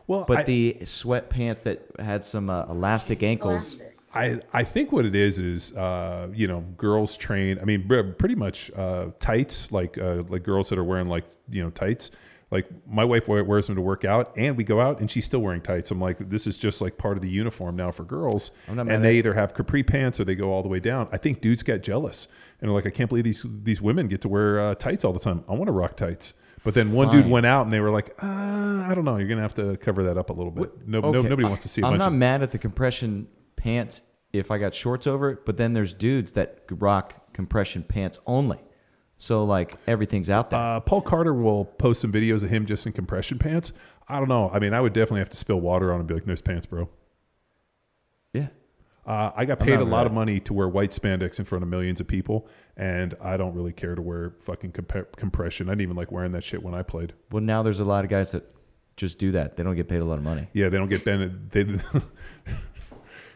Well, 0.06 0.24
but 0.28 0.40
I, 0.40 0.42
the 0.42 0.76
sweatpants 0.82 1.62
that 1.62 1.82
had 1.98 2.24
some 2.24 2.50
uh, 2.50 2.66
elastic 2.66 3.22
ankles. 3.22 3.80
I, 4.12 4.40
I 4.52 4.62
think 4.62 4.92
what 4.92 5.06
it 5.06 5.16
is 5.16 5.40
is 5.40 5.76
uh, 5.76 6.28
you 6.32 6.46
know 6.46 6.60
girls 6.76 7.16
train. 7.16 7.58
I 7.58 7.64
mean, 7.64 7.88
pretty 8.18 8.34
much 8.34 8.70
uh, 8.76 9.06
tights 9.18 9.72
like 9.72 9.96
uh, 9.96 10.24
like 10.28 10.42
girls 10.42 10.68
that 10.68 10.78
are 10.78 10.84
wearing 10.84 11.08
like 11.08 11.24
you 11.48 11.62
know 11.62 11.70
tights. 11.70 12.10
Like 12.54 12.68
my 12.86 13.04
wife 13.04 13.26
wears 13.26 13.66
them 13.66 13.74
to 13.74 13.82
work 13.82 14.04
out, 14.04 14.32
and 14.36 14.56
we 14.56 14.62
go 14.62 14.80
out, 14.80 15.00
and 15.00 15.10
she's 15.10 15.24
still 15.24 15.40
wearing 15.40 15.60
tights. 15.60 15.90
I'm 15.90 16.00
like, 16.00 16.30
this 16.30 16.46
is 16.46 16.56
just 16.56 16.80
like 16.80 16.96
part 16.96 17.16
of 17.16 17.22
the 17.22 17.28
uniform 17.28 17.74
now 17.74 17.90
for 17.90 18.04
girls. 18.04 18.52
I'm 18.68 18.76
not 18.76 18.86
mad 18.86 18.94
and 18.94 19.04
they 19.04 19.16
it. 19.16 19.18
either 19.18 19.34
have 19.34 19.54
capri 19.54 19.82
pants 19.82 20.20
or 20.20 20.24
they 20.24 20.36
go 20.36 20.52
all 20.52 20.62
the 20.62 20.68
way 20.68 20.78
down. 20.78 21.08
I 21.10 21.16
think 21.16 21.40
dudes 21.40 21.64
get 21.64 21.82
jealous 21.82 22.28
and 22.60 22.70
are 22.70 22.72
like, 22.72 22.86
I 22.86 22.90
can't 22.90 23.08
believe 23.08 23.24
these 23.24 23.44
these 23.64 23.82
women 23.82 24.06
get 24.06 24.20
to 24.20 24.28
wear 24.28 24.60
uh, 24.60 24.74
tights 24.76 25.04
all 25.04 25.12
the 25.12 25.18
time. 25.18 25.42
I 25.48 25.54
want 25.54 25.66
to 25.66 25.72
rock 25.72 25.96
tights. 25.96 26.34
But 26.62 26.74
then 26.74 26.92
one 26.92 27.10
dude 27.10 27.28
went 27.28 27.44
out 27.44 27.64
and 27.64 27.72
they 27.72 27.80
were 27.80 27.90
like, 27.90 28.10
uh, 28.22 28.26
I 28.26 28.92
don't 28.94 29.04
know. 29.04 29.16
You're 29.16 29.26
gonna 29.26 29.42
have 29.42 29.54
to 29.54 29.76
cover 29.78 30.04
that 30.04 30.16
up 30.16 30.30
a 30.30 30.32
little 30.32 30.52
bit. 30.52 30.86
No, 30.86 31.00
no 31.00 31.22
nobody 31.22 31.42
wants 31.42 31.64
to 31.64 31.68
see 31.68 31.82
a 31.82 31.86
I'm 31.86 31.98
not 31.98 32.06
of 32.08 32.14
mad 32.14 32.40
at 32.40 32.52
the 32.52 32.58
compression 32.58 33.26
pants 33.56 34.00
if 34.32 34.52
I 34.52 34.58
got 34.58 34.76
shorts 34.76 35.08
over 35.08 35.30
it, 35.30 35.44
but 35.44 35.56
then 35.56 35.72
there's 35.72 35.92
dudes 35.92 36.32
that 36.32 36.60
rock 36.70 37.32
compression 37.32 37.82
pants 37.82 38.18
only. 38.26 38.60
So 39.16 39.44
like 39.44 39.76
everything's 39.86 40.30
out 40.30 40.50
there. 40.50 40.58
Uh, 40.58 40.80
Paul 40.80 41.02
Carter 41.02 41.34
will 41.34 41.64
post 41.64 42.00
some 42.00 42.12
videos 42.12 42.42
of 42.42 42.50
him 42.50 42.66
just 42.66 42.86
in 42.86 42.92
compression 42.92 43.38
pants. 43.38 43.72
I 44.08 44.18
don't 44.18 44.28
know. 44.28 44.50
I 44.52 44.58
mean, 44.58 44.74
I 44.74 44.80
would 44.80 44.92
definitely 44.92 45.20
have 45.20 45.30
to 45.30 45.36
spill 45.36 45.60
water 45.60 45.90
on 45.90 45.96
him 45.96 46.00
and 46.00 46.08
be 46.08 46.14
like, 46.14 46.26
"Nice 46.26 46.42
pants, 46.42 46.66
bro." 46.66 46.88
yeah. 48.32 48.48
Uh, 49.06 49.30
I 49.36 49.44
got 49.44 49.60
paid 49.60 49.80
a 49.80 49.84
lot 49.84 50.00
mad. 50.00 50.06
of 50.06 50.12
money 50.12 50.40
to 50.40 50.54
wear 50.54 50.68
white 50.68 50.90
spandex 50.90 51.38
in 51.38 51.44
front 51.44 51.62
of 51.62 51.68
millions 51.68 52.00
of 52.00 52.08
people, 52.08 52.48
and 52.76 53.14
I 53.20 53.36
don't 53.36 53.54
really 53.54 53.72
care 53.72 53.94
to 53.94 54.02
wear 54.02 54.34
fucking 54.40 54.72
comp- 54.72 55.16
compression. 55.16 55.68
I 55.68 55.72
didn't 55.72 55.82
even 55.82 55.96
like 55.96 56.10
wearing 56.10 56.32
that 56.32 56.42
shit 56.42 56.62
when 56.62 56.74
I 56.74 56.82
played. 56.82 57.12
Well, 57.30 57.42
now 57.42 57.62
there's 57.62 57.80
a 57.80 57.84
lot 57.84 58.04
of 58.04 58.10
guys 58.10 58.32
that 58.32 58.44
just 58.96 59.18
do 59.18 59.32
that. 59.32 59.56
They 59.56 59.62
don't 59.62 59.76
get 59.76 59.88
paid 59.88 60.00
a 60.00 60.04
lot 60.04 60.18
of 60.18 60.24
money. 60.24 60.48
Yeah, 60.52 60.70
they 60.70 60.78
don't 60.78 60.88
get. 60.88 61.04
They 61.04 61.14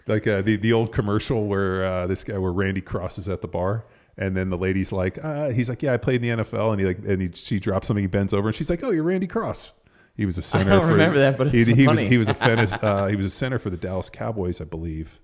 like 0.06 0.26
uh, 0.26 0.42
the 0.42 0.56
the 0.56 0.72
old 0.72 0.92
commercial 0.92 1.46
where 1.46 1.84
uh, 1.84 2.06
this 2.06 2.24
guy 2.24 2.38
where 2.38 2.52
Randy 2.52 2.80
crosses 2.80 3.28
at 3.28 3.42
the 3.42 3.48
bar. 3.48 3.84
And 4.18 4.36
then 4.36 4.50
the 4.50 4.58
lady's 4.58 4.90
like, 4.90 5.22
uh, 5.22 5.50
he's 5.50 5.68
like, 5.68 5.82
yeah, 5.82 5.94
I 5.94 5.96
played 5.96 6.22
in 6.22 6.38
the 6.38 6.44
NFL, 6.44 6.72
and 6.72 6.80
he 6.80 6.86
like, 6.86 6.98
and 6.98 7.22
he, 7.22 7.30
she 7.32 7.60
drops 7.60 7.86
something, 7.86 8.02
he 8.02 8.08
bends 8.08 8.34
over, 8.34 8.48
and 8.48 8.54
she's 8.54 8.68
like, 8.68 8.82
oh, 8.82 8.90
you're 8.90 9.04
Randy 9.04 9.28
Cross. 9.28 9.72
He 10.16 10.26
was 10.26 10.36
a 10.36 10.42
center. 10.42 10.72
I 10.72 10.74
don't 10.74 10.86
for, 10.86 10.92
remember 10.92 11.18
that, 11.18 11.38
but 11.38 11.52
he, 11.52 11.62
he 11.62 11.86
was 11.86 12.00
he 12.00 12.18
was 12.18 12.28
a 12.28 12.34
fennis, 12.34 12.82
uh, 12.82 13.06
he 13.06 13.14
was 13.14 13.26
a 13.26 13.30
center 13.30 13.60
for 13.60 13.70
the 13.70 13.76
Dallas 13.76 14.10
Cowboys, 14.10 14.60
I 14.60 14.64
believe. 14.64 15.20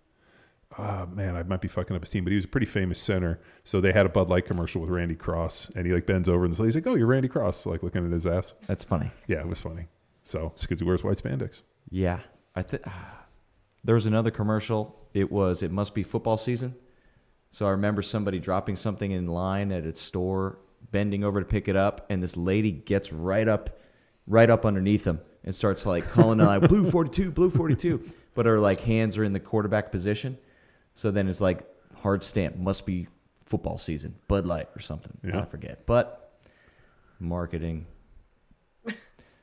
Uh, 0.79 1.07
man, 1.13 1.37
I 1.37 1.43
might 1.43 1.61
be 1.61 1.69
fucking 1.69 1.95
up 1.95 2.03
his 2.03 2.11
team, 2.11 2.25
but 2.25 2.31
he 2.31 2.37
was 2.37 2.45
a 2.45 2.49
pretty 2.49 2.67
famous 2.67 3.01
center. 3.01 3.41
So 3.65 3.81
they 3.81 3.93
had 3.93 4.07
a 4.07 4.09
Bud 4.09 4.29
Light 4.29 4.47
commercial 4.47 4.81
with 4.81 4.91
Randy 4.91 5.17
Cross, 5.17 5.71
and 5.75 5.87
he 5.87 5.93
like 5.93 6.07
bends 6.07 6.29
over, 6.29 6.45
and 6.45 6.57
he's 6.57 6.75
like, 6.75 6.87
oh, 6.87 6.95
you're 6.95 7.07
Randy 7.07 7.29
Cross, 7.29 7.67
like 7.67 7.83
looking 7.83 8.07
at 8.07 8.13
his 8.13 8.27
ass. 8.27 8.55
That's 8.67 8.85
funny. 8.85 9.11
Yeah, 9.27 9.41
it 9.41 9.49
was 9.49 9.61
funny. 9.61 9.87
So 10.23 10.53
it's 10.55 10.63
because 10.63 10.79
he 10.79 10.85
wears 10.85 11.03
white 11.03 11.19
spandex. 11.19 11.63
Yeah. 11.91 12.21
I 12.55 12.63
think 12.63 12.85
there 13.85 13.95
was 13.95 14.07
another 14.07 14.31
commercial. 14.31 14.97
It 15.13 15.31
was 15.31 15.63
it 15.63 15.71
must 15.71 15.95
be 15.95 16.03
football 16.03 16.37
season. 16.37 16.77
So 17.55 17.69
I 17.69 17.71
remember 17.71 18.03
somebody 18.03 18.41
dropping 18.41 18.75
something 18.75 19.13
in 19.13 19.29
line 19.29 19.71
at 19.71 19.87
a 19.87 19.95
store, 19.95 20.59
bending 20.91 21.23
over 21.23 21.39
to 21.39 21.47
pick 21.47 21.69
it 21.69 21.77
up, 21.77 22.05
and 22.11 22.21
this 22.21 22.37
lady 22.37 22.73
gets 22.73 23.13
right 23.13 23.47
up 23.47 23.79
right 24.27 24.51
up 24.51 24.67
underneath 24.67 25.07
him 25.07 25.21
and 25.45 25.55
starts 25.55 25.87
like 25.87 26.11
calling 26.11 26.41
out 26.41 26.61
like 26.61 26.69
blue 26.69 26.91
42, 26.91 27.31
blue 27.31 27.51
42. 27.51 28.11
But 28.35 28.47
her 28.47 28.59
like 28.59 28.81
hands 28.81 29.17
are 29.17 29.23
in 29.23 29.33
the 29.33 29.39
quarterback 29.39 29.93
position. 29.93 30.37
So 30.95 31.13
then 31.13 31.29
it's 31.29 31.41
like 31.41 31.65
hard 31.95 32.25
stamp, 32.25 32.57
must 32.57 32.87
be 32.87 33.07
football 33.47 33.79
season, 33.79 34.17
Bud 34.27 34.47
Light 34.47 34.69
or 34.75 34.81
something. 34.81 35.17
Yeah. 35.23 35.43
I 35.43 35.45
forget. 35.45 35.87
But 35.87 36.33
marketing. 37.21 37.87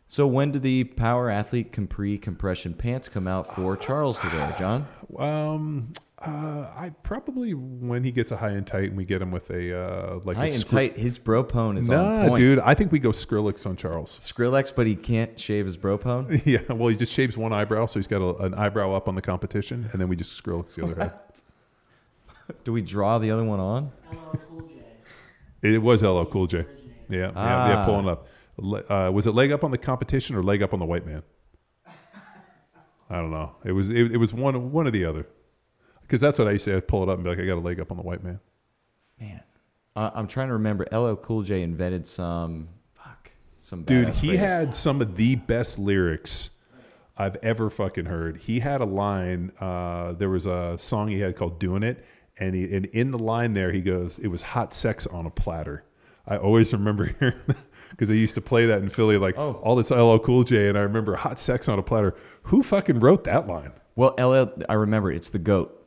So 0.10 0.28
when 0.28 0.52
do 0.52 0.60
the 0.60 0.84
Power 0.84 1.30
Athlete 1.30 1.72
Capri 1.72 2.18
compression 2.18 2.74
pants 2.74 3.08
come 3.08 3.26
out 3.30 3.56
for 3.56 3.78
Charles 3.78 4.20
to 4.20 4.28
wear, 4.28 4.54
John? 4.60 4.86
Um, 5.18 5.94
uh, 6.24 6.70
I 6.76 6.92
probably 7.04 7.54
when 7.54 8.04
he 8.04 8.12
gets 8.12 8.32
a 8.32 8.38
high 8.38 8.52
and 8.52 8.66
tight, 8.68 8.86
and 8.90 8.98
we 8.98 9.06
get 9.06 9.22
him 9.22 9.32
with 9.32 9.50
a 9.50 9.76
uh, 9.78 10.20
like 10.24 10.38
High 10.38 10.46
a 10.46 10.50
and 10.50 10.60
scr- 10.60 10.76
tight, 10.76 10.98
his 10.98 11.18
bro 11.18 11.44
pone 11.44 11.78
is 11.78 11.90
Nah, 11.90 12.22
on 12.24 12.28
point. 12.30 12.38
dude, 12.40 12.60
I 12.60 12.76
think 12.76 12.92
we 12.92 13.00
go 13.00 13.10
Skrillex 13.10 13.66
on 13.66 13.76
Charles. 13.76 14.20
Skrillex, 14.20 14.74
but 14.76 14.86
he 14.86 14.96
can't 14.96 15.40
shave 15.40 15.66
his 15.66 15.78
bro 15.78 15.98
pone. 15.98 16.42
Yeah, 16.46 16.60
well, 16.70 16.90
he 16.90 16.96
just 16.96 17.12
shaves 17.12 17.38
one 17.38 17.52
eyebrow, 17.54 17.88
so 17.88 18.00
he's 18.00 18.08
got 18.08 18.22
a, 18.22 18.36
an 18.44 18.54
eyebrow 18.54 18.94
up 18.94 19.08
on 19.08 19.16
the 19.16 19.22
competition, 19.22 19.90
and 19.92 20.00
then 20.02 20.08
we 20.10 20.16
just 20.16 20.32
Skrillex 20.44 20.76
the 20.76 20.84
other 20.86 20.96
head. 20.96 21.14
Do 22.66 22.74
we 22.74 22.82
draw 22.82 23.18
the 23.18 23.32
other 23.32 23.44
one 23.44 23.60
on? 23.60 23.92
It 25.62 25.82
was 25.82 26.04
LL 26.04 26.24
Cool 26.26 26.48
J. 26.48 26.66
Yeah, 27.10 27.18
yeah, 27.18 27.32
yeah, 27.36 27.76
Ah. 27.82 27.86
pulling 27.86 28.08
up. 28.08 28.28
Uh, 28.92 29.12
was 29.12 29.26
it 29.28 29.32
leg 29.32 29.52
up 29.52 29.64
on 29.64 29.72
the 29.72 29.78
competition 29.78 30.36
or 30.36 30.44
leg 30.44 30.62
up 30.62 30.74
on 30.74 30.80
the 30.80 30.86
white 30.86 31.06
man? 31.06 31.24
I 33.10 33.16
don't 33.18 33.32
know. 33.32 33.56
It 33.66 33.72
was 33.74 33.90
it, 33.90 34.14
it 34.14 34.18
was 34.18 34.34
one 34.34 34.72
one 34.72 34.88
or 34.88 34.92
the 34.92 35.06
other. 35.06 35.28
Because 36.12 36.20
that's 36.20 36.38
what 36.40 36.50
I 36.50 36.52
used 36.52 36.66
to 36.66 36.72
say. 36.72 36.76
I'd 36.76 36.90
pull 36.90 37.04
it 37.04 37.08
up 37.10 37.16
and 37.16 37.24
be 37.24 37.30
like, 37.30 37.40
I 37.40 37.46
got 37.46 37.56
a 37.56 37.62
leg 37.62 37.80
up 37.80 37.90
on 37.90 37.96
the 37.96 38.04
white 38.04 38.22
man. 38.22 38.42
Man, 39.18 39.40
uh, 39.96 40.10
I'm 40.14 40.28
trying 40.28 40.48
to 40.50 40.54
remember. 40.56 40.86
LL 40.92 41.16
Cool 41.16 41.42
J 41.44 41.62
invented 41.62 42.06
some. 42.06 42.68
Fuck, 42.96 43.32
some. 43.62 43.84
Dude, 43.84 44.10
he 44.10 44.36
had 44.36 44.76
some 44.76 45.00
of 45.00 45.16
the 45.16 45.36
best 45.36 45.80
lyrics 45.80 46.50
I've 47.18 47.38
ever 47.38 47.70
fucking 47.70 48.08
heard. 48.08 48.36
He 48.36 48.60
had 48.60 48.82
a 48.82 48.86
line. 48.86 49.54
Uh, 49.58 50.12
there 50.12 50.28
was 50.30 50.46
a 50.48 50.78
song 50.78 51.08
he 51.08 51.22
had 51.22 51.38
called 51.38 51.60
"Doing 51.60 51.82
It," 51.84 52.04
and 52.38 52.54
he 52.54 52.76
and 52.76 52.88
in 52.88 53.12
the 53.12 53.20
line 53.20 53.54
there 53.54 53.72
he 53.72 53.80
goes, 53.80 54.20
"It 54.20 54.28
was 54.28 54.42
hot 54.42 54.74
sex 54.74 55.08
on 55.08 55.26
a 55.26 55.30
platter." 55.32 55.86
I 56.28 56.36
always 56.36 56.74
remember 56.74 57.06
hearing 57.20 57.40
because 57.92 58.12
I 58.12 58.16
used 58.16 58.36
to 58.36 58.42
play 58.42 58.66
that 58.66 58.80
in 58.82 58.90
Philly, 58.90 59.18
like 59.18 59.38
Oh. 59.38 59.62
all 59.64 59.78
this 59.78 59.92
LL 59.92 60.18
Cool 60.18 60.44
J, 60.44 60.68
and 60.68 60.78
I 60.78 60.82
remember 60.82 61.16
"hot 61.16 61.40
sex 61.40 61.70
on 61.70 61.80
a 61.80 61.84
platter." 61.84 62.16
Who 62.44 62.64
fucking 62.64 63.00
wrote 63.00 63.24
that 63.24 63.48
line? 63.48 63.72
Well, 63.96 64.14
LL, 64.20 64.62
I 64.68 64.74
remember 64.74 65.10
it's 65.10 65.30
the 65.30 65.40
GOAT. 65.40 65.78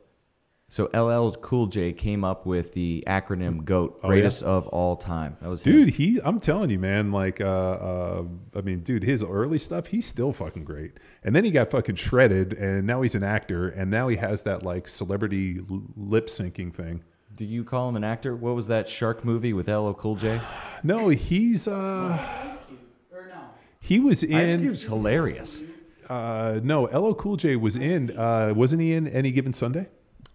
So 0.67 0.85
LL 0.95 1.31
Cool 1.41 1.67
J 1.67 1.93
came 1.93 2.23
up 2.23 2.45
with 2.47 2.73
the 2.73 3.03
acronym 3.05 3.63
GOAT, 3.63 3.99
Oh, 4.03 4.07
greatest 4.07 4.41
of 4.41 4.67
all 4.69 4.95
time. 4.95 5.37
That 5.41 5.49
was 5.49 5.63
him. 5.63 5.73
Dude, 5.73 5.89
he 5.93 6.19
I'm 6.23 6.39
telling 6.39 6.71
you, 6.71 6.79
man, 6.79 7.11
like 7.11 7.39
uh 7.39 7.45
uh 7.45 8.23
I 8.55 8.61
mean, 8.61 8.79
dude, 8.79 9.03
his 9.03 9.23
early 9.23 9.59
stuff, 9.59 9.87
he's 9.87 10.07
still 10.07 10.33
fucking 10.33 10.63
great. 10.63 10.93
And 11.23 11.35
then 11.35 11.43
he 11.45 11.51
got 11.51 11.69
fucking 11.69 11.95
shredded 11.95 12.53
and 12.53 12.87
now 12.87 13.03
he's 13.03 13.13
an 13.15 13.23
actor 13.23 13.69
and 13.69 13.91
now 13.91 14.07
he 14.07 14.17
has 14.17 14.41
that 14.43 14.63
like 14.63 14.87
celebrity 14.87 15.59
l- 15.69 15.83
lip 15.95 16.27
syncing 16.27 16.73
thing. 16.73 17.03
Do 17.35 17.45
you 17.45 17.63
call 17.63 17.87
him 17.89 17.95
an 17.95 18.03
actor? 18.03 18.35
What 18.35 18.55
was 18.55 18.67
that 18.69 18.89
shark 18.89 19.23
movie 19.23 19.53
with 19.53 19.67
LL 19.67 19.91
Cool 19.93 20.15
J? 20.15 20.41
No, 20.83 21.09
he's 21.09 21.67
uh 21.67 22.17
Ice 22.47 22.57
Q 22.67 22.77
or 23.11 23.27
no. 23.27 23.41
he 23.79 23.99
was 23.99 24.23
in 24.23 24.35
Ice 24.35 24.59
Cube's 24.59 24.83
hilarious. 24.83 25.61
uh 26.09 26.59
no, 26.63 26.83
LL 26.85 27.13
Cool 27.13 27.37
J 27.37 27.55
was 27.55 27.75
in 27.75 28.17
uh 28.17 28.51
wasn't 28.55 28.81
he 28.81 28.93
in 28.93 29.07
any 29.07 29.29
given 29.31 29.53
Sunday? 29.53 29.87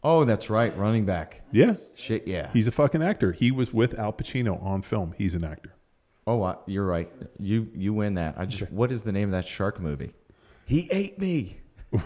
Oh, 0.03 0.25
that's 0.25 0.49
right, 0.49 0.77
running 0.79 1.05
back. 1.05 1.43
Yeah. 1.53 1.75
Shit, 1.95 2.27
yeah. 2.27 2.51
He's 2.53 2.67
a 2.67 2.73
fucking 2.73 3.03
actor. 3.03 3.33
He 3.33 3.51
was 3.51 3.73
with 3.75 3.99
Al 3.99 4.13
Pacino 4.13 4.63
on 4.65 4.83
film. 4.83 5.15
He's 5.19 5.35
an 5.35 5.45
actor. 5.45 5.75
Oh, 6.27 6.43
I, 6.43 6.57
you're 6.67 6.87
right. 6.87 7.11
You 7.39 7.69
you 7.75 7.93
win 7.93 8.15
that. 8.15 8.35
I 8.39 8.47
just 8.47 8.71
what 8.73 8.93
is 8.93 9.03
the 9.03 9.13
name 9.13 9.29
of 9.29 9.33
that 9.33 9.49
shark 9.49 9.81
movie? 9.81 10.13
He 10.67 10.89
ate 10.91 11.19
me. 11.19 11.59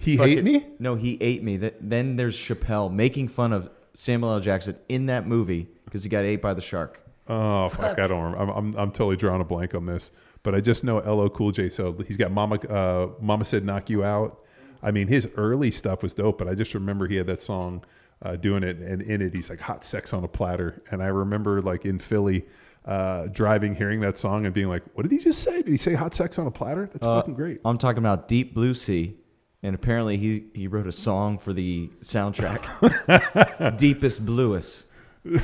He 0.00 0.16
Fuck 0.16 0.26
hate 0.28 0.38
it. 0.38 0.44
me? 0.44 0.64
No, 0.78 0.94
he 0.94 1.18
ate 1.20 1.42
me. 1.42 1.56
That 1.56 1.74
then 1.80 2.14
there's 2.14 2.36
Chappelle 2.36 2.90
making 2.92 3.28
fun 3.28 3.52
of 3.52 3.68
Samuel 3.94 4.34
L. 4.34 4.40
Jackson 4.40 4.76
in 4.88 5.06
that 5.06 5.26
movie 5.26 5.68
because 5.84 6.04
he 6.04 6.08
got 6.08 6.24
ate 6.24 6.40
by 6.40 6.54
the 6.54 6.60
shark. 6.60 7.00
Oh 7.26 7.68
fuck! 7.68 7.98
I 7.98 8.06
don't. 8.06 8.22
Remember. 8.32 8.38
I'm, 8.40 8.50
I'm 8.50 8.74
I'm 8.76 8.90
totally 8.92 9.16
drawing 9.16 9.40
a 9.40 9.44
blank 9.44 9.74
on 9.74 9.86
this, 9.86 10.12
but 10.44 10.54
I 10.54 10.60
just 10.60 10.84
know 10.84 10.98
LL 10.98 11.28
Cool 11.30 11.50
J. 11.50 11.68
So 11.68 11.92
he's 12.06 12.16
got 12.16 12.30
Mama. 12.30 12.56
Uh, 12.56 13.08
Mama 13.20 13.44
said 13.44 13.64
knock 13.64 13.90
you 13.90 14.04
out. 14.04 14.44
I 14.82 14.90
mean, 14.90 15.08
his 15.08 15.28
early 15.36 15.70
stuff 15.70 16.02
was 16.02 16.14
dope, 16.14 16.38
but 16.38 16.48
I 16.48 16.54
just 16.54 16.74
remember 16.74 17.06
he 17.08 17.16
had 17.16 17.26
that 17.26 17.42
song. 17.42 17.84
uh, 18.20 18.34
doing 18.34 18.64
it, 18.64 18.78
and 18.78 19.00
in 19.00 19.22
it 19.22 19.32
he's 19.32 19.48
like 19.48 19.60
hot 19.60 19.84
sex 19.84 20.12
on 20.12 20.24
a 20.24 20.28
platter. 20.28 20.82
And 20.90 21.00
I 21.02 21.06
remember 21.06 21.62
like 21.62 21.84
in 21.84 21.98
Philly. 21.98 22.44
Uh, 22.84 23.26
driving, 23.26 23.74
hearing 23.74 24.00
that 24.00 24.16
song, 24.16 24.46
and 24.46 24.54
being 24.54 24.68
like, 24.68 24.82
"What 24.94 25.02
did 25.02 25.12
he 25.12 25.18
just 25.18 25.42
say? 25.42 25.56
Did 25.60 25.68
he 25.68 25.76
say 25.76 25.92
hot 25.92 26.14
sex 26.14 26.38
on 26.38 26.46
a 26.46 26.50
platter? 26.50 26.88
That's 26.90 27.04
Uh, 27.06 27.16
fucking 27.20 27.34
great." 27.34 27.60
I'm 27.62 27.76
talking 27.76 27.98
about 27.98 28.28
Deep 28.28 28.54
Blue 28.54 28.72
Sea, 28.72 29.14
and 29.62 29.74
apparently 29.74 30.16
he 30.16 30.44
he 30.54 30.68
wrote 30.68 30.86
a 30.86 30.92
song 30.92 31.36
for 31.36 31.52
the 31.52 31.90
soundtrack. 32.02 33.76
Deepest 33.76 34.24
bluest 34.24 34.84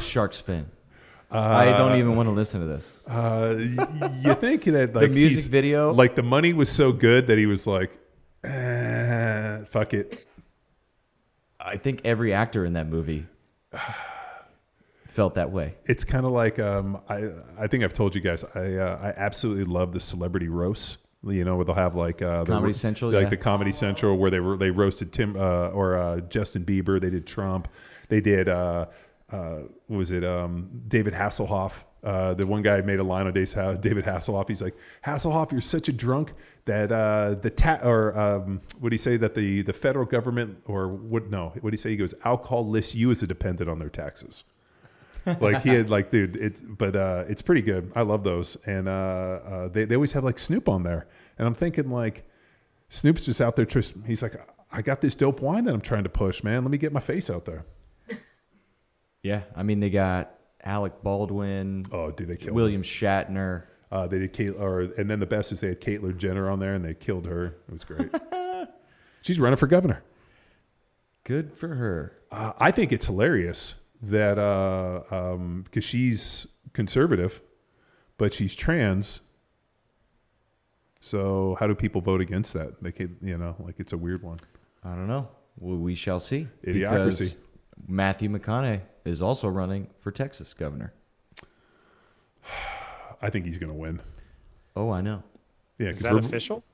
shark's 0.00 0.40
fin. 0.40 0.66
I 1.30 1.76
don't 1.76 1.98
even 1.98 2.16
want 2.16 2.28
to 2.28 2.32
listen 2.32 2.60
to 2.60 2.66
this. 2.66 3.02
Uh, 3.06 3.56
you 3.58 4.34
think 4.36 4.64
that 4.64 4.94
like 4.94 5.08
the 5.10 5.14
music 5.14 5.50
video? 5.50 5.92
like 5.92 6.14
the 6.14 6.22
money 6.22 6.54
was 6.54 6.70
so 6.70 6.92
good 6.92 7.26
that 7.26 7.36
he 7.36 7.44
was 7.46 7.66
like, 7.66 7.90
eh, 8.44 9.64
"Fuck 9.64 9.94
it." 9.94 10.26
I 11.60 11.76
think 11.76 12.02
every 12.04 12.32
actor 12.32 12.64
in 12.64 12.74
that 12.74 12.88
movie 12.88 13.26
felt 15.06 15.34
that 15.34 15.50
way. 15.50 15.76
It's 15.86 16.04
kind 16.04 16.26
of 16.26 16.32
like 16.32 16.58
um, 16.58 17.00
I 17.08 17.30
I 17.58 17.66
think 17.68 17.84
I've 17.84 17.94
told 17.94 18.14
you 18.14 18.20
guys 18.20 18.44
I 18.54 18.76
uh, 18.76 18.98
I 19.00 19.08
absolutely 19.16 19.64
love 19.64 19.92
the 19.92 20.00
celebrity 20.00 20.48
roasts. 20.48 20.98
You 21.26 21.42
know, 21.42 21.56
where 21.56 21.64
they'll 21.64 21.74
have 21.74 21.94
like 21.94 22.20
uh, 22.20 22.44
the, 22.44 22.52
Comedy 22.52 22.74
Central, 22.74 23.10
like 23.10 23.22
yeah. 23.22 23.28
the 23.30 23.38
Comedy 23.38 23.72
Central, 23.72 24.18
where 24.18 24.30
they 24.30 24.40
ro- 24.40 24.56
they 24.56 24.70
roasted 24.70 25.10
Tim 25.10 25.36
uh, 25.36 25.68
or 25.68 25.96
uh, 25.96 26.20
Justin 26.20 26.66
Bieber. 26.66 27.00
They 27.00 27.08
did 27.08 27.26
Trump. 27.26 27.68
They 28.08 28.20
did 28.20 28.46
uh, 29.30 29.60
was 29.88 30.12
it 30.12 30.24
um, 30.24 30.82
David 30.88 31.14
Hasselhoff. 31.14 31.84
Uh, 32.02 32.34
the 32.34 32.46
one 32.46 32.60
guy 32.60 32.82
made 32.82 32.98
a 32.98 33.02
line 33.02 33.26
on 33.26 33.32
David 33.32 34.04
Hasselhoff. 34.04 34.46
He's 34.48 34.60
like, 34.60 34.76
Hasselhoff, 35.06 35.52
you're 35.52 35.62
such 35.62 35.88
a 35.88 35.92
drunk 35.92 36.34
that 36.66 36.92
uh, 36.92 37.34
the 37.40 37.48
ta- 37.48 37.80
or 37.82 38.16
um, 38.18 38.60
what 38.78 38.90
do 38.90 38.94
you 38.94 38.98
say 38.98 39.16
that 39.16 39.34
the 39.34 39.62
the 39.62 39.72
federal 39.72 40.04
government 40.04 40.58
or 40.66 40.88
what? 40.88 41.30
No, 41.30 41.52
what 41.60 41.70
do 41.70 41.74
you 41.74 41.78
say? 41.78 41.90
He 41.90 41.96
goes, 41.96 42.14
alcohol 42.24 42.66
lists 42.66 42.94
you 42.94 43.10
as 43.10 43.22
a 43.22 43.26
dependent 43.26 43.70
on 43.70 43.78
their 43.78 43.88
taxes 43.88 44.44
like 45.40 45.62
he 45.62 45.70
had 45.70 45.90
like 45.90 46.10
dude 46.10 46.36
it's 46.36 46.60
but 46.60 46.94
uh 46.94 47.24
it's 47.28 47.42
pretty 47.42 47.62
good 47.62 47.90
i 47.94 48.02
love 48.02 48.24
those 48.24 48.56
and 48.66 48.88
uh, 48.88 48.92
uh 48.92 49.68
they, 49.68 49.84
they 49.84 49.94
always 49.94 50.12
have 50.12 50.24
like 50.24 50.38
snoop 50.38 50.68
on 50.68 50.82
there 50.82 51.06
and 51.38 51.46
i'm 51.46 51.54
thinking 51.54 51.90
like 51.90 52.28
snoop's 52.88 53.24
just 53.24 53.40
out 53.40 53.56
there 53.56 53.64
just 53.64 53.94
he's 54.06 54.22
like 54.22 54.34
i 54.70 54.82
got 54.82 55.00
this 55.00 55.14
dope 55.14 55.40
wine 55.40 55.64
that 55.64 55.74
i'm 55.74 55.80
trying 55.80 56.04
to 56.04 56.10
push 56.10 56.42
man 56.42 56.62
let 56.62 56.70
me 56.70 56.78
get 56.78 56.92
my 56.92 57.00
face 57.00 57.30
out 57.30 57.44
there 57.44 57.64
Yeah, 59.24 59.42
I 59.56 59.62
mean 59.64 59.80
they 59.80 59.90
got 59.90 60.32
Alec 60.62 61.02
Baldwin, 61.02 61.84
oh 61.90 62.12
dude 62.12 62.28
they 62.28 62.36
killed 62.36 62.54
William 62.54 62.82
Shatner. 62.84 63.64
uh 63.90 64.06
they 64.06 64.18
did 64.20 64.32
Kate 64.32 64.50
or 64.56 64.82
and 64.82 65.10
then 65.10 65.18
the 65.18 65.26
best 65.26 65.50
is 65.50 65.60
they 65.60 65.68
had 65.68 65.80
caitlyn 65.80 66.16
jenner 66.18 66.48
on 66.48 66.58
there 66.60 66.74
and 66.74 66.84
they 66.84 66.94
killed 66.94 67.26
her 67.26 67.46
it 67.68 67.72
was 67.72 67.82
great 67.84 68.08
she's 69.22 69.40
running 69.40 69.56
for 69.56 69.66
governor 69.66 70.02
Good 71.24 71.56
for 71.58 71.68
her. 71.74 72.12
uh, 72.30 72.52
i 72.58 72.70
think 72.70 72.92
it's 72.92 73.06
hilarious 73.06 73.76
that 74.02 74.38
uh 74.38 75.02
um 75.10 75.62
because 75.64 75.84
she's 75.84 76.46
conservative 76.72 77.40
but 78.18 78.32
she's 78.34 78.54
trans 78.54 79.20
so 81.00 81.56
how 81.60 81.66
do 81.66 81.74
people 81.74 82.00
vote 82.00 82.20
against 82.20 82.54
that 82.54 82.82
they 82.82 82.92
can 82.92 83.16
you 83.22 83.36
know 83.38 83.54
like 83.58 83.76
it's 83.78 83.92
a 83.92 83.98
weird 83.98 84.22
one 84.22 84.38
I 84.86 84.90
don't 84.94 85.08
know. 85.08 85.28
Well, 85.58 85.78
we 85.78 85.94
shall 85.94 86.20
see. 86.20 86.46
Idiocracy. 86.66 87.18
Because 87.18 87.36
Matthew 87.88 88.28
McConaughey 88.30 88.80
is 89.04 89.20
also 89.22 89.48
running 89.48 89.88
for 90.00 90.10
Texas 90.10 90.54
governor. 90.54 90.92
i 93.22 93.30
think 93.30 93.44
he's 93.46 93.58
gonna 93.58 93.74
win 93.74 94.00
Oh, 94.76 94.90
I 94.90 95.00
know. 95.02 95.22
yeah 95.78 95.88
Is 95.90 95.94
'cause 95.94 96.02
that 96.02 96.16
official? 96.16 96.64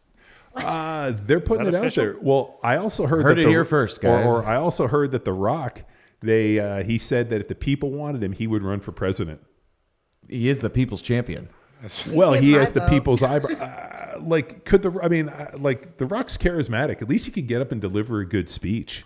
Uh, 0.57 1.13
they're 1.27 1.39
putting 1.39 1.65
that 1.71 1.75
it 1.75 1.87
out 1.87 1.95
there. 1.95 2.17
Well, 2.21 2.59
I 2.63 2.77
also 2.77 3.07
heard, 3.07 3.23
Heard 3.23 3.37
that 3.37 3.41
it 3.43 3.45
the, 3.45 3.51
here 3.51 3.65
first, 3.65 4.01
guys. 4.01 4.27
Or, 4.27 4.45
I 4.45 4.57
also 4.57 4.89
heard 4.89 5.13
that 5.13 5.25
The 5.25 5.33
Rock, 5.35 5.83
they 6.21 6.59
uh, 6.59 6.83
he 6.83 6.99
said 6.99 7.29
that 7.31 7.41
if 7.43 7.47
the 7.49 7.55
people 7.55 7.91
wanted 7.93 8.23
him, 8.23 8.33
he 8.33 8.47
would 8.47 8.63
run 8.65 8.81
for 8.81 8.91
president. 8.91 9.41
He 10.29 10.49
is 10.49 10.61
the 10.61 10.71
people's 10.71 11.03
champion. 11.03 11.49
Well, 12.09 12.35
Get 12.35 12.43
he 12.43 12.53
my 12.53 12.59
has 12.59 12.73
the 12.73 12.81
people's 12.89 13.23
eyebrow. 13.33 13.53
Uh, 13.55 14.19
like, 14.23 14.65
could 14.65 14.83
the 14.83 14.99
I 15.03 15.09
mean, 15.09 15.29
uh, 15.29 15.53
like 15.59 15.99
The 15.99 16.07
Rock's 16.07 16.37
charismatic. 16.37 17.01
At 17.03 17.09
least 17.09 17.27
he 17.27 17.33
could 17.33 17.47
get 17.47 17.61
up 17.61 17.71
and 17.73 17.81
deliver 17.81 18.21
a 18.21 18.27
good 18.27 18.49
speech. 18.51 19.05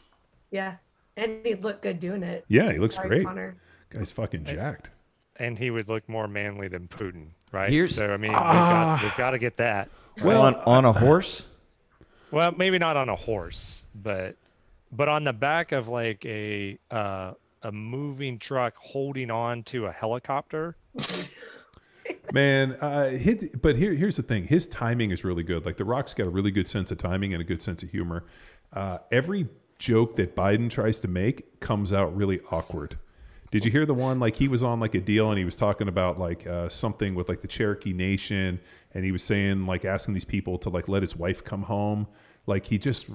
Yeah. 0.51 0.77
And 1.17 1.45
he'd 1.45 1.63
look 1.63 1.83
good 1.83 2.01
doing 2.01 2.23
it. 2.23 2.45
Yeah, 2.49 2.73
he 2.73 2.79
looks 2.79 2.95
Sorry, 2.95 3.09
great. 3.09 3.27
Connor. 3.27 3.57
Guy's 3.91 4.11
fucking 4.11 4.45
jacked. 4.45 4.91
And 5.37 5.59
he 5.59 5.71
would 5.71 5.89
look 5.89 6.09
more 6.09 6.29
manly 6.29 6.69
than 6.69 6.89
Putin, 6.89 7.29
right? 7.53 7.71
Here's- 7.71 7.95
so 7.95 8.13
I 8.13 8.17
mean, 8.17 8.33
they've 8.33 8.41
got, 8.41 9.03
they've 9.03 9.17
got 9.17 9.31
to 9.31 9.39
get 9.39 9.57
that. 9.59 9.89
Well, 10.23 10.43
on, 10.43 10.55
on 10.55 10.85
a 10.85 10.93
horse. 10.93 11.45
Well, 12.31 12.53
maybe 12.57 12.79
not 12.79 12.97
on 12.97 13.09
a 13.09 13.17
horse, 13.17 13.87
but 13.95 14.37
but 14.93 15.09
on 15.09 15.25
the 15.25 15.33
back 15.33 15.73
of 15.73 15.89
like 15.89 16.25
a 16.25 16.79
uh, 16.91 17.33
a 17.63 17.73
moving 17.73 18.39
truck 18.39 18.75
holding 18.77 19.31
on 19.31 19.63
to 19.65 19.87
a 19.87 19.93
helicopter. 19.93 20.77
Man, 22.33 22.73
uh, 22.81 23.11
his, 23.11 23.55
but 23.61 23.77
here, 23.77 23.95
here's 23.95 24.17
the 24.17 24.23
thing: 24.23 24.45
his 24.45 24.67
timing 24.67 25.11
is 25.11 25.25
really 25.25 25.43
good. 25.43 25.65
Like 25.65 25.77
The 25.77 25.85
Rock's 25.85 26.15
got 26.15 26.27
a 26.27 26.31
really 26.31 26.51
good 26.51 26.69
sense 26.69 26.91
of 26.91 26.99
timing 26.99 27.33
and 27.33 27.41
a 27.41 27.45
good 27.45 27.61
sense 27.61 27.83
of 27.83 27.91
humor. 27.91 28.25
Uh, 28.73 28.99
every 29.13 29.49
joke 29.79 30.17
that 30.17 30.35
Biden 30.35 30.71
tries 30.71 31.01
to 31.01 31.09
make 31.09 31.61
comes 31.61 31.93
out 31.93 32.17
really 32.17 32.41
awkward. 32.51 32.99
Did 33.51 33.65
you 33.65 33.71
hear 33.71 33.87
the 33.87 33.95
one 33.95 34.19
like 34.19 34.37
he 34.37 34.49
was 34.49 34.65
on 34.65 34.81
like 34.81 34.97
a 34.97 35.01
deal 35.01 35.31
and 35.31 35.39
he 35.39 35.45
was 35.45 35.55
talking 35.55 35.87
about 35.87 36.19
like 36.19 36.45
uh, 36.45 36.69
something 36.69 37.15
with 37.15 37.29
like 37.29 37.41
the 37.41 37.47
Cherokee 37.47 37.93
Nation 37.93 38.59
and 38.93 39.05
he 39.05 39.13
was 39.13 39.23
saying 39.23 39.67
like 39.67 39.85
asking 39.85 40.15
these 40.15 40.25
people 40.25 40.59
to 40.59 40.71
like 40.71 40.89
let 40.89 41.03
his 41.03 41.15
wife 41.15 41.45
come 41.45 41.63
home. 41.63 42.09
Like 42.47 42.67
he 42.67 42.79
just 42.79 43.07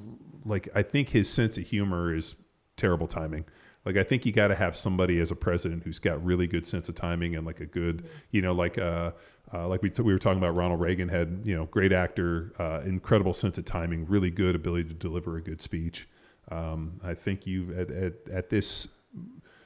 like 0.45 0.69
I 0.73 0.81
think 0.81 1.09
his 1.09 1.29
sense 1.29 1.57
of 1.57 1.67
humor 1.67 2.15
is 2.15 2.35
terrible 2.77 3.07
timing. 3.07 3.45
Like 3.85 3.97
I 3.97 4.03
think 4.03 4.25
you 4.25 4.31
got 4.31 4.47
to 4.47 4.55
have 4.55 4.77
somebody 4.77 5.19
as 5.19 5.31
a 5.31 5.35
president 5.35 5.83
who's 5.83 5.99
got 5.99 6.23
really 6.23 6.47
good 6.47 6.65
sense 6.65 6.87
of 6.87 6.95
timing 6.95 7.35
and 7.35 7.45
like 7.45 7.59
a 7.59 7.65
good, 7.65 8.07
you 8.31 8.41
know, 8.41 8.53
like 8.53 8.77
uh, 8.77 9.11
uh 9.53 9.67
like 9.67 9.81
we 9.81 9.91
we 9.97 10.13
were 10.13 10.19
talking 10.19 10.37
about 10.37 10.55
Ronald 10.55 10.79
Reagan 10.79 11.09
had, 11.09 11.41
you 11.43 11.55
know, 11.55 11.65
great 11.65 11.91
actor, 11.91 12.53
uh, 12.59 12.81
incredible 12.85 13.33
sense 13.33 13.57
of 13.57 13.65
timing, 13.65 14.05
really 14.05 14.29
good 14.29 14.55
ability 14.55 14.87
to 14.89 14.93
deliver 14.93 15.37
a 15.37 15.41
good 15.41 15.61
speech. 15.61 16.07
Um, 16.51 16.99
I 17.03 17.13
think 17.13 17.45
you 17.45 17.73
at, 17.77 17.91
at 17.91 18.13
at 18.31 18.49
this 18.49 18.87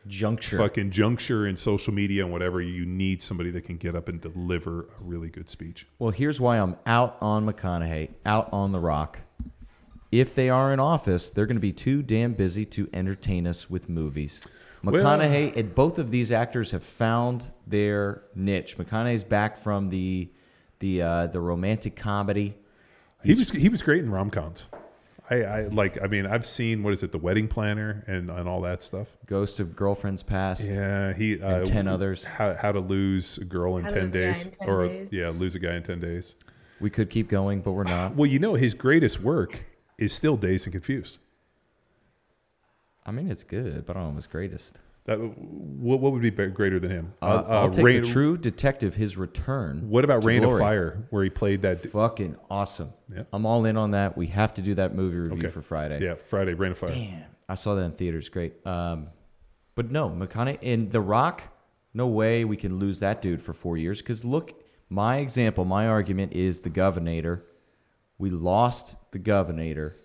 Juncture. 0.08 0.58
fucking 0.58 0.92
juncture 0.92 1.48
in 1.48 1.56
social 1.56 1.94
media 1.94 2.24
and 2.24 2.32
whatever, 2.32 2.62
you 2.62 2.86
need 2.86 3.22
somebody 3.22 3.52
that 3.52 3.62
can 3.62 3.78
get 3.78 3.96
up 3.96 4.10
and 4.10 4.20
deliver 4.20 4.82
a 4.82 4.88
really 5.00 5.30
good 5.30 5.50
speech. 5.50 5.88
Well, 5.98 6.12
here's 6.12 6.42
why 6.42 6.60
I'm 6.60 6.76
out 6.86 7.18
on 7.22 7.46
McConaughey, 7.46 8.10
out 8.26 8.50
on 8.52 8.74
The 8.74 8.80
Rock. 8.80 9.20
If 10.12 10.36
they 10.36 10.50
are 10.50 10.74
in 10.74 10.80
office, 10.80 11.30
they're 11.30 11.46
going 11.46 11.56
to 11.56 11.62
be 11.62 11.72
too 11.72 12.04
damn 12.04 12.34
busy 12.34 12.66
to 12.66 12.90
entertain 12.94 13.48
us 13.48 13.70
with 13.70 13.88
movies. 13.88 14.42
McConaughey 14.84 15.56
and 15.56 15.74
both 15.74 15.98
of 15.98 16.12
these 16.12 16.32
actors 16.32 16.72
have 16.72 16.84
found 16.84 17.48
their 17.66 18.24
niche. 18.36 18.78
McConaughey's 18.78 19.24
back 19.24 19.56
from 19.56 19.90
the 19.90 20.30
the 20.80 21.02
uh, 21.02 21.28
the 21.28 21.40
romantic 21.40 21.96
comedy. 21.96 22.56
He 23.24 23.34
was 23.34 23.50
he 23.50 23.70
was 23.70 23.82
great 23.82 24.04
in 24.04 24.12
rom 24.12 24.30
coms. 24.30 24.66
I, 25.30 25.36
I 25.44 25.62
like. 25.68 25.98
I 26.04 26.08
mean, 26.08 26.26
I've 26.26 26.46
seen 26.46 26.84
what 26.84 26.92
is 26.94 27.02
it, 27.02 27.12
The 27.12 27.18
Wedding 27.18 27.48
Planner, 27.48 28.04
and 28.08 28.30
and 28.30 28.48
all 28.48 28.62
that 28.62 28.84
stuff. 28.84 29.08
Ghost 29.26 29.60
of 29.60 29.76
Girlfriends 29.76 30.22
Past. 30.22 30.70
Yeah, 30.70 31.14
he 31.14 31.42
uh, 31.42 31.64
10 31.64 31.88
others. 31.88 32.24
How 32.26 32.56
how 32.56 32.72
to 32.74 32.80
lose 32.82 33.38
a 33.38 33.46
girl 33.46 33.78
in 33.78 33.84
How 33.84 33.90
to 33.92 33.96
ten 33.96 34.04
Lose 34.12 34.14
a 34.14 34.18
Guy 34.18 34.26
days, 34.26 34.46
in 34.46 34.52
10 34.52 34.70
or 34.70 34.88
Days. 34.88 35.14
yeah, 35.14 35.30
lose 35.30 35.56
a 35.56 35.60
guy 35.60 35.76
in 35.76 35.84
ten 35.84 36.00
days. 36.00 36.36
We 36.82 36.90
could 36.90 37.10
keep 37.10 37.30
going, 37.30 37.62
but 37.62 37.72
we're 37.72 37.84
not. 37.86 38.16
Well, 38.16 38.26
you 38.26 38.40
know, 38.40 38.56
his 38.56 38.74
greatest 38.74 39.22
work 39.22 39.64
is 39.98 40.12
still 40.14 40.36
Dazed 40.36 40.66
and 40.68 40.74
Confused. 40.74 41.18
I 43.06 43.12
mean, 43.12 43.30
it's 43.32 43.44
good, 43.44 43.86
but 43.86 43.96
I 43.96 44.00
don't 44.02 44.10
know 44.14 44.18
if 44.20 44.26
it's 44.26 44.28
greatest. 44.32 44.80
That 45.06 45.20
what, 45.20 46.00
what 46.00 46.14
would 46.14 46.22
be 46.22 46.32
greater 46.32 46.80
than 46.80 46.90
him? 46.92 47.14
Uh, 47.22 47.44
I'll 47.48 47.70
take 47.70 47.84
Rain- 47.84 48.04
the 48.04 48.08
True 48.10 48.38
Detective, 48.38 48.96
his 48.96 49.18
return. 49.18 49.90
What 49.90 50.06
about 50.06 50.24
Rain 50.24 50.42
Glory. 50.42 50.56
of 50.62 50.66
Fire, 50.66 51.08
where 51.10 51.24
he 51.26 51.30
played 51.30 51.62
that? 51.64 51.80
Fucking 51.80 52.38
awesome. 52.50 52.94
Yeah. 53.14 53.24
I'm 53.34 53.46
all 53.46 53.66
in 53.66 53.76
on 53.76 53.92
that. 53.92 54.18
We 54.18 54.28
have 54.28 54.54
to 54.56 54.62
do 54.62 54.76
that 54.76 54.96
movie 54.96 55.18
review 55.18 55.40
Okay. 55.40 55.50
for 55.50 55.62
Friday. 55.62 56.02
Yeah, 56.02 56.16
Friday, 56.16 56.54
Reign 56.54 56.72
of 56.72 56.78
Fire. 56.78 56.90
Damn. 56.90 57.24
I 57.50 57.56
saw 57.56 57.76
that 57.76 57.82
in 57.82 57.92
theaters. 57.92 58.30
Great. 58.30 58.66
Um, 58.66 59.08
but 59.76 59.92
no, 59.92 60.10
McConaughey 60.10 60.60
in 60.62 60.90
The 60.90 61.02
Rock. 61.02 61.44
No 61.94 62.08
way 62.08 62.46
we 62.46 62.56
can 62.56 62.80
lose 62.80 63.02
that 63.02 63.22
dude 63.22 63.42
for 63.42 63.54
four 63.54 63.76
years. 63.78 64.00
Because 64.02 64.24
look, 64.24 64.54
my 64.90 65.18
example, 65.18 65.66
my 65.66 65.86
argument 65.88 66.32
is 66.34 66.62
the 66.62 66.70
Governor. 66.70 67.44
We 68.18 68.30
lost 68.30 68.96
the 69.12 69.20
Governor. 69.20 69.96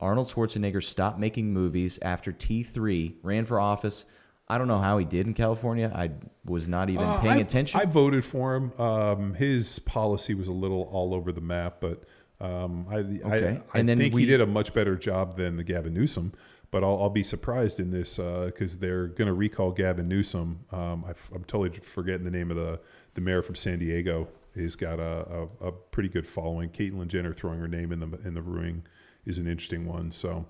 Arnold 0.00 0.28
Schwarzenegger 0.28 0.82
stopped 0.82 1.18
making 1.18 1.52
movies 1.52 1.98
after 2.02 2.30
T3, 2.30 3.14
ran 3.22 3.46
for 3.46 3.58
office. 3.58 4.04
I 4.48 4.58
don't 4.58 4.68
know 4.68 4.78
how 4.80 4.98
he 4.98 5.04
did 5.04 5.26
in 5.26 5.34
California. 5.34 5.90
I 5.94 6.10
was 6.44 6.68
not 6.68 6.90
even 6.90 7.04
Uh, 7.04 7.18
paying 7.20 7.38
I- 7.38 7.40
attention. 7.40 7.80
I 7.80 7.86
voted 7.86 8.24
for 8.24 8.54
him. 8.54 8.72
Um, 8.78 9.34
his 9.34 9.78
policy 9.78 10.34
was 10.34 10.48
a 10.48 10.52
little 10.52 10.82
all 10.92 11.14
over 11.14 11.32
the 11.32 11.40
map, 11.40 11.78
but 11.80 12.04
um, 12.40 12.86
I, 12.90 12.96
Okay. 12.96 13.48
I, 13.72 13.76
I 13.76 13.78
And 13.80 13.88
then 13.88 13.96
think 13.98 14.14
we- 14.14 14.22
he 14.22 14.26
did 14.26 14.40
a 14.42 14.46
much 14.46 14.74
better 14.74 14.96
job 14.96 15.36
than 15.36 15.56
Gavin 15.64 15.94
Newsom. 15.94 16.32
But 16.70 16.82
I'll, 16.82 17.02
I'll 17.02 17.10
be 17.10 17.22
surprised 17.22 17.78
in 17.78 17.92
this 17.92 18.16
because 18.16 18.78
they're 18.78 19.06
going 19.06 19.28
to 19.28 19.32
recall 19.32 19.70
Gavin 19.70 20.08
Newsom. 20.08 20.60
Um, 20.72 21.04
I, 21.06 21.10
am 21.34 21.44
totally 21.44 21.70
forgetting 21.78 22.24
the 22.24 22.32
name 22.32 22.50
of 22.50 22.56
the 22.56 22.80
the 23.14 23.20
mayor 23.20 23.42
from 23.42 23.54
San 23.54 23.78
Diego. 23.78 24.26
He's 24.56 24.74
got 24.74 24.98
a, 24.98 25.46
a, 25.60 25.68
a 25.68 25.72
pretty 25.72 26.08
good 26.08 26.26
following. 26.26 26.68
Caitlyn 26.70 27.06
Jenner 27.06 27.32
throwing 27.32 27.60
her 27.60 27.68
name 27.68 27.92
in 27.92 28.00
the 28.00 28.18
in 28.24 28.34
the 28.34 28.42
ring 28.42 28.82
is 29.24 29.38
an 29.38 29.46
interesting 29.46 29.86
one. 29.86 30.10
So 30.10 30.46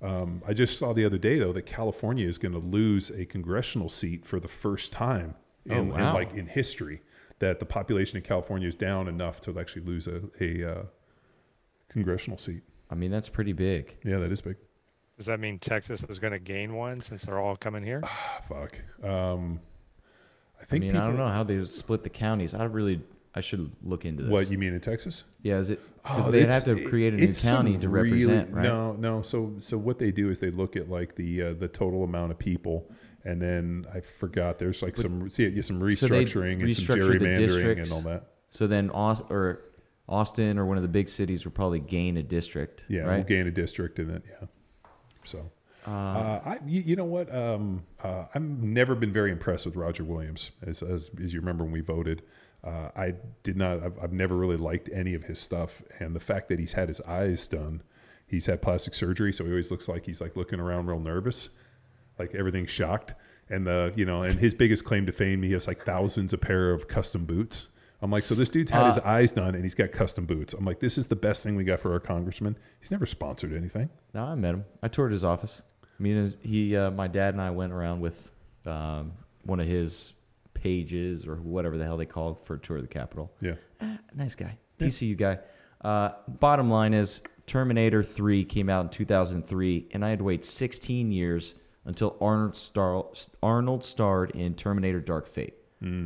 Um, 0.00 0.42
I 0.46 0.52
just 0.52 0.78
saw 0.78 0.92
the 0.92 1.04
other 1.04 1.18
day 1.18 1.38
though 1.38 1.52
that 1.52 1.66
California 1.66 2.26
is 2.26 2.38
going 2.38 2.52
to 2.52 2.58
lose 2.60 3.10
a 3.10 3.24
congressional 3.24 3.88
seat 3.88 4.24
for 4.24 4.38
the 4.38 4.46
first 4.48 4.92
time 4.92 5.34
in, 5.66 5.72
Oh, 5.92 5.96
in 5.96 6.14
like 6.14 6.34
in 6.34 6.46
history. 6.46 7.02
That 7.40 7.60
the 7.60 7.66
population 7.66 8.16
in 8.16 8.24
California 8.24 8.66
is 8.68 8.74
down 8.74 9.06
enough 9.06 9.40
to 9.42 9.60
actually 9.60 9.82
lose 9.82 10.08
a, 10.08 10.22
a 10.40 10.64
uh, 10.80 10.82
congressional 11.88 12.36
seat. 12.38 12.62
I 12.90 12.94
mean, 12.96 13.10
that's 13.10 13.28
pretty 13.28 13.52
big. 13.52 13.96
Yeah, 14.04 14.18
that 14.18 14.32
is 14.32 14.40
big. 14.40 14.56
Does 15.16 15.26
that 15.26 15.38
mean 15.40 15.58
Texas 15.58 16.02
is 16.08 16.18
going 16.18 16.32
to 16.32 16.38
gain 16.38 16.74
one 16.74 17.00
since 17.00 17.22
they're 17.24 17.38
all 17.38 17.56
coming 17.56 17.82
here? 17.84 18.00
Ah, 18.04 18.40
fuck. 18.48 18.78
Um, 19.04 19.60
I 20.58 20.62
I 20.62 20.64
think. 20.64 20.82
mean, 20.82 20.96
I 20.96 21.06
don't 21.06 21.16
know 21.16 21.28
how 21.28 21.42
they 21.44 21.62
split 21.64 22.02
the 22.02 22.10
counties. 22.10 22.54
I 22.54 22.64
really, 22.64 23.00
I 23.38 23.40
should 23.40 23.70
look 23.84 24.04
into 24.04 24.24
this. 24.24 24.32
What 24.32 24.50
you 24.50 24.58
mean 24.58 24.74
in 24.74 24.80
Texas? 24.80 25.22
Yeah, 25.42 25.58
is 25.58 25.70
it 25.70 25.80
because 26.02 26.26
Oh, 26.26 26.30
they'd 26.32 26.50
have 26.50 26.64
to 26.64 26.88
create 26.88 27.14
a 27.14 27.18
new 27.18 27.32
county 27.32 27.78
to 27.78 27.88
really- 27.88 28.10
represent, 28.10 28.52
right? 28.52 28.64
No, 28.64 28.94
no. 28.94 29.22
So, 29.22 29.54
so 29.60 29.78
what 29.78 30.00
they 30.00 30.10
do 30.10 30.28
is 30.28 30.40
they 30.40 30.50
look 30.50 30.74
at 30.74 30.90
like 30.90 31.14
the 31.14 31.42
uh, 31.42 31.54
the 31.54 31.68
total 31.68 32.02
amount 32.02 32.32
of 32.32 32.38
people, 32.38 32.90
and 33.24 33.40
then 33.40 33.86
I 33.94 34.00
forgot 34.00 34.58
there's 34.58 34.82
like 34.82 34.96
some 34.96 35.30
see, 35.30 35.46
yeah, 35.46 35.62
some 35.62 35.78
So 35.78 36.08
restructuring 36.08 36.64
and 36.64 36.74
some 36.74 36.96
gerrymandering 36.96 37.80
and 37.80 37.92
all 37.92 38.00
that. 38.02 38.24
So 38.50 38.66
then, 38.66 38.90
or 38.90 39.62
Austin 40.08 40.58
or 40.58 40.66
one 40.66 40.78
of 40.78 40.82
the 40.82 40.88
big 40.88 41.08
cities 41.08 41.44
will 41.44 41.52
probably 41.52 41.80
gain 41.80 42.16
a 42.16 42.22
district. 42.24 42.84
Yeah, 42.88 43.02
right. 43.02 43.16
we'll 43.18 43.24
gain 43.24 43.46
a 43.46 43.52
district 43.52 44.00
and 44.00 44.10
then 44.10 44.22
yeah. 44.28 44.48
So, 45.22 45.50
uh, 45.86 45.90
I 45.90 46.58
you, 46.66 46.80
you 46.80 46.96
know 46.96 47.04
what? 47.04 47.32
Um, 47.32 47.84
uh, 48.02 48.24
I've 48.34 48.42
never 48.42 48.96
been 48.96 49.12
very 49.12 49.30
impressed 49.30 49.64
with 49.64 49.76
Roger 49.76 50.02
Williams, 50.02 50.50
as 50.66 50.82
as, 50.82 51.10
as 51.22 51.32
you 51.32 51.38
remember 51.40 51.62
when 51.62 51.72
we 51.72 51.80
voted. 51.82 52.22
Uh, 52.64 52.88
I 52.96 53.14
did 53.42 53.56
not. 53.56 53.82
I've, 53.82 53.98
I've 54.02 54.12
never 54.12 54.36
really 54.36 54.56
liked 54.56 54.90
any 54.92 55.14
of 55.14 55.24
his 55.24 55.38
stuff, 55.38 55.82
and 55.98 56.14
the 56.14 56.20
fact 56.20 56.48
that 56.48 56.58
he's 56.58 56.72
had 56.72 56.88
his 56.88 57.00
eyes 57.02 57.46
done, 57.46 57.82
he's 58.26 58.46
had 58.46 58.60
plastic 58.62 58.94
surgery, 58.94 59.32
so 59.32 59.44
he 59.44 59.50
always 59.50 59.70
looks 59.70 59.88
like 59.88 60.06
he's 60.06 60.20
like 60.20 60.36
looking 60.36 60.60
around 60.60 60.86
real 60.86 60.98
nervous, 60.98 61.50
like 62.18 62.34
everything's 62.34 62.70
shocked. 62.70 63.14
And 63.48 63.66
the 63.66 63.92
you 63.96 64.04
know, 64.04 64.22
and 64.22 64.38
his 64.38 64.54
biggest 64.54 64.84
claim 64.84 65.06
to 65.06 65.12
fame, 65.12 65.42
he 65.42 65.52
has 65.52 65.66
like 65.66 65.84
thousands 65.84 66.32
of 66.32 66.40
pair 66.40 66.72
of 66.72 66.88
custom 66.88 67.24
boots. 67.24 67.68
I'm 68.00 68.10
like, 68.10 68.24
so 68.24 68.34
this 68.34 68.48
dude's 68.48 68.70
had 68.70 68.86
his 68.86 68.98
eyes 68.98 69.32
done 69.32 69.54
and 69.54 69.64
he's 69.64 69.74
got 69.74 69.90
custom 69.90 70.24
boots. 70.24 70.54
I'm 70.54 70.64
like, 70.64 70.78
this 70.78 70.98
is 70.98 71.08
the 71.08 71.16
best 71.16 71.42
thing 71.42 71.56
we 71.56 71.64
got 71.64 71.80
for 71.80 71.92
our 71.92 71.98
congressman. 71.98 72.56
He's 72.80 72.92
never 72.92 73.06
sponsored 73.06 73.52
anything. 73.52 73.90
No, 74.14 74.22
I 74.22 74.36
met 74.36 74.54
him. 74.54 74.64
I 74.82 74.88
toured 74.88 75.10
his 75.10 75.24
office. 75.24 75.62
I 75.82 76.02
mean, 76.02 76.32
he, 76.40 76.76
uh, 76.76 76.92
my 76.92 77.08
dad 77.08 77.34
and 77.34 77.42
I 77.42 77.50
went 77.50 77.72
around 77.72 78.00
with 78.00 78.30
um, 78.66 79.14
one 79.42 79.58
of 79.58 79.66
his 79.66 80.12
pages 80.60 81.26
or 81.26 81.36
whatever 81.36 81.76
the 81.78 81.84
hell 81.84 81.96
they 81.96 82.06
call 82.06 82.32
it 82.32 82.40
for 82.44 82.54
a 82.54 82.58
tour 82.58 82.76
of 82.76 82.82
the 82.82 82.88
Capitol. 82.88 83.32
Yeah. 83.40 83.54
Nice 84.14 84.34
guy, 84.34 84.58
TCU 84.78 85.16
guy. 85.16 85.38
Uh, 85.80 86.10
bottom 86.26 86.70
line 86.70 86.94
is, 86.94 87.22
Terminator 87.46 88.02
3 88.02 88.44
came 88.44 88.68
out 88.68 88.84
in 88.84 88.90
2003, 88.90 89.88
and 89.92 90.04
I 90.04 90.10
had 90.10 90.18
to 90.18 90.24
wait 90.24 90.44
16 90.44 91.10
years 91.12 91.54
until 91.84 92.16
Arnold, 92.20 92.56
star- 92.56 93.06
Arnold 93.42 93.84
starred 93.84 94.32
in 94.32 94.54
Terminator 94.54 95.00
Dark 95.00 95.26
Fate. 95.26 95.54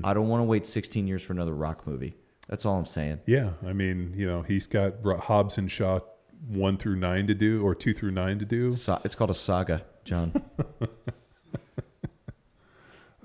I 0.05 0.13
don't 0.13 0.29
want 0.29 0.41
to 0.41 0.45
wait 0.45 0.67
16 0.67 1.07
years 1.07 1.23
for 1.23 1.33
another 1.33 1.55
rock 1.55 1.87
movie. 1.87 2.15
That's 2.47 2.67
all 2.67 2.77
I'm 2.77 2.85
saying. 2.85 3.21
Yeah. 3.25 3.53
I 3.67 3.73
mean, 3.73 4.13
you 4.15 4.27
know, 4.27 4.43
he's 4.43 4.67
got 4.67 4.97
Hobbs 5.21 5.57
and 5.57 5.71
Shaw 5.71 6.01
one 6.47 6.77
through 6.77 6.97
nine 6.97 7.27
to 7.29 7.35
do 7.35 7.65
or 7.65 7.75
two 7.75 7.95
through 7.95 8.11
nine 8.11 8.39
to 8.41 8.45
do. 8.45 8.73
So, 8.73 9.01
it's 9.03 9.15
called 9.15 9.31
a 9.31 9.35
saga, 9.35 9.83
John. 10.05 10.43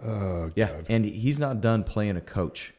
Oh, 0.03 0.51
Yeah, 0.55 0.67
God. 0.67 0.85
and 0.89 1.05
he's 1.05 1.39
not 1.39 1.61
done 1.61 1.83
playing 1.83 2.17
a 2.17 2.21
coach. 2.21 2.73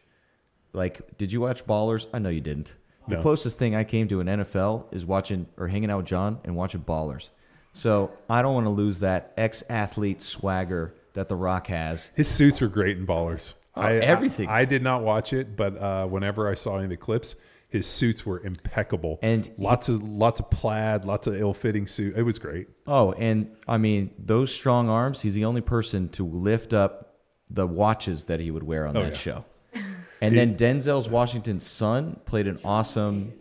Like, 0.72 1.16
did 1.18 1.32
you 1.32 1.40
watch 1.40 1.66
Ballers? 1.66 2.06
I 2.12 2.18
know 2.18 2.28
you 2.28 2.40
didn't. 2.40 2.74
The 3.08 3.16
No. 3.16 3.22
closest 3.22 3.58
thing 3.58 3.74
I 3.74 3.84
came 3.84 4.06
to 4.08 4.20
an 4.20 4.28
NFL 4.28 4.84
is 4.92 5.04
watching 5.06 5.46
or 5.56 5.68
hanging 5.68 5.90
out 5.90 5.98
with 5.98 6.06
John 6.06 6.38
and 6.44 6.54
watching 6.56 6.82
Ballers. 6.82 7.30
So 7.72 8.10
I 8.28 8.42
don't 8.42 8.54
want 8.54 8.66
to 8.66 8.70
lose 8.70 9.00
that 9.00 9.32
ex-athlete 9.36 10.20
swagger 10.20 10.94
that 11.14 11.28
The 11.28 11.36
Rock 11.36 11.68
has. 11.68 12.10
His 12.14 12.28
suits 12.28 12.60
were 12.60 12.68
great 12.68 12.98
in 12.98 13.06
Ballers. 13.06 13.54
I, 13.74 13.94
Oh, 13.94 13.98
everything. 14.00 14.48
I, 14.48 14.60
I 14.60 14.64
did 14.64 14.82
not 14.82 15.02
watch 15.02 15.32
it, 15.32 15.56
but 15.56 15.80
uh, 15.80 16.06
whenever 16.06 16.48
I 16.50 16.54
saw 16.54 16.74
any 16.76 16.84
of 16.84 16.90
the 16.90 16.96
clips, 16.96 17.36
his 17.68 17.86
suits 17.86 18.26
were 18.26 18.40
impeccable. 18.44 19.18
And 19.22 19.46
he- 19.46 19.52
lots 19.58 19.88
of 19.88 20.02
lots 20.02 20.40
of 20.40 20.50
plaid, 20.50 21.04
lots 21.04 21.26
of 21.26 21.34
ill-fitting 21.36 21.86
suit. 21.86 22.16
It 22.16 22.22
was 22.22 22.38
great. 22.38 22.68
Oh, 22.86 23.12
and 23.12 23.50
I 23.66 23.78
mean 23.78 24.10
those 24.18 24.52
strong 24.52 24.88
arms. 24.88 25.20
He's 25.22 25.34
the 25.34 25.44
only 25.44 25.60
person 25.60 26.08
to 26.10 26.26
lift 26.26 26.72
up 26.74 27.07
the 27.50 27.66
watches 27.66 28.24
that 28.24 28.40
he 28.40 28.50
would 28.50 28.62
wear 28.62 28.86
on 28.86 28.96
Oh, 28.96 29.02
that 29.02 29.12
yeah. 29.14 29.18
show. 29.18 29.44
And 30.20 30.36
then 30.36 30.56
Denzel's 30.56 31.08
Washington's 31.08 31.64
son 31.64 32.18
played 32.26 32.48
an 32.48 32.58
awesome, 32.64 33.34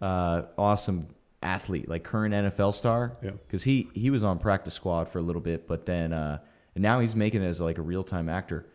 uh, 0.00 0.42
awesome 0.58 1.06
athlete, 1.40 1.88
like 1.88 2.02
current 2.02 2.34
NFL 2.34 2.74
star. 2.74 3.16
Yeah. 3.22 3.30
Because 3.30 3.62
he 3.62 3.88
he 3.94 4.10
was 4.10 4.24
on 4.24 4.40
practice 4.40 4.74
squad 4.74 5.08
for 5.08 5.20
a 5.20 5.22
little 5.22 5.40
bit, 5.40 5.68
but 5.68 5.86
then 5.86 6.12
uh, 6.12 6.38
and 6.74 6.82
now 6.82 6.98
he's 6.98 7.14
making 7.14 7.44
it 7.44 7.46
as 7.46 7.60
like 7.60 7.78
a 7.78 7.82
real 7.82 8.02
time 8.02 8.28
actor. 8.28 8.66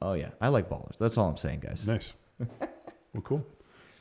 Oh 0.00 0.12
yeah, 0.12 0.30
I 0.40 0.48
like 0.48 0.68
ballers. 0.68 0.98
That's 0.98 1.16
all 1.18 1.28
I'm 1.28 1.36
saying, 1.36 1.60
guys. 1.60 1.86
Nice. 1.86 2.12
well, 2.38 3.22
cool. 3.24 3.46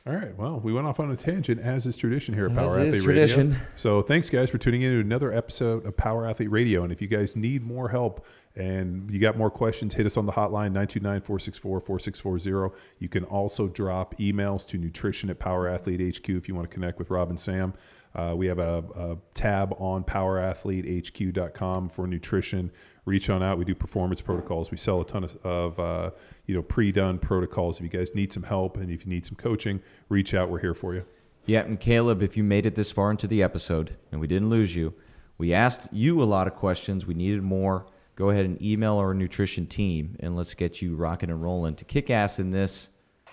All 0.06 0.14
right. 0.14 0.38
Well, 0.38 0.60
we 0.60 0.72
went 0.72 0.86
off 0.86 1.00
on 1.00 1.10
a 1.10 1.16
tangent, 1.16 1.60
as 1.62 1.88
is 1.88 1.98
tradition 1.98 2.36
here 2.36 2.46
at 2.46 2.52
As 2.52 2.58
Power 2.58 2.80
is 2.82 2.88
Athlete 2.90 3.04
tradition. 3.04 3.50
Radio. 3.52 3.66
So, 3.76 4.02
thanks, 4.04 4.30
guys, 4.30 4.52
for 4.52 4.60
tuning 4.60 4.84
in 4.84 4.92
to 4.92 5.00
another 5.00 5.34
episode 5.34 5.84
of 5.86 5.98
Power 5.98 6.28
Athlete 6.28 6.52
Radio. 6.52 6.84
And 6.84 6.92
if 6.92 7.02
you 7.02 7.08
guys 7.08 7.36
need 7.36 7.64
more 7.64 7.90
help 7.90 8.24
and 8.56 9.12
you 9.12 9.20
got 9.20 9.38
more 9.38 9.52
questions, 9.52 9.94
hit 9.94 10.06
us 10.06 10.16
on 10.16 10.26
the 10.26 10.32
hotline 10.32 10.72
929 10.72 11.22
464 11.22 11.82
4640. 11.82 12.76
You 13.00 13.10
can 13.10 13.26
also 13.26 13.68
drop 13.68 14.18
emails 14.18 14.66
to 14.68 14.78
nutrition 14.78 15.30
at 15.30 15.40
Power 15.40 15.68
Athlete 15.68 16.18
HQ 16.18 16.30
if 16.30 16.48
you 16.48 16.56
want 16.56 16.70
to 16.70 16.74
connect 16.74 16.98
with 16.98 17.10
Rob 17.10 17.30
and 17.30 17.40
Sam. 17.40 17.74
Uh, 18.16 18.34
we 18.36 18.48
have 18.48 18.60
a, 18.60 18.84
a 18.96 19.18
tab 19.34 19.76
on 19.78 20.04
powerathletehq.com 20.04 21.90
for 21.90 22.08
nutrition. 22.08 22.72
Reach 23.04 23.30
on 23.30 23.44
out. 23.44 23.58
We 23.58 23.66
do 23.66 23.76
performance 23.76 24.22
protocols. 24.22 24.72
We 24.72 24.78
sell 24.78 25.02
a 25.02 25.06
ton 25.06 25.26
of, 25.26 25.36
of 25.46 25.80
uh, 25.80 26.12
you 26.46 26.56
know 26.56 26.62
pre-done 26.62 27.20
protocols. 27.20 27.78
If 27.78 27.84
you 27.84 27.90
guys 27.90 28.16
need 28.16 28.32
some 28.32 28.44
help 28.44 28.78
and 28.78 28.90
if 28.90 29.06
you 29.06 29.10
need 29.10 29.26
some 29.26 29.36
coaching, 29.36 29.82
reach 30.08 30.34
out. 30.34 30.50
We're 30.50 30.60
here 30.60 30.74
for 30.74 30.96
you. 30.96 31.06
Yeah, 31.46 31.62
and 31.62 31.80
Caleb, 31.80 32.24
if 32.24 32.38
you 32.38 32.44
made 32.44 32.66
it 32.66 32.76
this 32.76 32.90
far 32.90 33.12
into 33.12 33.28
the 33.28 33.44
episode 33.44 33.98
and 34.12 34.22
we 34.22 34.28
didn't 34.28 34.50
lose 34.50 34.76
you, 34.76 34.94
we 35.38 35.54
asked 35.54 35.90
you 35.92 36.24
a 36.24 36.26
lot 36.26 36.48
of 36.48 36.56
questions. 36.56 37.06
We 37.06 37.14
needed 37.14 37.44
more. 37.44 37.86
Go 38.16 38.30
ahead 38.30 38.46
and 38.46 38.62
email 38.62 38.98
our 38.98 39.14
nutrition 39.14 39.68
team 39.68 40.16
and 40.20 40.36
let's 40.36 40.54
get 40.54 40.82
you 40.82 40.96
rocking 40.96 41.30
and 41.30 41.42
rolling 41.42 41.76
to 41.76 41.86
kick 41.86 42.10
ass 42.10 42.40
in 42.40 42.52
this 42.52 42.90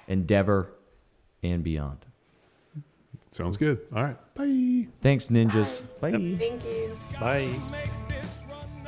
endeavor 0.09 0.73
and 1.43 1.63
beyond. 1.63 2.05
Sounds 3.31 3.57
good. 3.57 3.81
All 3.95 4.03
right. 4.03 4.35
Bye. 4.35 4.89
Thanks, 5.01 5.29
ninjas. 5.29 5.83
Bye. 6.01 6.11
Thank 6.11 6.65
you. 6.65 6.99
Bye. 7.19 7.49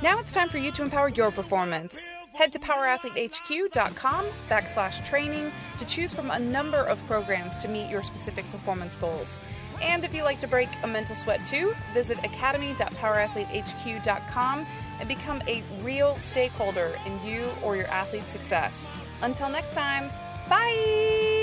Now 0.02 0.18
it's 0.18 0.32
time 0.32 0.48
for 0.48 0.58
you 0.58 0.70
to 0.72 0.82
empower 0.82 1.08
your 1.08 1.30
performance. 1.30 2.10
Head 2.34 2.52
to 2.52 2.58
powerathletehq.com 2.58 4.26
backslash 4.50 5.06
training 5.06 5.52
to 5.78 5.84
choose 5.86 6.12
from 6.12 6.30
a 6.32 6.38
number 6.38 6.78
of 6.78 7.04
programs 7.06 7.56
to 7.58 7.68
meet 7.68 7.88
your 7.88 8.02
specific 8.02 8.48
performance 8.50 8.96
goals. 8.96 9.38
And 9.82 10.04
if 10.04 10.14
you 10.14 10.22
like 10.22 10.38
to 10.40 10.48
break 10.48 10.68
a 10.82 10.86
mental 10.86 11.16
sweat 11.16 11.44
too, 11.46 11.74
visit 11.92 12.18
academy.powerathletehq.com 12.24 14.66
and 15.00 15.08
become 15.08 15.42
a 15.46 15.62
real 15.82 16.16
stakeholder 16.16 16.96
in 17.06 17.22
you 17.26 17.48
or 17.62 17.76
your 17.76 17.88
athlete's 17.88 18.32
success. 18.32 18.90
Until 19.22 19.48
next 19.48 19.72
time, 19.72 20.10
bye! 20.48 21.33